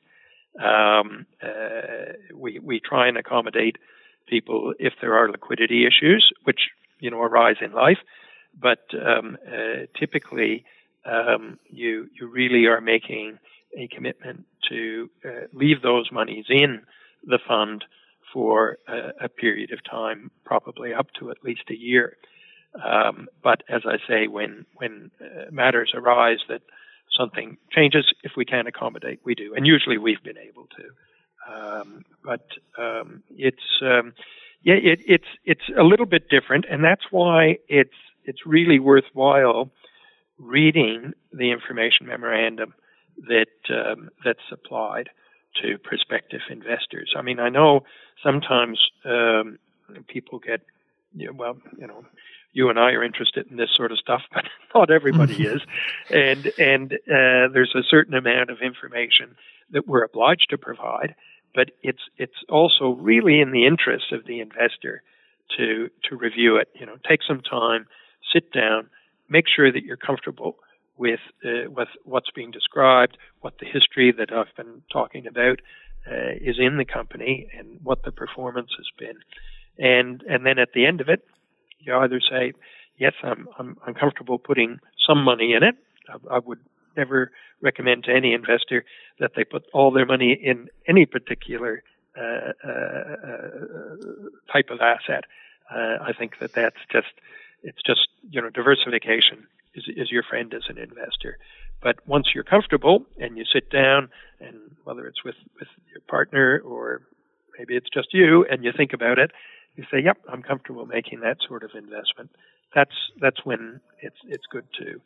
Um, 0.59 1.25
uh, 1.41 2.13
we 2.33 2.59
we 2.59 2.79
try 2.79 3.07
and 3.07 3.17
accommodate 3.17 3.77
people 4.27 4.73
if 4.79 4.93
there 5.01 5.13
are 5.13 5.29
liquidity 5.29 5.85
issues, 5.85 6.31
which 6.43 6.69
you 6.99 7.11
know 7.11 7.21
arise 7.21 7.57
in 7.61 7.73
life, 7.73 7.99
but 8.59 8.85
um, 8.93 9.37
uh, 9.47 9.85
typically 9.97 10.65
um, 11.05 11.59
you 11.69 12.09
you 12.19 12.27
really 12.27 12.65
are 12.65 12.81
making 12.81 13.37
a 13.77 13.87
commitment 13.87 14.45
to 14.69 15.09
uh, 15.23 15.45
leave 15.53 15.81
those 15.81 16.11
monies 16.11 16.45
in 16.49 16.81
the 17.23 17.39
fund 17.47 17.83
for 18.33 18.77
a, 18.87 19.25
a 19.25 19.29
period 19.29 19.71
of 19.71 19.79
time, 19.89 20.31
probably 20.45 20.93
up 20.93 21.07
to 21.19 21.31
at 21.31 21.43
least 21.43 21.63
a 21.69 21.77
year. 21.77 22.17
Um, 22.83 23.27
but 23.43 23.63
as 23.69 23.81
I 23.85 23.97
say, 24.07 24.27
when 24.27 24.65
when 24.75 25.11
uh, 25.21 25.51
matters 25.51 25.91
arise 25.95 26.39
that 26.49 26.61
something 27.17 27.57
changes, 27.71 28.05
if 28.23 28.33
we 28.37 28.45
can 28.45 28.67
accommodate, 28.67 29.19
we 29.23 29.35
do, 29.35 29.53
and 29.55 29.65
usually 29.65 29.97
we've 29.97 30.23
been 30.23 30.37
able 30.37 30.67
to. 30.77 31.53
Um, 31.53 32.03
but 32.23 32.45
um, 32.77 33.23
it's 33.31 33.81
um, 33.81 34.13
yeah, 34.61 34.75
it, 34.75 34.99
it's 35.07 35.27
it's 35.45 35.69
a 35.77 35.83
little 35.83 36.05
bit 36.05 36.29
different, 36.29 36.65
and 36.69 36.83
that's 36.83 37.05
why 37.09 37.57
it's 37.67 37.89
it's 38.25 38.45
really 38.45 38.79
worthwhile 38.79 39.71
reading 40.37 41.13
the 41.31 41.51
information 41.51 42.05
memorandum 42.05 42.73
that 43.27 43.47
um, 43.69 44.09
that's 44.23 44.41
supplied 44.49 45.09
to 45.61 45.77
prospective 45.77 46.41
investors. 46.49 47.13
I 47.17 47.21
mean, 47.21 47.39
I 47.39 47.49
know 47.49 47.81
sometimes 48.23 48.79
um, 49.05 49.59
people 50.07 50.39
get, 50.39 50.61
you 51.15 51.27
know, 51.27 51.33
well, 51.33 51.57
you 51.77 51.87
know, 51.87 52.05
you 52.53 52.69
and 52.69 52.79
I 52.79 52.91
are 52.91 53.03
interested 53.03 53.47
in 53.51 53.57
this 53.57 53.69
sort 53.75 53.91
of 53.91 53.99
stuff, 53.99 54.21
but 54.33 54.45
not 54.73 54.91
everybody 54.91 55.45
is, 55.45 55.61
and 56.09 56.51
and 56.57 56.93
uh, 56.93 57.53
there's 57.53 57.75
a 57.75 57.83
certain 57.87 58.13
amount 58.13 58.49
of 58.49 58.59
information 58.61 59.35
that 59.71 59.87
we're 59.87 60.03
obliged 60.03 60.47
to 60.49 60.57
provide, 60.57 61.15
but 61.53 61.71
it's 61.83 62.01
it's 62.17 62.43
also 62.49 62.89
really 62.89 63.39
in 63.39 63.51
the 63.51 63.65
interest 63.65 64.11
of 64.11 64.25
the 64.25 64.39
investor 64.39 65.03
to 65.57 65.89
to 66.09 66.15
review 66.15 66.57
it. 66.57 66.69
You 66.73 66.85
know, 66.85 66.97
take 67.07 67.21
some 67.27 67.41
time, 67.41 67.87
sit 68.33 68.51
down, 68.51 68.89
make 69.29 69.45
sure 69.53 69.71
that 69.71 69.83
you're 69.83 69.97
comfortable 69.97 70.57
with 70.97 71.19
uh, 71.45 71.69
with 71.69 71.89
what's 72.03 72.31
being 72.31 72.51
described, 72.51 73.17
what 73.41 73.55
the 73.59 73.65
history 73.65 74.11
that 74.17 74.31
I've 74.31 74.55
been 74.55 74.81
talking 74.91 75.27
about 75.27 75.59
uh, 76.09 76.33
is 76.41 76.57
in 76.59 76.77
the 76.77 76.85
company, 76.85 77.47
and 77.57 77.79
what 77.83 78.03
the 78.03 78.11
performance 78.11 78.71
has 78.77 78.87
been. 78.97 79.17
And 79.77 80.23
and 80.23 80.45
then 80.45 80.59
at 80.59 80.69
the 80.73 80.85
end 80.85 81.01
of 81.01 81.09
it, 81.09 81.25
you 81.79 81.95
either 81.95 82.19
say, 82.19 82.53
yes, 82.97 83.13
I'm 83.23 83.47
I'm, 83.57 83.77
I'm 83.85 83.93
comfortable 83.93 84.37
putting 84.39 84.79
some 85.07 85.23
money 85.23 85.53
in 85.53 85.63
it. 85.63 85.75
I, 86.09 86.35
I 86.35 86.39
would 86.39 86.59
never 86.95 87.31
recommend 87.61 88.03
to 88.05 88.11
any 88.11 88.33
investor 88.33 88.83
that 89.19 89.31
they 89.35 89.43
put 89.43 89.65
all 89.73 89.91
their 89.91 90.05
money 90.05 90.33
in 90.33 90.69
any 90.87 91.05
particular 91.05 91.83
uh, 92.17 92.51
uh, 92.65 92.71
uh, 92.71 93.95
type 94.51 94.69
of 94.71 94.79
asset. 94.81 95.25
Uh, 95.69 95.97
I 96.01 96.13
think 96.17 96.39
that 96.39 96.53
that's 96.53 96.77
just 96.91 97.13
it's 97.63 97.81
just 97.85 98.07
you 98.29 98.41
know 98.41 98.49
diversification 98.49 99.47
is 99.77 99.85
is 99.95 100.11
your 100.11 100.23
friend 100.23 100.53
as 100.53 100.63
an 100.69 100.77
investor. 100.77 101.37
But 101.81 101.95
once 102.07 102.27
you're 102.33 102.43
comfortable 102.43 103.05
and 103.17 103.37
you 103.37 103.45
sit 103.45 103.69
down, 103.69 104.09
and 104.39 104.75
whether 104.83 105.05
it's 105.07 105.23
with 105.23 105.35
with 105.59 105.69
your 105.91 106.01
partner 106.09 106.61
or 106.65 107.03
maybe 107.57 107.75
it's 107.75 107.89
just 107.93 108.13
you, 108.13 108.45
and 108.49 108.63
you 108.63 108.71
think 108.75 108.93
about 108.93 109.19
it, 109.19 109.31
you 109.75 109.85
say, 109.91 109.99
"Yep, 110.03 110.17
I'm 110.27 110.43
comfortable 110.43 110.85
making 110.85 111.21
that 111.21 111.37
sort 111.47 111.63
of 111.63 111.71
investment." 111.75 112.31
That's 112.75 112.95
that's 113.21 113.45
when 113.45 113.79
it's 114.01 114.17
it's 114.27 114.45
good 114.51 114.65
to 114.79 114.99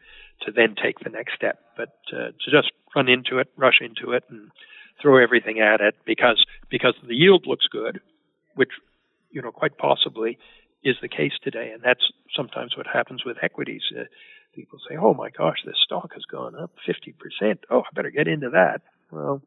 to 0.45 0.51
then 0.51 0.75
take 0.81 0.99
the 0.99 1.09
next 1.09 1.35
step. 1.35 1.59
But 1.77 1.95
uh, 2.13 2.31
to 2.31 2.51
just 2.51 2.71
run 2.95 3.09
into 3.09 3.37
it, 3.39 3.49
rush 3.57 3.81
into 3.81 4.13
it, 4.13 4.23
and 4.29 4.51
throw 5.01 5.21
everything 5.21 5.59
at 5.59 5.81
it 5.81 5.95
because 6.05 6.45
because 6.69 6.95
the 7.07 7.15
yield 7.15 7.45
looks 7.47 7.67
good, 7.67 7.99
which 8.55 8.71
you 9.31 9.41
know 9.41 9.51
quite 9.51 9.77
possibly 9.77 10.37
is 10.83 10.95
the 11.01 11.07
case 11.07 11.33
today, 11.43 11.71
and 11.73 11.83
that's 11.83 12.11
sometimes 12.35 12.75
what 12.75 12.87
happens 12.87 13.23
with 13.25 13.37
equities. 13.43 13.83
Uh, 13.97 14.03
people 14.53 14.79
say, 14.89 14.97
"Oh 14.97 15.13
my 15.13 15.29
gosh, 15.29 15.57
this 15.65 15.75
stock 15.83 16.13
has 16.13 16.25
gone 16.25 16.55
up 16.55 16.71
50%. 16.87 17.59
Oh, 17.69 17.81
I 17.81 17.89
better 17.93 18.11
get 18.11 18.27
into 18.27 18.49
that." 18.51 18.81
Well, 19.11 19.41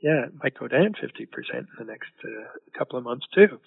yeah, 0.00 0.26
it 0.26 0.32
might 0.42 0.58
go 0.58 0.68
down 0.68 0.94
50% 0.94 1.54
in 1.54 1.66
the 1.78 1.84
next 1.84 2.12
uh, 2.24 2.28
couple 2.76 2.98
of 2.98 3.04
months 3.04 3.26
too. 3.34 3.58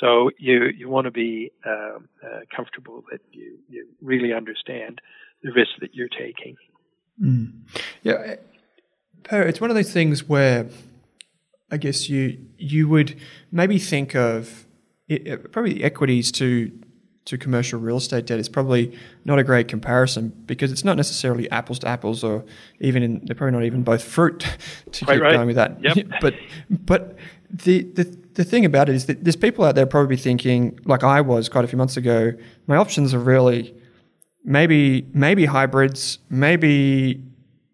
So 0.00 0.30
you 0.38 0.64
you 0.66 0.88
want 0.88 1.06
to 1.06 1.10
be 1.10 1.50
um, 1.66 2.08
uh, 2.22 2.40
comfortable 2.54 3.04
that 3.10 3.20
you 3.32 3.58
you 3.68 3.86
really 4.02 4.32
understand 4.32 5.00
the 5.42 5.52
risk 5.52 5.70
that 5.80 5.94
you're 5.94 6.08
taking. 6.08 6.56
Mm. 7.20 7.52
Yeah, 8.02 8.36
it's 9.30 9.60
one 9.60 9.70
of 9.70 9.76
those 9.76 9.92
things 9.92 10.28
where 10.28 10.66
I 11.70 11.76
guess 11.76 12.08
you 12.08 12.38
you 12.58 12.88
would 12.88 13.18
maybe 13.50 13.78
think 13.78 14.14
of 14.14 14.66
it, 15.08 15.50
probably 15.52 15.82
equities 15.82 16.30
to 16.32 16.70
to 17.28 17.36
commercial 17.36 17.78
real 17.78 17.98
estate 17.98 18.24
debt 18.24 18.38
is 18.38 18.48
probably 18.48 18.90
not 19.26 19.38
a 19.38 19.44
great 19.44 19.68
comparison 19.68 20.30
because 20.46 20.72
it's 20.72 20.82
not 20.82 20.96
necessarily 20.96 21.48
apples 21.50 21.78
to 21.78 21.86
apples 21.86 22.24
or 22.24 22.42
even 22.80 23.02
in 23.02 23.20
they're 23.24 23.36
probably 23.36 23.52
not 23.52 23.64
even 23.64 23.82
both 23.82 24.02
fruit 24.02 24.40
to 24.92 25.04
Quite 25.04 25.16
keep 25.16 25.22
right. 25.22 25.32
going 25.34 25.46
with 25.46 25.56
that. 25.56 25.76
Yep. 25.82 26.06
but 26.22 26.34
but 26.70 27.18
the, 27.50 27.82
the 27.82 28.04
the 28.32 28.44
thing 28.44 28.64
about 28.64 28.88
it 28.88 28.94
is 28.94 29.04
that 29.06 29.24
there's 29.24 29.36
people 29.36 29.66
out 29.66 29.74
there 29.74 29.84
probably 29.84 30.16
thinking 30.16 30.80
like 30.86 31.04
I 31.04 31.20
was 31.20 31.50
quite 31.50 31.66
a 31.66 31.68
few 31.68 31.76
months 31.76 31.98
ago, 31.98 32.32
my 32.66 32.76
options 32.76 33.12
are 33.12 33.18
really 33.18 33.74
maybe 34.42 35.06
maybe 35.12 35.44
hybrids, 35.44 36.20
maybe 36.30 37.22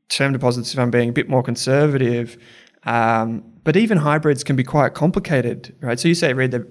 term 0.09 0.33
deposits 0.33 0.73
if 0.73 0.81
I'm 0.81 0.91
being 0.91 1.11
a 1.11 1.13
bit 1.13 1.29
more 1.29 1.45
conservative. 1.45 2.37
Um, 2.83 3.45
but 3.63 3.77
even 3.77 3.99
hybrids 3.99 4.43
can 4.43 4.57
be 4.57 4.65
quite 4.65 4.95
complicated, 4.95 5.77
right? 5.81 6.01
So 6.01 6.09
you 6.09 6.17
say 6.17 6.33
read 6.33 6.51
the 6.51 6.67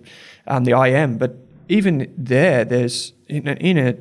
um, 0.47 0.65
the 0.65 0.77
IM, 0.77 1.17
but 1.17 1.38
even 1.70 2.14
there, 2.18 2.66
there's 2.66 3.14
in 3.28 3.47
a, 3.47 3.53
in 3.53 3.78
a 3.78 3.95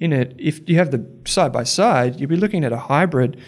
in 0.00 0.12
a 0.12 0.26
if 0.38 0.68
you 0.68 0.76
have 0.76 0.90
the 0.90 1.04
side 1.24 1.52
by 1.52 1.64
side, 1.64 2.18
you'll 2.20 2.30
be 2.30 2.36
looking 2.36 2.64
at 2.64 2.72
a 2.72 2.76
hybrid 2.78 3.40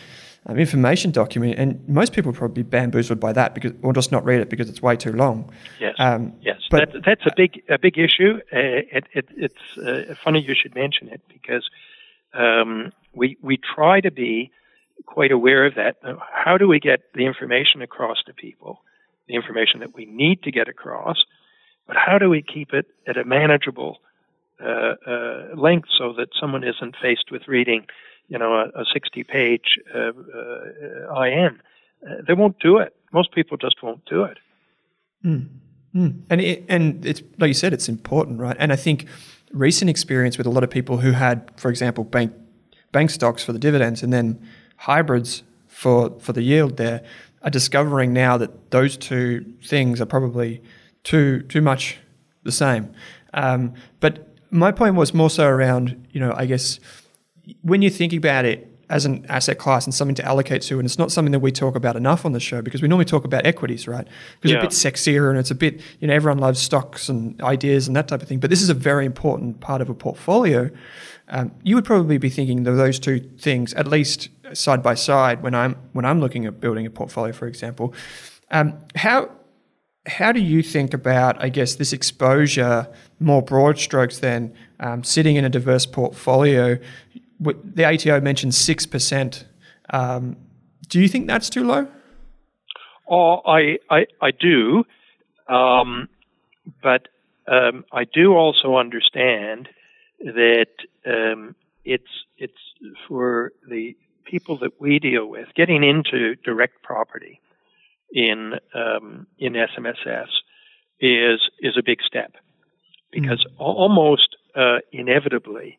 um, 0.47 0.59
information 0.59 1.11
document, 1.11 1.59
and 1.59 1.87
most 1.89 2.13
people 2.13 2.31
will 2.33 2.39
probably 2.39 2.63
be 2.63 2.69
bamboozled 2.69 3.19
by 3.21 3.33
that 3.33 3.55
because 3.55 3.73
or 3.83 3.93
just 3.93 4.13
not 4.13 4.25
read 4.25 4.41
it 4.41 4.49
because 4.51 4.69
it's 4.69 4.81
way 4.83 4.97
too 4.97 5.13
long. 5.13 5.51
Yes, 5.81 5.95
Um, 5.99 6.33
yes, 6.41 6.59
but- 6.71 6.93
that, 6.93 7.03
that's 7.05 7.27
a 7.27 7.33
big 7.37 7.63
a 7.69 7.79
big 7.79 7.99
issue. 7.99 8.39
Uh, 8.53 8.83
it, 8.97 9.05
it, 9.13 9.27
it's 9.37 9.79
uh, 9.79 10.15
funny 10.23 10.41
you 10.41 10.55
should 10.55 10.75
mention 10.75 11.09
it 11.09 11.21
because 11.29 11.69
um, 12.35 12.93
we 13.15 13.37
we 13.43 13.57
try 13.59 14.01
to 14.01 14.11
be 14.11 14.51
quite 15.05 15.33
aware 15.33 15.67
of 15.67 15.75
that. 15.75 15.97
How 16.33 16.57
do 16.59 16.67
we 16.69 16.81
get 16.81 17.01
the 17.15 17.27
information 17.27 17.83
across 17.83 18.19
to 18.27 18.33
people? 18.33 18.81
The 19.29 19.35
information 19.35 19.81
that 19.81 19.93
we 19.95 20.07
need 20.07 20.45
to 20.45 20.53
get 20.53 20.69
across, 20.69 21.17
but 21.87 21.97
how 21.97 22.19
do 22.19 22.29
we 22.29 22.43
keep 22.43 22.73
it 22.73 22.87
at 23.07 23.17
a 23.17 23.25
manageable 23.25 23.99
uh, 24.61 24.95
uh, 25.07 25.47
length 25.55 25.89
so 25.97 26.13
that 26.15 26.29
someone 26.41 26.65
isn't 26.65 26.97
faced 27.01 27.31
with 27.31 27.47
reading, 27.47 27.87
you 28.29 28.39
know, 28.39 28.55
a, 28.55 28.81
a 28.81 28.85
60-page 28.85 29.79
uh, 29.95 29.99
uh, 29.99 31.23
IM? 31.23 31.61
Uh, 32.07 32.15
they 32.27 32.35
won't 32.35 32.59
do 32.59 32.79
it. 32.79 32.95
Most 33.13 33.33
people 33.33 33.57
just 33.57 33.83
won't 33.83 34.05
do 34.07 34.25
it. 34.25 34.39
Mm. 35.97 36.23
And 36.29 36.41
it, 36.41 36.65
and 36.69 37.05
it's 37.07 37.23
like 37.39 37.49
you 37.49 37.55
said, 37.55 37.73
it's 37.73 37.89
important, 37.89 38.39
right? 38.39 38.57
And 38.59 38.71
I 38.73 38.77
think 38.77 39.07
recent 39.53 39.89
experience 39.89 40.37
with 40.37 40.47
a 40.47 40.51
lot 40.51 40.63
of 40.63 40.71
people 40.71 40.99
who 40.99 41.13
had, 41.13 41.51
for 41.57 41.71
example, 41.71 42.05
bank 42.05 42.35
bank 42.93 43.11
stocks 43.11 43.43
for 43.43 43.53
the 43.53 43.59
dividends 43.59 44.03
and 44.03 44.13
then 44.13 44.39
hybrids 44.77 45.43
for 45.69 46.19
for 46.21 46.35
the 46.35 46.43
yield 46.43 46.77
there, 46.77 47.03
are 47.43 47.51
discovering 47.51 48.13
now 48.13 48.37
that 48.37 48.71
those 48.71 48.97
two 48.97 49.45
things 49.65 50.01
are 50.01 50.07
probably 50.07 50.63
too 51.07 51.43
too 51.43 51.63
much 51.63 51.99
the 52.43 52.53
same. 52.53 52.93
Um, 53.33 53.75
but 54.01 54.37
my 54.51 54.73
point 54.73 54.97
was 54.97 55.15
more 55.15 55.31
so 55.31 55.47
around, 55.47 56.07
you 56.11 56.21
know, 56.21 56.33
I 56.37 56.47
guess 56.47 56.81
when 57.63 57.81
you 57.83 57.91
think 57.91 58.13
about 58.13 58.45
it 58.45 58.73
as 58.89 59.05
an 59.05 59.25
asset 59.29 59.59
class 59.59 59.85
and 59.85 59.95
something 59.95 60.15
to 60.17 60.25
allocate 60.25 60.63
to, 60.63 60.79
and 60.79 60.87
it's 60.87 60.99
not 60.99 61.11
something 61.13 61.33
that 61.33 61.41
we 61.41 61.51
talk 61.53 61.75
about 61.77 61.97
enough 61.97 62.25
on 62.25 62.33
the 62.33 62.41
show 62.41 62.63
because 62.63 62.83
we 62.83 62.89
normally 62.89 63.05
talk 63.05 63.25
about 63.25 63.45
equities, 63.47 63.87
right? 63.89 64.07
Because 64.37 64.51
Yeah. 64.51 64.65
it's 64.65 64.85
a 64.85 64.89
bit 64.89 64.95
sexier 64.95 65.29
and 65.31 65.39
it's 65.39 65.51
a 65.51 65.55
bit, 65.55 65.81
you 66.01 66.09
know, 66.09 66.15
everyone 66.15 66.39
loves 66.39 66.61
stocks 66.61 67.09
and 67.09 67.41
ideas 67.43 67.87
and 67.89 67.97
that 67.97 68.09
type 68.09 68.23
of 68.23 68.29
thing. 68.29 68.39
But 68.41 68.51
this 68.51 68.63
is 68.63 68.69
a 68.69 68.75
very 68.75 69.05
important 69.05 69.61
part 69.61 69.81
of 69.81 69.89
a 69.89 69.95
portfolio. 69.95 70.71
Um, 71.29 71.51
you 71.65 71.75
would 71.77 71.85
probably 71.85 72.19
be 72.19 72.31
thinking 72.31 72.67
of 72.67 72.77
those 72.77 72.99
two 72.99 73.19
things 73.39 73.75
at 73.75 73.87
least 73.89 74.29
side 74.53 74.83
by 74.83 74.95
side 74.95 75.43
when 75.43 75.55
I'm 75.55 75.75
when 75.93 76.05
I'm 76.05 76.21
looking 76.21 76.47
at 76.47 76.61
building 76.61 76.87
a 76.87 76.91
portfolio, 76.91 77.33
for 77.33 77.47
example. 77.49 77.93
Um, 78.53 78.75
how 78.95 79.31
how 80.07 80.33
do 80.33 80.41
you 80.41 80.63
think 80.63 80.95
about, 80.95 81.43
I 81.43 81.49
guess, 81.49 81.75
this 81.75 81.93
exposure, 81.93 82.89
more 83.19 83.43
broad 83.43 83.79
strokes 83.79 84.19
than 84.19 84.55
um, 84.81 85.03
sitting 85.05 85.37
in 85.37 85.45
a 85.45 85.49
diverse 85.49 85.87
portfolio? 85.87 86.79
The 87.41 87.85
ATO 87.85 88.21
mentioned 88.21 88.53
6%. 88.53 89.45
Um, 89.91 90.37
do 90.89 91.01
you 91.01 91.09
think 91.09 91.27
that's 91.27 91.51
too 91.51 91.65
low? 91.65 91.89
Oh, 93.09 93.41
I 93.47 93.79
I, 93.89 94.07
I 94.21 94.31
do, 94.33 94.85
um, 95.49 96.09
but 96.83 97.07
um, 97.47 97.85
I 97.93 98.05
do 98.05 98.35
also 98.35 98.77
understand 98.77 99.69
that 100.19 100.67
um, 101.07 101.55
it's 101.85 102.05
it's 102.37 102.55
for 103.07 103.53
the 103.69 103.97
people 104.25 104.59
that 104.59 104.81
we 104.81 104.99
deal 104.99 105.27
with 105.27 105.47
getting 105.55 105.85
into 105.85 106.35
direct 106.45 106.83
property 106.83 107.41
in 108.17 108.55
um, 108.75 109.27
in 109.39 109.53
SMSFs 109.53 110.37
is 110.99 111.41
is 111.61 111.77
a 111.77 111.83
big 111.85 111.99
step 112.03 112.33
because 113.13 113.47
al- 113.61 113.77
almost 113.85 114.37
uh, 114.57 114.79
inevitably, 114.91 115.79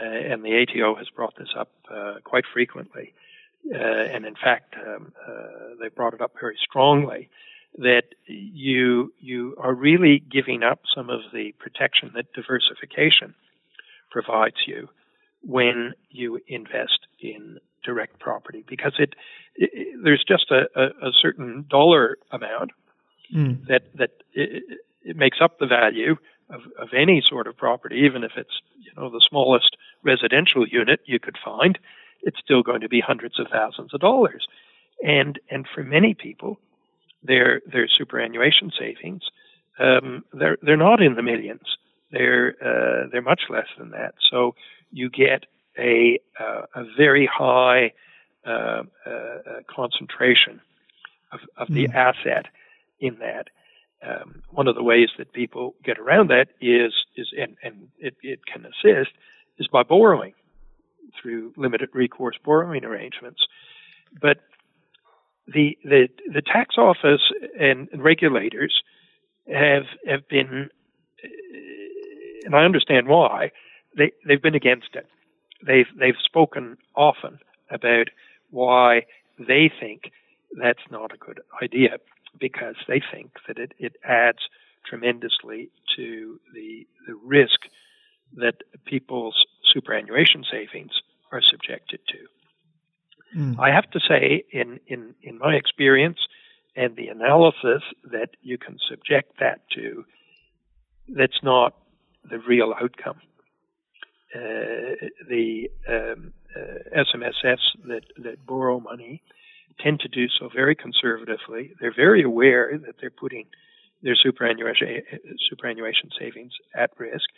uh, 0.00 0.04
and 0.04 0.44
the 0.44 0.62
ATO 0.62 0.94
has 0.94 1.08
brought 1.10 1.36
this 1.36 1.52
up 1.58 1.72
uh, 1.90 2.14
quite 2.22 2.44
frequently, 2.50 3.12
uh, 3.74 3.76
and 3.76 4.24
in 4.24 4.36
fact, 4.36 4.76
um, 4.86 5.12
uh, 5.28 5.32
they 5.80 5.88
brought 5.88 6.14
it 6.14 6.20
up 6.20 6.32
very 6.40 6.56
strongly 6.62 7.28
that 7.78 8.04
you 8.26 9.12
you 9.18 9.56
are 9.58 9.74
really 9.74 10.20
giving 10.20 10.62
up 10.62 10.82
some 10.94 11.10
of 11.10 11.22
the 11.32 11.52
protection 11.58 12.12
that 12.14 12.32
diversification 12.34 13.34
provides 14.12 14.62
you 14.64 14.88
when 15.42 15.92
you 16.08 16.38
invest 16.46 17.00
in 17.18 17.58
direct 17.84 18.18
property 18.18 18.64
because 18.68 18.94
it, 18.98 19.14
it 19.54 19.98
there's 20.02 20.24
just 20.26 20.50
a, 20.50 20.68
a, 20.74 21.08
a 21.08 21.12
certain 21.12 21.66
dollar 21.68 22.18
amount 22.32 22.72
Mm. 23.34 23.66
that 23.66 23.84
that 23.96 24.10
it, 24.34 24.62
it 25.02 25.16
makes 25.16 25.38
up 25.40 25.58
the 25.58 25.66
value 25.66 26.16
of, 26.50 26.60
of 26.78 26.88
any 26.94 27.22
sort 27.26 27.46
of 27.46 27.56
property, 27.56 27.96
even 28.04 28.22
if 28.22 28.32
it's 28.36 28.60
you 28.78 28.92
know 28.96 29.08
the 29.10 29.20
smallest 29.28 29.76
residential 30.02 30.68
unit 30.68 31.00
you 31.06 31.18
could 31.18 31.36
find, 31.42 31.78
it's 32.22 32.38
still 32.38 32.62
going 32.62 32.82
to 32.82 32.88
be 32.88 33.00
hundreds 33.00 33.40
of 33.40 33.48
thousands 33.50 33.94
of 33.94 34.00
dollars, 34.00 34.46
and 35.02 35.40
and 35.50 35.66
for 35.74 35.82
many 35.82 36.14
people, 36.14 36.58
their 37.22 37.60
their 37.66 37.88
superannuation 37.88 38.70
savings, 38.78 39.22
um, 39.78 40.22
they're 40.32 40.58
they're 40.62 40.76
not 40.76 41.02
in 41.02 41.14
the 41.14 41.22
millions, 41.22 41.76
they're 42.12 42.54
uh, 42.62 43.08
they're 43.10 43.22
much 43.22 43.44
less 43.48 43.68
than 43.78 43.90
that. 43.90 44.14
So 44.30 44.54
you 44.92 45.08
get 45.08 45.46
a 45.78 46.20
uh, 46.38 46.62
a 46.74 46.84
very 46.96 47.26
high 47.32 47.92
uh, 48.46 48.82
uh, 49.06 49.60
concentration 49.68 50.60
of, 51.32 51.40
of 51.56 51.68
the 51.68 51.88
Mm. 51.88 51.94
asset 51.94 52.46
in 53.00 53.18
that. 53.18 53.48
um, 54.06 54.42
one 54.50 54.68
of 54.68 54.74
the 54.74 54.82
ways 54.82 55.08
that 55.18 55.32
people 55.32 55.74
get 55.84 55.98
around 55.98 56.28
that 56.30 56.48
is 56.60 56.92
is 57.16 57.32
and, 57.38 57.56
and 57.62 57.88
it, 57.98 58.16
it 58.22 58.40
can 58.46 58.64
assist 58.66 59.10
is 59.58 59.66
by 59.68 59.82
borrowing 59.82 60.34
through 61.20 61.52
limited 61.56 61.88
recourse 61.94 62.36
borrowing 62.44 62.84
arrangements. 62.84 63.46
But 64.20 64.38
the 65.46 65.78
the 65.84 66.08
the 66.32 66.42
tax 66.42 66.76
office 66.78 67.22
and 67.58 67.88
regulators 67.94 68.82
have 69.48 69.84
have 70.06 70.28
been, 70.28 70.70
and 72.44 72.54
I 72.54 72.64
understand 72.64 73.08
why 73.08 73.52
they 73.96 74.12
they've 74.26 74.42
been 74.42 74.54
against 74.54 74.94
it. 74.94 75.06
They've 75.66 75.86
they've 75.98 76.14
spoken 76.22 76.76
often 76.94 77.38
about 77.70 78.08
why 78.50 79.02
they 79.38 79.70
think 79.80 80.12
that's 80.56 80.86
not 80.90 81.12
a 81.12 81.16
good 81.16 81.40
idea 81.62 81.98
because 82.38 82.76
they 82.86 83.00
think 83.12 83.32
that 83.48 83.58
it, 83.58 83.72
it 83.78 83.96
adds 84.04 84.48
tremendously 84.88 85.70
to 85.96 86.40
the 86.52 86.86
the 87.06 87.14
risk 87.24 87.60
that 88.36 88.62
people's 88.84 89.36
superannuation 89.72 90.44
savings 90.50 90.92
are 91.32 91.42
subjected 91.42 92.00
to. 92.08 93.38
Mm. 93.38 93.58
I 93.58 93.74
have 93.74 93.90
to 93.90 94.00
say, 94.00 94.44
in, 94.52 94.80
in, 94.86 95.14
in 95.22 95.38
my 95.38 95.54
experience 95.54 96.18
and 96.76 96.96
the 96.96 97.08
analysis 97.08 97.82
that 98.04 98.30
you 98.42 98.58
can 98.58 98.78
subject 98.88 99.38
that 99.40 99.60
to, 99.74 100.04
that's 101.08 101.42
not 101.42 101.74
the 102.28 102.38
real 102.38 102.74
outcome. 102.80 103.20
Uh, 104.34 105.08
the 105.28 105.70
um, 105.88 106.32
uh, 106.56 107.00
SMSFs 107.02 107.58
that, 107.86 108.02
that 108.18 108.44
borrow 108.46 108.80
money 108.80 109.22
tend 109.78 110.00
to 110.00 110.08
do 110.08 110.26
so 110.28 110.48
very 110.48 110.74
conservatively. 110.74 111.72
They're 111.80 111.94
very 111.94 112.22
aware 112.22 112.76
that 112.78 112.96
they're 113.00 113.10
putting 113.10 113.46
their 114.02 114.16
superannuation, 114.16 115.02
superannuation 115.48 116.10
savings 116.18 116.52
at 116.74 116.90
risk, 116.98 117.28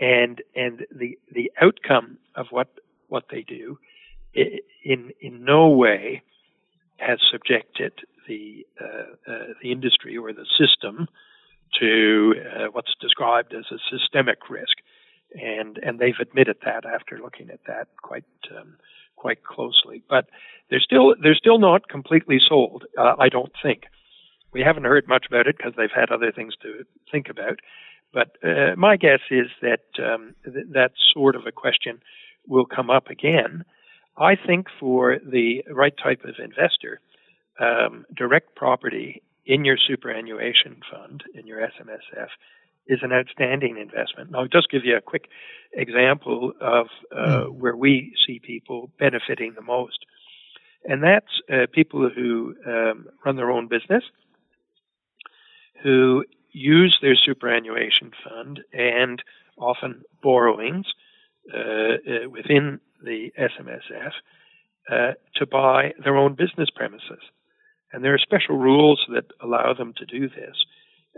and 0.00 0.42
and 0.54 0.86
the 0.90 1.18
the 1.32 1.50
outcome 1.60 2.18
of 2.34 2.46
what 2.50 2.68
what 3.08 3.24
they 3.30 3.42
do 3.42 3.78
in 4.34 5.12
in 5.20 5.44
no 5.44 5.68
way 5.68 6.22
has 6.98 7.18
subjected 7.30 7.92
the 8.26 8.66
uh, 8.80 9.30
uh, 9.30 9.44
the 9.62 9.72
industry 9.72 10.16
or 10.16 10.32
the 10.32 10.46
system 10.58 11.08
to 11.80 12.34
uh, 12.56 12.66
what's 12.72 12.94
described 13.00 13.54
as 13.54 13.64
a 13.70 13.78
systemic 13.90 14.50
risk, 14.50 14.78
and 15.34 15.78
and 15.78 15.98
they've 15.98 16.18
admitted 16.20 16.56
that 16.64 16.84
after 16.84 17.18
looking 17.18 17.50
at 17.50 17.60
that 17.66 17.88
quite 18.02 18.24
um, 18.56 18.76
quite 19.16 19.44
closely. 19.44 20.02
But 20.08 20.26
they're 20.70 20.80
still 20.80 21.14
they're 21.22 21.34
still 21.34 21.58
not 21.58 21.88
completely 21.88 22.38
sold. 22.40 22.84
Uh, 22.96 23.14
I 23.18 23.28
don't 23.28 23.52
think. 23.62 23.84
We 24.52 24.62
haven't 24.62 24.84
heard 24.84 25.06
much 25.06 25.26
about 25.26 25.46
it 25.46 25.56
because 25.58 25.74
they've 25.76 25.90
had 25.94 26.10
other 26.10 26.32
things 26.32 26.54
to 26.62 26.84
think 27.10 27.28
about. 27.28 27.60
But 28.12 28.36
uh, 28.42 28.74
my 28.76 28.96
guess 28.96 29.20
is 29.30 29.48
that 29.60 29.82
um, 30.02 30.34
th- 30.44 30.66
that 30.72 30.92
sort 31.12 31.36
of 31.36 31.46
a 31.46 31.52
question 31.52 32.00
will 32.46 32.64
come 32.64 32.88
up 32.88 33.08
again. 33.08 33.64
I 34.16 34.34
think 34.34 34.68
for 34.80 35.18
the 35.24 35.62
right 35.70 35.94
type 36.02 36.24
of 36.24 36.36
investor, 36.42 37.00
um, 37.60 38.06
direct 38.16 38.56
property 38.56 39.22
in 39.44 39.64
your 39.64 39.76
superannuation 39.76 40.80
fund, 40.90 41.24
in 41.34 41.46
your 41.46 41.60
SMSF, 41.60 42.28
is 42.88 43.00
an 43.02 43.12
outstanding 43.12 43.76
investment. 43.78 44.34
I'll 44.34 44.48
just 44.48 44.70
give 44.70 44.84
you 44.84 44.96
a 44.96 45.00
quick 45.00 45.28
example 45.72 46.52
of 46.60 46.86
uh, 47.14 47.44
mm. 47.44 47.52
where 47.52 47.76
we 47.76 48.14
see 48.26 48.40
people 48.40 48.90
benefiting 48.98 49.54
the 49.54 49.62
most. 49.62 49.98
And 50.84 51.02
that's 51.02 51.26
uh, 51.52 51.66
people 51.72 52.08
who 52.08 52.54
um, 52.66 53.08
run 53.24 53.36
their 53.36 53.50
own 53.50 53.68
business, 53.68 54.04
who 55.82 56.24
use 56.50 56.98
their 57.02 57.14
superannuation 57.14 58.12
fund 58.24 58.60
and 58.72 59.22
often 59.58 60.02
borrowings 60.22 60.86
uh, 61.52 61.58
uh, 61.58 62.28
within 62.30 62.80
the 63.04 63.30
SMSF 63.38 64.12
uh, 64.90 65.12
to 65.36 65.46
buy 65.46 65.92
their 66.02 66.16
own 66.16 66.34
business 66.34 66.70
premises. 66.74 67.20
And 67.92 68.04
there 68.04 68.14
are 68.14 68.18
special 68.18 68.56
rules 68.56 69.04
that 69.12 69.24
allow 69.40 69.74
them 69.74 69.92
to 69.98 70.06
do 70.06 70.28
this 70.28 70.56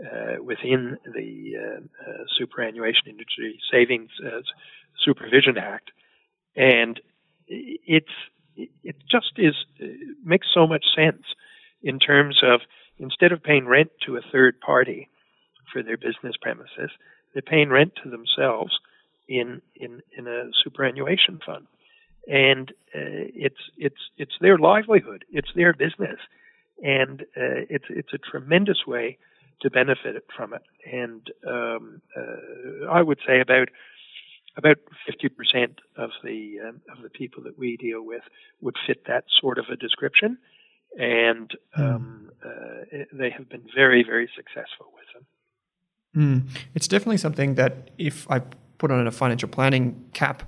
uh, 0.03 0.43
within 0.43 0.97
the 1.05 1.53
uh, 1.57 2.09
uh, 2.09 2.23
Superannuation 2.37 3.07
Industry 3.07 3.59
Savings 3.71 4.09
Supervision 5.03 5.57
Act. 5.57 5.91
And 6.55 6.99
it's 7.47 8.11
it 8.57 8.95
just 9.09 9.33
is 9.37 9.55
makes 10.23 10.47
so 10.53 10.67
much 10.67 10.85
sense 10.95 11.23
in 11.81 11.99
terms 11.99 12.41
of 12.43 12.61
instead 12.99 13.31
of 13.31 13.43
paying 13.43 13.67
rent 13.67 13.91
to 14.05 14.17
a 14.17 14.21
third 14.31 14.59
party, 14.59 15.09
for 15.71 15.83
their 15.83 15.97
business 15.97 16.35
premises. 16.41 16.91
They're 17.33 17.41
paying 17.41 17.69
rent 17.69 17.93
to 18.03 18.09
themselves 18.09 18.79
in 19.27 19.61
in 19.75 20.01
in 20.17 20.27
a 20.27 20.49
superannuation 20.63 21.39
fund, 21.45 21.67
and 22.27 22.69
uh, 22.93 23.31
it's 23.33 23.69
it's 23.77 24.09
it's 24.17 24.33
their 24.41 24.57
livelihood, 24.57 25.23
it's 25.31 25.51
their 25.55 25.73
business, 25.73 26.19
and 26.83 27.21
uh, 27.21 27.63
it's 27.69 27.85
it's 27.89 28.13
a 28.13 28.17
tremendous 28.17 28.85
way 28.85 29.17
to 29.61 29.69
benefit 29.69 30.25
from 30.35 30.53
it. 30.53 30.61
And 30.91 31.21
um, 31.47 32.01
uh, 32.15 32.89
I 32.91 33.01
would 33.01 33.19
say 33.25 33.39
about 33.39 33.69
about 34.57 34.77
50% 35.09 35.77
of 35.95 36.09
the 36.23 36.57
um, 36.67 36.81
of 36.91 37.01
the 37.01 37.09
people 37.09 37.43
that 37.43 37.57
we 37.57 37.77
deal 37.77 38.05
with 38.05 38.23
would 38.59 38.75
fit 38.85 39.05
that 39.07 39.23
sort 39.39 39.57
of 39.57 39.65
a 39.71 39.77
description, 39.77 40.37
and 40.97 41.51
hmm. 41.73 41.81
um, 41.81 42.31
uh, 42.43 42.97
they 43.13 43.29
have 43.29 43.47
been 43.49 43.63
very 43.73 44.03
very 44.03 44.29
successful 44.35 44.87
with 44.93 45.05
them. 45.13 45.25
Mm. 46.15 46.49
It's 46.73 46.87
definitely 46.87 47.17
something 47.17 47.55
that 47.55 47.91
if 47.97 48.29
I 48.29 48.41
put 48.77 48.91
on 48.91 49.07
a 49.07 49.11
financial 49.11 49.47
planning 49.47 50.09
cap, 50.13 50.43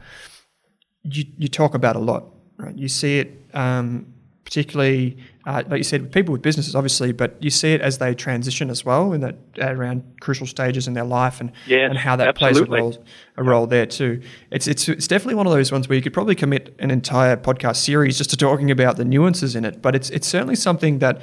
you, 1.04 1.26
you 1.38 1.48
talk 1.48 1.74
about 1.74 1.96
a 1.96 2.00
lot. 2.00 2.26
Right? 2.58 2.76
You 2.78 2.88
see 2.88 3.20
it, 3.20 3.46
um, 3.54 4.14
particularly, 4.46 5.18
uh, 5.46 5.64
like 5.68 5.78
you 5.78 5.84
said, 5.84 6.02
with 6.02 6.12
people 6.12 6.32
with 6.32 6.42
businesses, 6.42 6.76
obviously, 6.76 7.12
but 7.12 7.42
you 7.42 7.50
see 7.50 7.74
it 7.74 7.82
as 7.82 7.98
they 7.98 8.14
transition 8.14 8.70
as 8.70 8.84
well 8.84 9.14
in 9.14 9.22
that 9.22 9.36
around 9.58 10.04
crucial 10.20 10.46
stages 10.46 10.88
in 10.88 10.94
their 10.94 11.06
life 11.06 11.40
and 11.40 11.52
yes, 11.66 11.90
and 11.90 11.98
how 11.98 12.16
that 12.16 12.28
absolutely. 12.28 12.66
plays 12.66 12.78
a 12.78 12.82
role, 12.82 13.06
a 13.38 13.44
role 13.44 13.68
there 13.68 13.86
too. 13.86 14.22
It's 14.52 14.68
it's 14.68 14.88
it's 14.90 15.08
definitely 15.08 15.36
one 15.36 15.48
of 15.48 15.54
those 15.54 15.72
ones 15.72 15.88
where 15.88 15.96
you 15.96 16.02
could 16.02 16.14
probably 16.14 16.36
commit 16.36 16.76
an 16.80 16.92
entire 16.92 17.38
podcast 17.38 17.78
series 17.78 18.18
just 18.18 18.30
to 18.32 18.38
talking 18.38 18.70
about 18.70 18.98
the 18.98 19.06
nuances 19.06 19.56
in 19.56 19.66
it. 19.66 19.82
But 19.82 19.96
it's 19.96 20.10
it's 20.10 20.28
certainly 20.28 20.56
something 20.56 21.00
that 21.00 21.22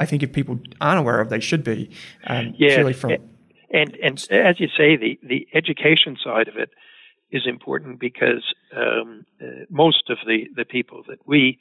I 0.00 0.06
think 0.06 0.22
if 0.22 0.32
people 0.32 0.58
aren't 0.80 0.98
aware 0.98 1.20
of, 1.20 1.28
they 1.28 1.40
should 1.40 1.64
be. 1.64 1.90
Um, 2.26 2.54
yeah, 2.56 2.90
from 2.92 3.12
and 3.70 3.96
and 4.02 4.26
as 4.30 4.60
you 4.60 4.68
say, 4.68 4.96
the 4.96 5.18
the 5.22 5.46
education 5.54 6.16
side 6.22 6.48
of 6.48 6.56
it 6.56 6.70
is 7.30 7.42
important 7.46 7.98
because 7.98 8.54
um, 8.76 9.24
uh, 9.40 9.64
most 9.70 10.10
of 10.10 10.18
the 10.26 10.48
the 10.54 10.64
people 10.64 11.02
that 11.08 11.18
we 11.26 11.58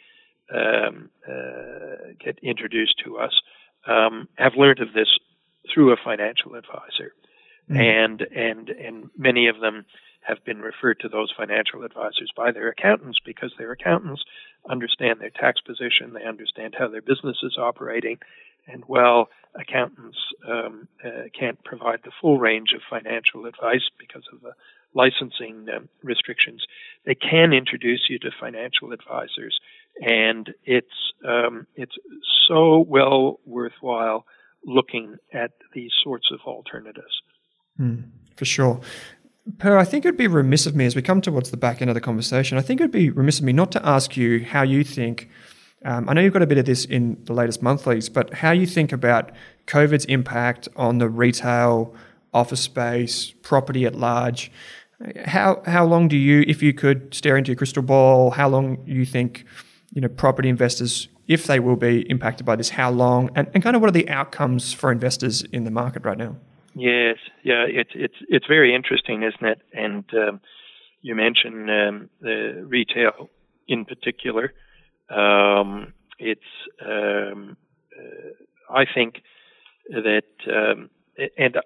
um, 0.54 1.10
uh, 1.28 2.14
get 2.24 2.40
introduced 2.44 2.96
to 3.06 3.18
us 3.18 3.42
um, 3.88 4.28
have 4.38 4.54
learned 4.58 4.80
of 4.80 4.94
this 4.94 5.08
through 5.74 5.92
a 5.92 5.98
financial 6.04 6.56
advisor, 6.56 7.14
mm-hmm. 7.70 7.78
and 7.78 8.22
and 8.22 8.70
and 8.70 9.10
many 9.18 9.48
of 9.48 9.60
them 9.60 9.86
have 10.22 10.44
been 10.46 10.60
referred 10.60 11.00
to 11.00 11.10
those 11.10 11.34
financial 11.36 11.84
advisors 11.84 12.32
by 12.38 12.52
their 12.52 12.70
accountants 12.70 13.20
because 13.26 13.52
their 13.58 13.72
accountants 13.72 14.24
understand 14.70 15.20
their 15.20 15.32
tax 15.32 15.60
position, 15.62 16.14
they 16.14 16.26
understand 16.26 16.76
how 16.78 16.88
their 16.88 17.02
business 17.02 17.38
is 17.42 17.58
operating, 17.58 18.18
and 18.68 18.84
while 18.86 19.30
accountants 19.60 20.18
um, 20.48 20.88
uh, 21.04 21.24
can't 21.38 21.64
provide 21.64 22.00
the 22.04 22.12
full 22.22 22.38
range 22.38 22.74
of 22.76 22.82
financial 22.90 23.46
advice 23.46 23.90
because 24.00 24.24
of 24.32 24.42
the 24.42 24.54
licensing 24.94 25.66
um, 25.76 25.90
restrictions, 26.04 26.64
they 27.06 27.16
can 27.16 27.54
introduce 27.54 28.08
you 28.10 28.20
to 28.20 28.30
financial 28.40 28.92
advisors, 28.92 29.60
and 30.00 30.54
it's 30.64 30.88
um, 31.28 31.68
it's 31.76 31.96
so 32.48 32.86
well 32.88 33.40
worthwhile 33.46 34.26
looking 34.66 35.18
at 35.34 35.52
these 35.74 35.92
sorts 36.04 36.28
of 36.32 36.40
alternatives. 36.46 37.22
Mm, 37.80 38.10
for 38.36 38.46
sure. 38.46 38.80
Per, 39.58 39.76
I 39.76 39.86
think 39.86 40.06
it 40.06 40.10
would 40.10 40.18
be 40.18 40.28
remiss 40.28 40.68
of 40.68 40.76
me 40.76 40.86
as 40.86 40.96
we 40.96 41.02
come 41.02 41.20
towards 41.20 41.50
the 41.50 41.58
back 41.58 41.82
end 41.82 41.90
of 41.90 41.96
the 41.96 42.02
conversation. 42.02 42.58
I 42.58 42.62
think 42.62 42.80
it 42.80 42.84
would 42.84 42.92
be 42.92 43.10
remiss 43.10 43.40
of 43.40 43.46
me 43.46 43.54
not 43.54 43.72
to 43.72 43.86
ask 43.86 44.16
you 44.16 44.46
how 44.46 44.62
you 44.62 44.84
think 44.84 45.30
um, 45.84 46.08
I 46.08 46.14
know 46.14 46.22
you've 46.22 46.34
got 46.34 46.44
a 46.44 46.48
bit 46.48 46.58
of 46.58 46.66
this 46.66 46.86
in 46.86 47.18
the 47.26 47.34
latest 47.34 47.62
monthlies, 47.62 48.08
but 48.08 48.34
how 48.36 48.52
you 48.52 48.68
think 48.68 48.92
about 48.92 49.32
COVID's 49.66 50.06
impact 50.06 50.68
on 50.76 51.00
the 51.00 51.10
retail, 51.10 51.96
office 52.34 52.62
space, 52.62 53.32
property 53.42 53.86
at 53.86 53.96
large. 53.96 54.52
How 55.26 55.64
how 55.66 55.84
long 55.86 56.08
do 56.08 56.18
you, 56.18 56.44
if 56.48 56.62
you 56.62 56.74
could 56.74 57.14
stare 57.14 57.36
into 57.36 57.50
your 57.50 57.56
crystal 57.56 57.82
ball, 57.82 58.30
how 58.32 58.48
long 58.48 58.84
you 58.86 59.06
think, 59.06 59.46
you 59.92 60.02
know, 60.02 60.08
property 60.08 60.50
investors, 60.50 61.10
if 61.28 61.46
they 61.46 61.60
will 61.60 61.76
be 61.76 62.10
impacted 62.10 62.46
by 62.46 62.56
this, 62.56 62.70
how 62.70 62.90
long, 62.90 63.30
and, 63.36 63.50
and 63.54 63.64
kind 63.64 63.76
of 63.76 63.82
what 63.82 63.90
are 63.90 63.94
the 63.94 64.10
outcomes 64.10 64.74
for 64.74 64.92
investors 64.92 65.44
in 65.44 65.64
the 65.64 65.72
market 65.72 66.04
right 66.06 66.18
now? 66.18 66.36
Yes, 66.74 67.18
yeah, 67.44 67.66
it's 67.68 67.92
it's 67.94 68.16
it's 68.30 68.48
very 68.48 68.74
interesting, 68.74 69.24
isn't 69.24 69.46
it? 69.46 69.62
And 69.74 70.06
um, 70.14 70.42
you 71.02 71.16
mentioned 71.16 71.70
um, 71.70 72.10
the 72.22 72.64
retail 72.66 73.30
in 73.68 73.84
particular. 73.84 74.54
Um, 75.10 75.94
it's 76.18 76.40
um, 76.86 77.58
uh, 77.98 78.74
I 78.74 78.86
think 78.86 79.16
that 79.90 80.24
um, 80.48 80.90
and 81.38 81.58
uh, 81.58 81.62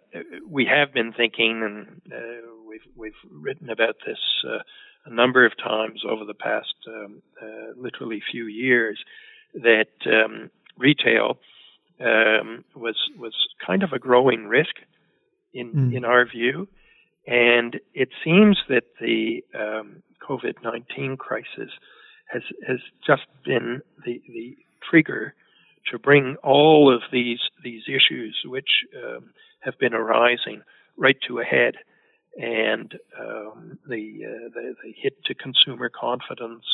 we 0.47 0.65
have 0.65 0.91
been 0.91 1.13
thinking, 1.13 1.61
and 1.63 2.01
uh, 2.11 2.47
we've 2.67 2.87
we've 2.95 3.31
written 3.31 3.69
about 3.69 3.97
this 4.07 4.17
uh, 4.47 4.63
a 5.05 5.13
number 5.13 5.45
of 5.45 5.53
times 5.57 6.03
over 6.09 6.25
the 6.25 6.33
past 6.33 6.75
um, 6.87 7.21
uh, 7.41 7.73
literally 7.77 8.21
few 8.31 8.45
years, 8.45 8.99
that 9.53 9.87
um, 10.05 10.49
retail 10.77 11.37
um, 11.99 12.65
was 12.75 12.97
was 13.17 13.33
kind 13.65 13.83
of 13.83 13.93
a 13.93 13.99
growing 13.99 14.47
risk 14.47 14.75
in 15.53 15.71
mm. 15.71 15.95
in 15.95 16.05
our 16.05 16.25
view, 16.25 16.67
and 17.25 17.79
it 17.93 18.09
seems 18.23 18.57
that 18.69 18.83
the 18.99 19.43
um, 19.57 20.03
COVID 20.27 20.55
nineteen 20.63 21.17
crisis 21.17 21.71
has 22.31 22.43
has 22.67 22.79
just 23.05 23.27
been 23.45 23.81
the 24.05 24.21
the 24.27 24.57
trigger 24.89 25.33
to 25.91 25.99
bring 25.99 26.35
all 26.43 26.93
of 26.93 27.01
these 27.11 27.39
these 27.63 27.83
issues 27.87 28.37
which 28.45 28.69
um, 28.95 29.29
have 29.61 29.77
been 29.79 29.93
arising 29.93 30.61
right 30.97 31.17
to 31.27 31.39
a 31.39 31.43
head, 31.43 31.75
and 32.35 32.97
um, 33.19 33.79
the, 33.87 34.25
uh, 34.25 34.49
the, 34.53 34.75
the 34.83 34.93
hit 34.95 35.23
to 35.25 35.33
consumer 35.33 35.89
confidence, 35.89 36.65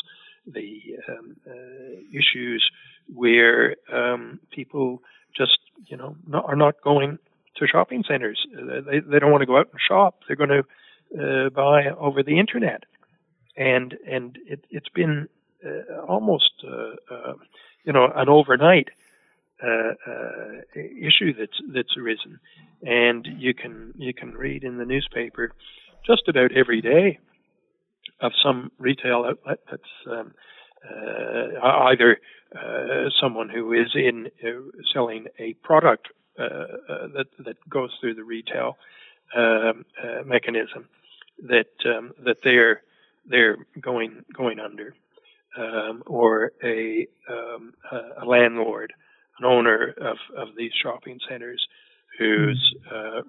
the 0.45 0.81
um, 1.07 1.35
uh, 1.47 1.99
issues 2.11 2.69
where 3.13 3.75
um, 3.93 4.39
people 4.51 5.01
just 5.35 5.59
you 5.87 5.97
know 5.97 6.15
not, 6.27 6.45
are 6.45 6.55
not 6.55 6.81
going 6.81 7.19
to 7.55 7.67
shopping 7.67 8.03
centers. 8.07 8.45
Uh, 8.57 8.81
they 8.81 8.99
they 8.99 9.19
don't 9.19 9.31
want 9.31 9.41
to 9.41 9.45
go 9.45 9.57
out 9.57 9.69
and 9.71 9.79
shop. 9.87 10.21
They're 10.27 10.35
going 10.35 10.49
to 10.49 11.45
uh, 11.45 11.49
buy 11.49 11.89
over 11.89 12.23
the 12.23 12.39
internet, 12.39 12.83
and 13.55 13.95
and 14.07 14.37
it, 14.47 14.65
it's 14.69 14.89
been 14.89 15.27
uh, 15.65 16.01
almost 16.07 16.51
uh, 16.67 17.33
you 17.83 17.93
know 17.93 18.11
an 18.15 18.29
overnight 18.29 18.89
uh, 19.63 19.93
uh, 20.11 20.61
issue 20.75 21.33
that's 21.37 21.59
that's 21.73 21.95
arisen, 21.97 22.39
and 22.83 23.27
you 23.37 23.53
can 23.53 23.93
you 23.97 24.13
can 24.13 24.31
read 24.31 24.63
in 24.63 24.77
the 24.77 24.85
newspaper 24.85 25.51
just 26.05 26.27
about 26.27 26.51
every 26.51 26.81
day 26.81 27.19
of 28.19 28.31
some 28.43 28.71
retail 28.77 29.25
outlet 29.27 29.59
that's 29.69 29.83
um, 30.09 30.33
uh, 30.83 31.59
either 31.61 32.17
uh, 32.55 33.09
someone 33.19 33.49
who 33.49 33.73
is 33.73 33.91
in 33.95 34.29
uh, 34.43 34.49
selling 34.93 35.27
a 35.39 35.53
product 35.55 36.07
that 36.37 37.27
that 37.39 37.57
goes 37.69 37.91
through 37.99 38.15
the 38.15 38.23
retail 38.23 38.77
um, 39.35 39.85
mechanism 40.25 40.87
that 41.43 41.67
um, 41.85 42.13
that 42.23 42.37
they're 42.43 42.81
they're 43.25 43.57
going 43.79 44.23
going 44.33 44.59
under, 44.59 44.95
um, 45.57 46.03
or 46.05 46.51
a 46.63 47.07
um, 47.29 47.73
a 47.91 48.25
landlord, 48.25 48.93
an 49.41 49.45
owner 49.45 49.93
of 49.99 50.17
of 50.37 50.55
these 50.55 50.71
shopping 50.81 51.19
centers, 51.29 51.65
who's 52.19 52.75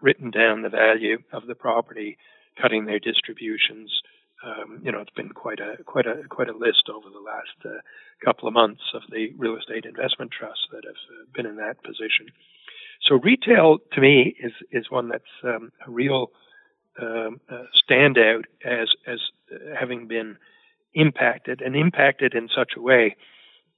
written 0.01 0.31
down 0.31 0.63
the 0.63 0.69
value 0.69 1.19
of 1.33 1.47
the 1.47 1.55
property, 1.55 2.19
cutting 2.61 2.87
their 2.87 2.99
distributions 2.99 3.91
um, 4.45 4.81
you 4.83 4.91
know, 4.91 5.01
it's 5.01 5.11
been 5.11 5.31
quite 5.31 5.61
a 5.61 5.83
quite 5.85 6.07
a 6.07 6.23
quite 6.29 6.49
a 6.49 6.57
list 6.57 6.89
over 6.93 7.09
the 7.11 7.21
last 7.21 7.65
uh, 7.65 7.81
couple 8.25 8.49
of 8.49 8.55
months 8.55 8.83
of 8.95 9.03
the 9.11 9.33
real 9.39 9.57
estate 9.57 9.85
investment 9.85 10.33
trusts 10.33 10.67
that 10.73 10.83
have 10.85 10.95
uh, 10.95 11.25
been 11.35 11.47
in 11.47 11.57
that 11.57 11.83
position. 11.83 12.27
So 13.09 13.21
retail, 13.23 13.79
to 13.93 14.01
me, 14.01 14.35
is 14.41 14.53
is 14.73 14.91
one 14.91 15.09
that's 15.09 15.25
um, 15.45 15.71
a 15.87 15.91
real 15.91 16.33
um, 17.01 17.41
uh, 17.49 17.65
standout 17.89 18.45
as 18.65 18.89
as 19.07 19.21
having 19.79 20.09
been 20.09 20.37
impacted 20.95 21.63
and 21.63 21.77
impacted 21.77 22.35
in 22.35 22.49
such 22.49 22.73
a 22.77 22.81
way 22.81 23.17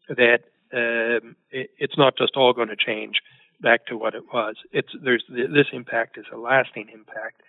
that 0.09 0.41
um, 0.75 1.37
it, 1.51 1.71
it's 1.79 1.97
not 1.97 2.19
just 2.19 2.37
all 2.37 2.53
going 2.53 2.69
to 2.69 2.77
change 2.77 3.17
back 3.61 3.87
to 3.87 3.97
what 3.97 4.15
it 4.15 4.25
was. 4.33 4.57
It's 4.73 4.91
there's 5.03 5.25
this 5.29 5.67
impact 5.73 6.19
is 6.19 6.27
a 6.33 6.37
lasting 6.37 6.89
impact 6.93 7.43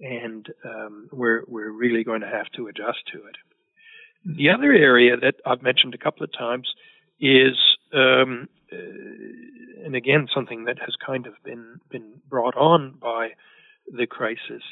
and 0.00 0.48
um, 0.64 1.08
we're 1.12 1.44
we're 1.46 1.70
really 1.70 2.04
going 2.04 2.20
to 2.20 2.26
have 2.26 2.50
to 2.56 2.66
adjust 2.66 2.98
to 3.12 3.18
it. 3.18 3.36
The 4.24 4.50
other 4.50 4.72
area 4.72 5.16
that 5.16 5.36
I've 5.46 5.62
mentioned 5.62 5.94
a 5.94 5.98
couple 5.98 6.24
of 6.24 6.32
times 6.32 6.68
is, 7.20 7.56
um, 7.92 8.48
uh, 8.72 9.84
and 9.84 9.96
again, 9.96 10.28
something 10.34 10.64
that 10.64 10.78
has 10.80 10.94
kind 11.04 11.26
of 11.26 11.34
been 11.44 11.80
been 11.90 12.20
brought 12.28 12.56
on 12.56 12.94
by 13.00 13.30
the 13.90 14.06
crisis 14.06 14.62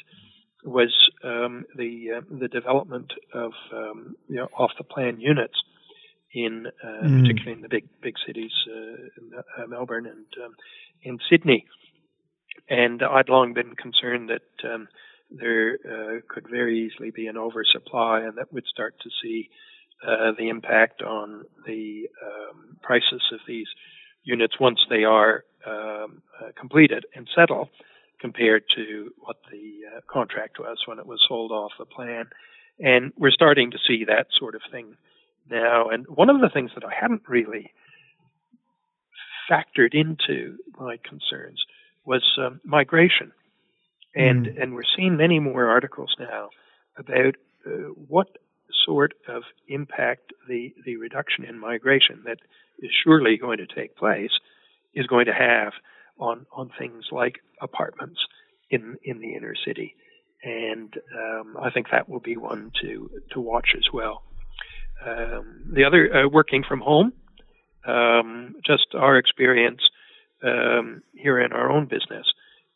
was 0.63 1.09
um, 1.23 1.65
the 1.75 2.17
uh, 2.17 2.21
the 2.39 2.47
development 2.47 3.13
of 3.33 3.53
um, 3.73 4.15
you 4.27 4.35
know 4.35 4.49
off 4.57 4.71
the 4.77 4.83
plan 4.83 5.19
units 5.19 5.55
in 6.33 6.67
uh, 6.67 6.87
mm. 7.05 7.21
particularly 7.21 7.53
in 7.53 7.61
the 7.61 7.69
big 7.69 7.87
big 8.01 8.15
cities, 8.25 8.51
uh, 8.67 9.67
Melbourne 9.67 10.05
and 10.05 10.25
um, 10.43 10.55
in 11.03 11.19
Sydney. 11.29 11.65
And 12.69 13.01
I'd 13.03 13.29
long 13.29 13.53
been 13.53 13.75
concerned 13.75 14.29
that 14.29 14.69
um, 14.69 14.87
there 15.29 15.77
uh, 15.85 16.19
could 16.27 16.47
very 16.49 16.85
easily 16.85 17.11
be 17.11 17.27
an 17.27 17.37
oversupply, 17.37 18.21
and 18.21 18.37
that 18.37 18.51
we'd 18.51 18.65
start 18.65 18.95
to 19.03 19.09
see 19.21 19.49
uh, 20.05 20.31
the 20.37 20.49
impact 20.49 21.01
on 21.01 21.43
the 21.65 22.07
um, 22.25 22.77
prices 22.81 23.21
of 23.33 23.39
these 23.47 23.67
units 24.23 24.59
once 24.59 24.79
they 24.89 25.03
are 25.03 25.43
um, 25.65 26.21
uh, 26.39 26.49
completed 26.59 27.05
and 27.15 27.27
settle, 27.35 27.69
compared 28.19 28.63
to 28.75 29.11
what 29.19 29.37
the 29.51 29.97
uh, 29.97 30.01
contract 30.11 30.59
was 30.59 30.77
when 30.85 30.99
it 30.99 31.05
was 31.05 31.19
sold 31.27 31.51
off 31.51 31.71
the 31.79 31.85
plan. 31.85 32.25
And 32.79 33.13
we're 33.17 33.31
starting 33.31 33.71
to 33.71 33.77
see 33.87 34.05
that 34.05 34.27
sort 34.39 34.55
of 34.55 34.61
thing 34.71 34.95
now. 35.49 35.89
And 35.89 36.05
one 36.07 36.29
of 36.29 36.41
the 36.41 36.49
things 36.49 36.71
that 36.75 36.85
I 36.85 36.93
hadn't 36.93 37.23
really 37.27 37.71
factored 39.49 39.93
into 39.93 40.57
my 40.79 40.97
concerns 40.97 41.63
was 42.05 42.23
um, 42.37 42.61
migration. 42.63 43.31
And 44.15 44.45
mm. 44.45 44.61
and 44.61 44.73
we're 44.73 44.81
seeing 44.95 45.17
many 45.17 45.39
more 45.39 45.67
articles 45.67 46.15
now 46.19 46.49
about 46.97 47.35
uh, 47.65 47.93
what 48.07 48.27
sort 48.85 49.13
of 49.27 49.43
impact 49.67 50.33
the 50.47 50.73
the 50.85 50.97
reduction 50.97 51.45
in 51.45 51.59
migration 51.59 52.23
that 52.25 52.39
is 52.79 52.91
surely 53.03 53.37
going 53.37 53.59
to 53.59 53.67
take 53.67 53.95
place 53.95 54.31
is 54.93 55.07
going 55.07 55.25
to 55.25 55.33
have 55.33 55.73
on 56.17 56.45
on 56.51 56.71
things 56.77 57.05
like 57.11 57.39
apartments 57.61 58.19
in 58.69 58.97
in 59.03 59.19
the 59.19 59.35
inner 59.35 59.55
city. 59.65 59.95
And 60.43 60.93
um, 61.15 61.55
I 61.61 61.69
think 61.69 61.87
that 61.91 62.09
will 62.09 62.19
be 62.19 62.35
one 62.35 62.71
to 62.81 63.09
to 63.31 63.39
watch 63.39 63.69
as 63.77 63.87
well. 63.93 64.23
Um, 65.05 65.71
the 65.73 65.83
other 65.85 66.25
uh, 66.25 66.27
working 66.27 66.63
from 66.67 66.81
home, 66.81 67.13
um, 67.87 68.55
just 68.65 68.87
our 68.93 69.17
experience 69.17 69.81
um, 70.43 71.01
here 71.13 71.39
in 71.39 71.51
our 71.51 71.71
own 71.71 71.85
business 71.85 72.25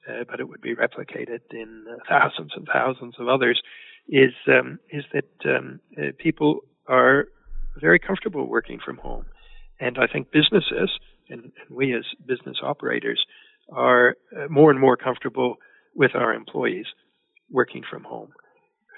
uh, 0.07 0.23
but 0.29 0.39
it 0.39 0.47
would 0.47 0.61
be 0.61 0.75
replicated 0.75 1.39
in 1.51 1.85
uh, 1.89 1.95
thousands 2.07 2.51
and 2.55 2.67
thousands 2.71 3.15
of 3.19 3.27
others, 3.27 3.61
is 4.07 4.33
um, 4.47 4.79
is 4.91 5.03
that 5.13 5.55
um, 5.55 5.79
uh, 5.97 6.11
people 6.19 6.61
are 6.87 7.25
very 7.79 7.99
comfortable 7.99 8.47
working 8.47 8.79
from 8.83 8.97
home, 8.97 9.25
and 9.79 9.97
I 9.97 10.07
think 10.11 10.31
businesses 10.31 10.91
and, 11.29 11.41
and 11.43 11.75
we 11.75 11.95
as 11.95 12.03
business 12.27 12.57
operators 12.61 13.25
are 13.71 14.15
uh, 14.35 14.47
more 14.49 14.69
and 14.69 14.79
more 14.79 14.95
comfortable 14.95 15.55
with 15.95 16.11
our 16.13 16.33
employees 16.33 16.85
working 17.49 17.81
from 17.89 18.03
home. 18.03 18.29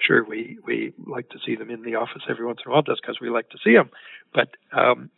Sure, 0.06 0.24
we 0.24 0.58
we 0.64 0.92
like 1.06 1.28
to 1.30 1.38
see 1.44 1.56
them 1.56 1.70
in 1.70 1.82
the 1.82 1.96
office 1.96 2.22
every 2.28 2.46
once 2.46 2.60
in 2.64 2.70
a 2.70 2.72
while 2.72 2.82
just 2.82 3.02
because 3.02 3.18
we 3.20 3.30
like 3.30 3.50
to 3.50 3.58
see 3.62 3.74
them, 3.74 3.90
but 4.32 4.48
um, 4.72 5.10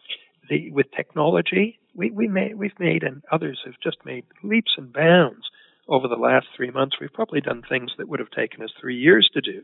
the, 0.48 0.70
with 0.70 0.86
technology, 0.96 1.78
we 1.94 2.10
we 2.10 2.28
made 2.28 2.56
we've 2.56 2.78
made 2.78 3.02
and 3.02 3.22
others 3.30 3.60
have 3.64 3.74
just 3.82 3.98
made 4.04 4.24
leaps 4.42 4.72
and 4.76 4.92
bounds 4.92 5.44
over 5.90 6.06
the 6.06 6.14
last 6.14 6.46
three 6.56 6.70
months, 6.70 6.96
we've 7.00 7.12
probably 7.12 7.40
done 7.40 7.62
things 7.68 7.90
that 7.98 8.08
would 8.08 8.20
have 8.20 8.30
taken 8.30 8.62
us 8.62 8.70
three 8.80 8.96
years 8.96 9.28
to 9.34 9.40
do 9.40 9.62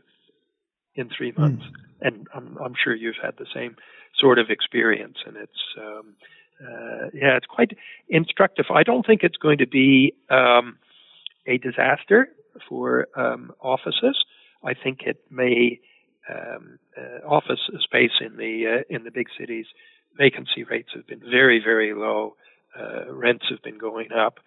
in 0.95 1.09
three 1.09 1.31
hmm. 1.31 1.41
months. 1.41 1.63
Mm. 1.63 2.07
And 2.07 2.27
I'm, 2.35 2.57
I'm, 2.63 2.73
sure 2.81 2.93
you've 2.93 3.15
had 3.21 3.35
the 3.39 3.47
same 3.55 3.75
sort 4.19 4.37
of 4.37 4.49
experience. 4.49 5.17
And 5.25 5.37
it's, 5.37 5.51
um, 5.79 6.15
uh, 6.61 7.05
yeah, 7.13 7.37
it's 7.37 7.45
quite 7.45 7.71
instructive. 8.09 8.65
I 8.73 8.83
don't 8.83 9.05
think 9.05 9.21
it's 9.23 9.37
going 9.37 9.59
to 9.59 9.67
be 9.67 10.13
um, 10.29 10.77
a 11.47 11.57
disaster 11.57 12.27
for 12.67 13.07
um, 13.15 13.51
offices. 13.61 14.17
I 14.63 14.73
think 14.73 14.99
it 15.05 15.23
may 15.29 15.79
um, 16.29 16.79
uh, 16.97 17.25
office 17.27 17.59
space 17.79 18.11
in 18.21 18.37
the 18.37 18.79
uh, 18.79 18.95
in 18.95 19.03
the 19.03 19.11
big 19.11 19.27
cities. 19.39 19.65
Vacancy 20.17 20.63
rates 20.63 20.89
have 20.95 21.07
been 21.07 21.21
very 21.21 21.61
very 21.63 21.93
low. 21.93 22.35
Uh, 22.77 23.11
rents 23.11 23.45
have 23.49 23.61
been 23.63 23.77
going 23.77 24.11
up 24.11 24.39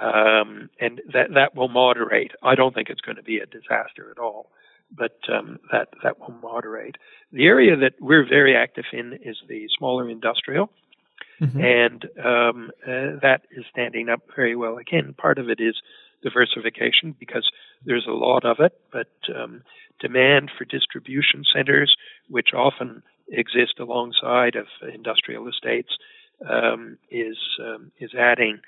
um, 0.00 0.70
and 0.80 1.00
that 1.12 1.28
that 1.34 1.54
will 1.54 1.68
moderate. 1.68 2.32
I 2.42 2.54
don't 2.54 2.74
think 2.74 2.88
it's 2.88 3.00
going 3.00 3.16
to 3.16 3.22
be 3.22 3.38
a 3.38 3.46
disaster 3.46 4.10
at 4.10 4.18
all, 4.18 4.50
but 4.90 5.18
um, 5.32 5.58
that 5.70 5.88
that 6.02 6.18
will 6.18 6.34
moderate. 6.42 6.96
The 7.32 7.44
area 7.44 7.76
that 7.76 7.94
we're 8.00 8.26
very 8.28 8.56
active 8.56 8.84
in 8.92 9.18
is 9.22 9.36
the 9.48 9.68
smaller 9.78 10.08
industrial, 10.08 10.70
mm-hmm. 11.40 11.60
and 11.60 12.04
um, 12.24 12.70
uh, 12.84 13.20
that 13.22 13.42
is 13.50 13.64
standing 13.70 14.08
up 14.08 14.22
very 14.34 14.56
well. 14.56 14.78
Again, 14.78 15.14
part 15.16 15.38
of 15.38 15.48
it 15.48 15.60
is 15.60 15.76
diversification 16.22 17.14
because 17.18 17.50
there's 17.84 18.06
a 18.06 18.12
lot 18.12 18.44
of 18.44 18.60
it, 18.60 18.78
but 18.92 19.12
um, 19.34 19.62
demand 20.00 20.50
for 20.56 20.64
distribution 20.64 21.44
centers, 21.54 21.96
which 22.28 22.50
often 22.54 23.02
exist 23.28 23.78
alongside 23.78 24.56
of 24.56 24.66
industrial 24.94 25.48
estates, 25.48 25.96
um, 26.48 26.98
is 27.10 27.38
um, 27.60 27.92
is 28.00 28.10
adding 28.14 28.60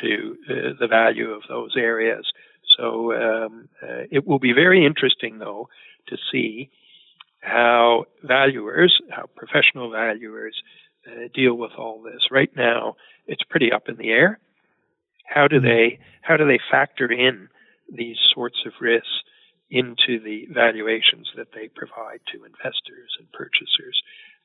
to 0.00 0.36
uh, 0.48 0.54
the 0.78 0.86
value 0.88 1.30
of 1.30 1.42
those 1.48 1.74
areas. 1.76 2.32
So 2.76 3.12
um, 3.12 3.68
uh, 3.82 4.04
it 4.10 4.26
will 4.26 4.38
be 4.38 4.52
very 4.52 4.84
interesting, 4.86 5.38
though, 5.38 5.68
to 6.08 6.16
see 6.30 6.70
how 7.40 8.06
valuers, 8.22 9.00
how 9.10 9.26
professional 9.34 9.90
valuers, 9.90 10.62
uh, 11.06 11.28
deal 11.34 11.54
with 11.54 11.72
all 11.76 12.02
this. 12.02 12.22
Right 12.30 12.54
now, 12.54 12.96
it's 13.26 13.42
pretty 13.42 13.72
up 13.72 13.88
in 13.88 13.96
the 13.96 14.10
air. 14.10 14.38
How 15.32 15.46
do 15.46 15.60
they 15.60 15.98
how 16.22 16.36
do 16.36 16.46
they 16.46 16.58
factor 16.70 17.10
in 17.10 17.48
these 17.92 18.16
sorts 18.34 18.58
of 18.66 18.72
risks 18.80 19.22
into 19.70 20.18
the 20.22 20.46
valuations 20.52 21.28
that 21.36 21.52
they 21.54 21.68
provide 21.68 22.20
to 22.32 22.44
investors 22.44 23.16
and 23.18 23.30
purchasers? 23.32 24.02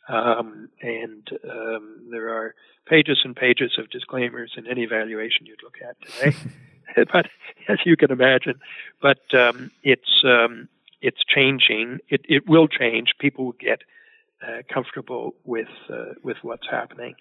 Um, 0.07 0.69
and 0.81 1.27
um, 1.49 2.07
there 2.11 2.29
are 2.29 2.53
pages 2.87 3.21
and 3.23 3.35
pages 3.35 3.71
of 3.79 3.89
disclaimers 3.89 4.53
in 4.55 4.67
any 4.67 4.85
valuation 4.85 5.47
you'd 5.47 5.63
look 5.63 5.77
at 5.81 5.99
today. 6.01 6.37
but 7.11 7.27
as 7.67 7.79
you 7.85 7.97
can 7.97 8.11
imagine, 8.11 8.59
but 9.01 9.19
um, 9.33 9.71
it's 9.83 10.23
um, 10.23 10.67
it's 11.01 11.21
changing. 11.27 11.99
It 12.09 12.21
it 12.25 12.47
will 12.47 12.67
change. 12.67 13.13
People 13.19 13.45
will 13.45 13.57
get 13.59 13.79
uh, 14.45 14.61
comfortable 14.71 15.35
with 15.43 15.67
uh, 15.89 16.13
with 16.23 16.37
what's 16.41 16.67
happening, 16.69 17.15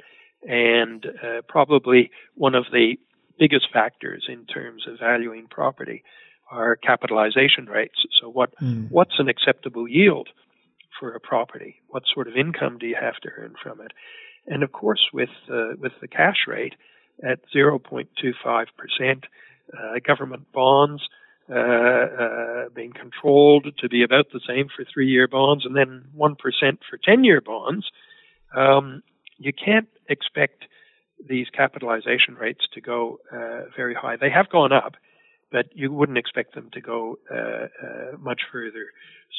and 0.48 1.06
uh, 1.06 1.40
probably 1.48 2.10
one 2.34 2.54
of 2.54 2.66
the 2.72 2.96
biggest 3.38 3.66
factors 3.72 4.26
in 4.28 4.46
terms 4.46 4.86
of 4.86 4.98
valuing 4.98 5.46
property 5.48 6.02
are 6.50 6.76
capitalization 6.76 7.66
rates. 7.66 7.98
So 8.20 8.28
what 8.28 8.54
mm. 8.60 8.90
what's 8.90 9.18
an 9.18 9.28
acceptable 9.28 9.88
yield 9.88 10.28
for 10.98 11.14
a 11.14 11.20
property? 11.20 11.76
What 11.88 12.04
sort 12.12 12.28
of 12.28 12.36
income 12.36 12.78
do 12.78 12.86
you 12.86 12.96
have 13.00 13.16
to 13.22 13.28
earn 13.36 13.54
from 13.62 13.80
it? 13.80 13.92
And 14.46 14.62
of 14.62 14.72
course, 14.72 15.08
with 15.12 15.30
uh, 15.50 15.74
with 15.78 15.92
the 16.00 16.08
cash 16.08 16.46
rate 16.46 16.74
at 17.22 17.40
0.25 17.54 18.06
percent, 18.76 19.24
uh, 19.72 19.98
government 20.06 20.52
bonds 20.52 21.02
uh, 21.50 21.54
uh, 21.54 22.68
being 22.74 22.92
controlled 22.92 23.66
to 23.78 23.88
be 23.88 24.02
about 24.02 24.26
the 24.32 24.40
same 24.48 24.68
for 24.74 24.84
three-year 24.92 25.28
bonds, 25.28 25.64
and 25.66 25.76
then 25.76 26.04
one 26.14 26.36
percent 26.36 26.80
for 26.88 26.98
ten-year 27.02 27.40
bonds. 27.40 27.86
Um, 28.56 29.02
you 29.38 29.52
can't 29.52 29.88
expect 30.08 30.64
these 31.28 31.46
capitalization 31.50 32.34
rates 32.34 32.60
to 32.74 32.80
go 32.80 33.20
uh, 33.32 33.62
very 33.76 33.94
high. 33.94 34.16
They 34.16 34.30
have 34.30 34.48
gone 34.50 34.72
up, 34.72 34.94
but 35.50 35.66
you 35.74 35.92
wouldn't 35.92 36.18
expect 36.18 36.54
them 36.54 36.70
to 36.72 36.80
go 36.80 37.18
uh, 37.30 37.36
uh, 37.36 38.16
much 38.18 38.42
further. 38.50 38.86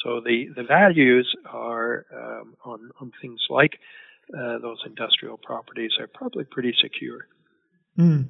So 0.04 0.20
the, 0.20 0.48
the 0.56 0.64
values 0.64 1.36
are 1.46 2.06
um, 2.14 2.56
on, 2.64 2.92
on 3.00 3.12
things 3.22 3.42
like 3.50 3.80
uh, 4.38 4.58
those 4.60 4.80
industrial 4.86 5.38
properties 5.38 5.92
are 6.00 6.08
probably 6.08 6.44
pretty 6.46 6.74
secure. 6.82 7.28
Mm. 7.98 8.26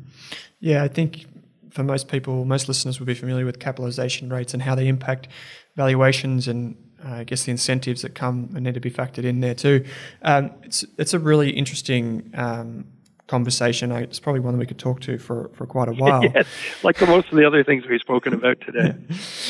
Yeah, 0.60 0.84
I 0.84 0.88
think 0.88 1.26
for 1.72 1.84
most 1.84 2.08
people, 2.08 2.46
most 2.46 2.68
listeners 2.68 3.00
will 3.00 3.08
be 3.08 3.14
familiar 3.14 3.46
with 3.46 3.60
capitalization 3.60 4.30
rates 4.30 4.54
and 4.54 4.64
how 4.64 4.76
they 4.76 4.88
impact 4.88 5.28
valuations 5.76 6.48
and 6.48 6.76
uh, 7.06 7.16
I 7.16 7.24
guess 7.24 7.44
the 7.44 7.52
incentives 7.52 8.02
that 8.02 8.16
come 8.16 8.50
and 8.56 8.64
need 8.64 8.74
to 8.74 8.80
be 8.80 8.90
factored 8.90 9.26
in 9.26 9.42
there 9.42 9.54
too. 9.54 9.86
Um, 10.22 10.52
it's 10.64 10.86
it's 10.98 11.14
a 11.14 11.20
really 11.20 11.52
interesting 11.52 12.32
um, 12.34 12.86
conversation. 13.28 13.92
It's 13.92 14.20
probably 14.20 14.40
one 14.40 14.54
that 14.54 14.60
we 14.60 14.66
could 14.66 14.80
talk 14.80 15.02
to 15.02 15.18
for, 15.18 15.50
for 15.54 15.66
quite 15.66 15.88
a 15.88 15.94
while. 15.98 16.24
yes, 16.24 16.48
like 16.84 16.98
the 16.98 17.08
most 17.08 17.30
of 17.30 17.38
the 17.38 17.46
other 17.46 17.64
things 17.64 17.86
we've 17.88 18.02
spoken 18.02 18.34
about 18.34 18.62
today. 18.62 18.96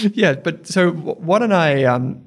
yeah, 0.13 0.33
but 0.33 0.67
so 0.67 0.91
why 0.91 1.39
don't 1.39 1.51
I 1.51 1.83
um, 1.83 2.25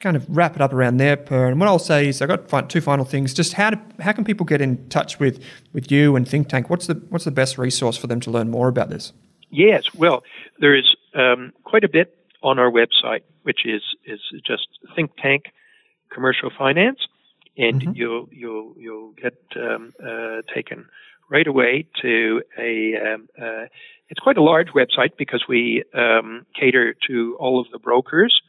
kind 0.00 0.16
of 0.16 0.24
wrap 0.28 0.54
it 0.56 0.62
up 0.62 0.72
around 0.72 0.98
there, 0.98 1.16
Per? 1.16 1.48
And 1.48 1.58
what 1.58 1.68
I'll 1.68 1.78
say 1.78 2.08
is 2.08 2.22
I've 2.22 2.28
got 2.28 2.70
two 2.70 2.80
final 2.80 3.04
things. 3.04 3.34
Just 3.34 3.54
how 3.54 3.70
do, 3.70 3.80
how 4.00 4.12
can 4.12 4.24
people 4.24 4.46
get 4.46 4.60
in 4.60 4.88
touch 4.88 5.18
with, 5.18 5.42
with 5.72 5.90
you 5.90 6.16
and 6.16 6.28
Think 6.28 6.48
Tank? 6.48 6.70
What's 6.70 6.86
the 6.86 6.94
what's 7.08 7.24
the 7.24 7.30
best 7.30 7.58
resource 7.58 7.96
for 7.96 8.06
them 8.06 8.20
to 8.20 8.30
learn 8.30 8.50
more 8.50 8.68
about 8.68 8.90
this? 8.90 9.12
Yes, 9.50 9.94
well, 9.94 10.24
there 10.58 10.74
is 10.74 10.96
um, 11.14 11.52
quite 11.64 11.84
a 11.84 11.88
bit 11.88 12.16
on 12.42 12.58
our 12.58 12.70
website, 12.70 13.22
which 13.42 13.64
is 13.64 13.82
is 14.04 14.20
just 14.46 14.68
Think 14.94 15.12
Tank 15.16 15.44
Commercial 16.12 16.50
Finance 16.56 17.00
and 17.56 17.80
mm-hmm. 17.80 17.92
you'll 17.94 18.28
you'll 18.30 18.74
you'll 18.76 19.12
get 19.12 19.36
um, 19.56 19.92
uh, 20.02 20.42
taken 20.54 20.86
right 21.30 21.46
away 21.46 21.86
to 22.02 22.42
a. 22.58 22.94
Um, 22.96 23.28
uh, 23.40 23.66
it's 24.08 24.20
quite 24.20 24.36
a 24.36 24.42
large 24.42 24.68
website 24.68 25.16
because 25.18 25.44
we 25.48 25.82
um, 25.92 26.46
cater 26.58 26.94
to 27.08 27.36
all 27.40 27.60
of 27.60 27.66
the 27.72 27.78
brokers, 27.78 28.40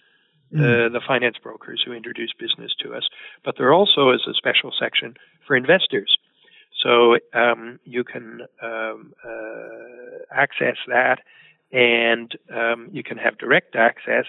mm. 0.53 0.59
uh, 0.59 0.89
the 0.89 1.01
finance 1.07 1.37
brokers 1.41 1.81
who 1.83 1.93
introduce 1.93 2.31
business 2.39 2.73
to 2.83 2.93
us. 2.93 3.07
But 3.43 3.55
there 3.57 3.73
also 3.73 4.11
is 4.11 4.21
a 4.29 4.35
special 4.35 4.71
section 4.79 5.15
for 5.47 5.55
investors. 5.55 6.15
So 6.83 7.17
um, 7.33 7.79
you 7.85 8.03
can 8.03 8.41
um, 8.61 9.13
uh, 9.25 10.19
access 10.31 10.75
that, 10.87 11.21
and 11.71 12.31
um, 12.53 12.89
you 12.91 13.01
can 13.01 13.17
have 13.17 13.39
direct 13.39 13.75
access 13.75 14.25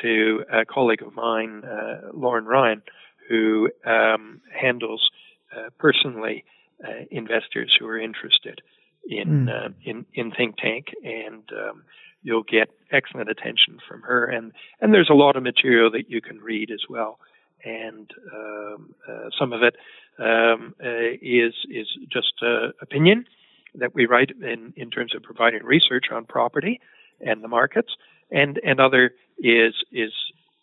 to 0.00 0.44
a 0.50 0.64
colleague 0.64 1.02
of 1.02 1.14
mine, 1.14 1.64
uh, 1.64 2.08
Lauren 2.14 2.46
Ryan, 2.46 2.82
who 3.28 3.70
um, 3.84 4.40
handles 4.52 5.10
uh, 5.56 5.70
personally 5.78 6.44
uh, 6.84 7.04
investors 7.10 7.76
who 7.78 7.86
are 7.86 7.98
interested 7.98 8.60
in, 9.08 9.46
mm. 9.46 9.74
in 9.84 10.06
in 10.14 10.30
Think 10.30 10.56
Tank, 10.56 10.86
and 11.04 11.42
um, 11.52 11.82
you'll 12.22 12.44
get 12.44 12.70
excellent 12.90 13.30
attention 13.30 13.78
from 13.88 14.02
her. 14.02 14.24
and 14.26 14.52
And 14.80 14.94
there's 14.94 15.10
a 15.10 15.14
lot 15.14 15.36
of 15.36 15.42
material 15.42 15.90
that 15.90 16.08
you 16.08 16.20
can 16.20 16.38
read 16.38 16.70
as 16.70 16.82
well, 16.88 17.18
and 17.64 18.10
um, 18.34 18.94
uh, 19.08 19.28
some 19.38 19.52
of 19.52 19.62
it 19.62 19.76
um, 20.18 20.74
uh, 20.82 21.16
is 21.20 21.54
is 21.70 21.88
just 22.10 22.32
opinion 22.80 23.26
that 23.74 23.94
we 23.94 24.06
write 24.06 24.30
in 24.30 24.72
in 24.76 24.90
terms 24.90 25.14
of 25.14 25.22
providing 25.22 25.64
research 25.64 26.06
on 26.12 26.24
property 26.24 26.80
and 27.20 27.42
the 27.42 27.48
markets, 27.48 27.96
and 28.30 28.60
and 28.64 28.80
other 28.80 29.12
is 29.38 29.74
is 29.92 30.12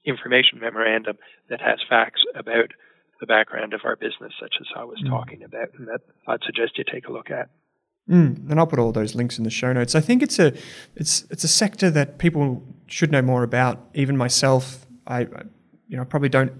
information 0.10 0.60
memorandum 0.60 1.18
that 1.50 1.62
has 1.62 1.80
facts 1.88 2.22
about 2.36 2.72
the 3.20 3.26
background 3.26 3.74
of 3.74 3.82
our 3.84 3.96
business, 3.96 4.34
such 4.40 4.56
as 4.60 4.68
I 4.76 4.84
was 4.84 5.02
mm. 5.04 5.10
talking 5.10 5.44
about, 5.44 5.70
and 5.78 5.88
that 5.88 6.02
I'd 6.28 6.44
suggest 6.46 6.78
you 6.78 6.84
take 6.92 7.08
a 7.08 7.12
look 7.12 7.30
at. 7.30 7.50
Mm, 8.10 8.50
and 8.50 8.60
I'll 8.60 8.68
put 8.68 8.80
all 8.80 8.92
those 8.92 9.14
links 9.14 9.38
in 9.38 9.44
the 9.44 9.50
show 9.50 9.72
notes. 9.72 9.94
I 9.94 10.02
think 10.02 10.24
it's 10.24 10.40
a 10.40 10.54
it's 10.96 11.26
it's 11.30 11.44
a 11.44 11.48
sector 11.48 11.92
that 11.92 12.18
people 12.18 12.64
should 12.88 13.12
know 13.12 13.22
more 13.22 13.44
about. 13.44 13.80
Even 13.94 14.18
myself, 14.18 14.88
I 15.06 15.22
you 15.88 15.98
know 15.98 16.06
probably 16.06 16.30
don't 16.30 16.54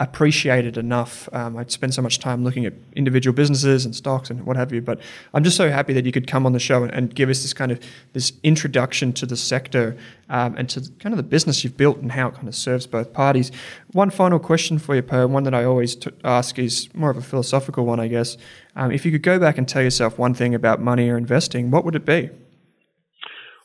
appreciate 0.00 0.64
it 0.64 0.76
enough. 0.76 1.28
Um, 1.32 1.56
I 1.56 1.64
spend 1.66 1.92
so 1.92 2.02
much 2.02 2.18
time 2.18 2.44
looking 2.44 2.66
at 2.66 2.72
individual 2.94 3.34
businesses 3.34 3.84
and 3.84 3.94
stocks 3.94 4.30
and 4.30 4.46
what 4.46 4.56
have 4.56 4.72
you. 4.72 4.80
But 4.80 5.00
I'm 5.34 5.42
just 5.42 5.56
so 5.56 5.70
happy 5.70 5.92
that 5.92 6.06
you 6.06 6.12
could 6.12 6.26
come 6.26 6.46
on 6.46 6.52
the 6.52 6.60
show 6.60 6.82
and, 6.84 6.92
and 6.92 7.14
give 7.14 7.28
us 7.28 7.42
this 7.42 7.52
kind 7.52 7.72
of 7.72 7.80
this 8.12 8.32
introduction 8.42 9.12
to 9.14 9.26
the 9.26 9.36
sector 9.36 9.96
um, 10.28 10.54
and 10.56 10.68
to 10.70 10.88
kind 11.00 11.12
of 11.12 11.16
the 11.16 11.22
business 11.24 11.64
you've 11.64 11.76
built 11.76 11.98
and 11.98 12.12
how 12.12 12.28
it 12.28 12.34
kind 12.34 12.48
of 12.48 12.54
serves 12.54 12.86
both 12.86 13.12
parties. 13.12 13.50
One 13.92 14.10
final 14.10 14.38
question 14.38 14.78
for 14.78 14.94
you, 14.94 15.02
Per. 15.02 15.26
One 15.26 15.42
that 15.44 15.54
I 15.54 15.64
always 15.64 15.96
t- 15.96 16.10
ask 16.22 16.58
is 16.58 16.92
more 16.94 17.10
of 17.10 17.16
a 17.16 17.22
philosophical 17.22 17.84
one, 17.84 17.98
I 17.98 18.08
guess. 18.08 18.36
Um, 18.76 18.92
if 18.92 19.04
you 19.04 19.10
could 19.10 19.22
go 19.22 19.38
back 19.38 19.58
and 19.58 19.68
tell 19.68 19.82
yourself 19.82 20.18
one 20.18 20.34
thing 20.34 20.54
about 20.54 20.80
money 20.80 21.08
or 21.08 21.16
investing, 21.16 21.70
what 21.70 21.84
would 21.84 21.96
it 21.96 22.04
be? 22.04 22.30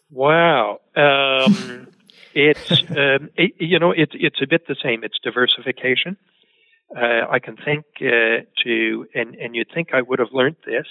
Wow. 0.09 0.79
It's 2.33 2.71
um, 2.71 3.29
it, 3.35 3.53
you 3.59 3.79
know 3.79 3.91
it's 3.91 4.13
it's 4.15 4.41
a 4.41 4.47
bit 4.47 4.67
the 4.67 4.75
same. 4.81 5.03
It's 5.03 5.19
diversification. 5.23 6.17
Uh, 6.95 7.27
I 7.29 7.39
can 7.39 7.57
think 7.57 7.85
uh, 8.01 8.43
to 8.63 9.07
and 9.13 9.35
and 9.35 9.55
you'd 9.55 9.71
think 9.73 9.93
I 9.93 10.01
would 10.01 10.19
have 10.19 10.33
learned 10.33 10.57
this 10.65 10.85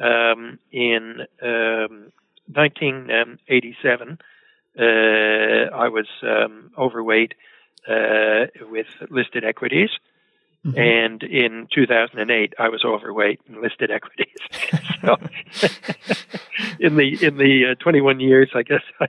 um, 0.00 0.58
in 0.72 1.26
um, 1.42 2.12
1987. 2.52 4.18
Uh, 4.78 4.82
I 4.82 5.88
was 5.88 6.06
um, 6.22 6.70
overweight 6.78 7.34
uh, 7.88 8.46
with 8.70 8.86
listed 9.10 9.44
equities. 9.44 9.90
Mm-hmm. 10.64 10.78
And 10.78 11.22
in 11.22 11.68
2008, 11.74 12.52
I 12.58 12.68
was 12.68 12.84
overweight 12.84 13.40
in 13.48 13.62
listed 13.62 13.90
equities. 13.90 14.36
so, 15.02 15.16
in 16.78 16.96
the 16.96 17.16
in 17.24 17.38
the 17.38 17.72
uh, 17.72 17.74
21 17.82 18.20
years, 18.20 18.50
I 18.54 18.62
guess 18.62 18.82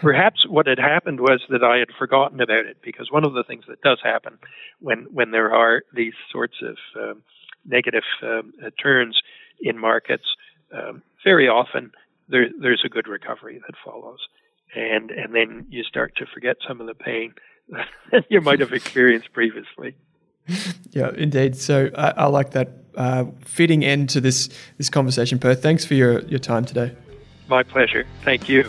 perhaps 0.00 0.46
what 0.48 0.66
had 0.66 0.78
happened 0.78 1.20
was 1.20 1.40
that 1.50 1.62
I 1.62 1.78
had 1.78 1.88
forgotten 1.98 2.40
about 2.40 2.66
it 2.66 2.78
because 2.82 3.10
one 3.10 3.24
of 3.24 3.32
the 3.34 3.44
things 3.44 3.64
that 3.68 3.80
does 3.82 3.98
happen 4.02 4.38
when 4.80 5.06
when 5.12 5.30
there 5.30 5.52
are 5.54 5.82
these 5.94 6.14
sorts 6.32 6.56
of 6.62 6.76
um, 7.00 7.22
negative 7.66 8.04
um, 8.22 8.52
uh, 8.64 8.70
turns 8.82 9.20
in 9.60 9.78
markets, 9.78 10.24
um, 10.72 11.02
very 11.24 11.48
often 11.48 11.92
there, 12.28 12.46
there's 12.60 12.82
a 12.84 12.88
good 12.88 13.08
recovery 13.08 13.60
that 13.66 13.74
follows, 13.84 14.20
and 14.74 15.10
and 15.10 15.34
then 15.34 15.66
you 15.68 15.82
start 15.82 16.14
to 16.16 16.26
forget 16.26 16.56
some 16.66 16.80
of 16.80 16.86
the 16.86 16.94
pain 16.94 17.34
that 18.12 18.24
you 18.28 18.40
might 18.40 18.60
have 18.60 18.72
experienced 18.72 19.32
previously. 19.32 19.96
Yeah, 20.90 21.10
indeed. 21.14 21.56
So 21.56 21.90
I, 21.94 22.10
I 22.10 22.26
like 22.26 22.52
that 22.52 22.70
uh, 22.96 23.26
fitting 23.44 23.84
end 23.84 24.08
to 24.10 24.20
this 24.20 24.48
this 24.78 24.88
conversation, 24.88 25.38
Per. 25.38 25.54
Thanks 25.54 25.84
for 25.84 25.94
your, 25.94 26.20
your 26.20 26.38
time 26.38 26.64
today. 26.64 26.96
My 27.48 27.62
pleasure. 27.62 28.06
Thank 28.24 28.48
you. 28.48 28.68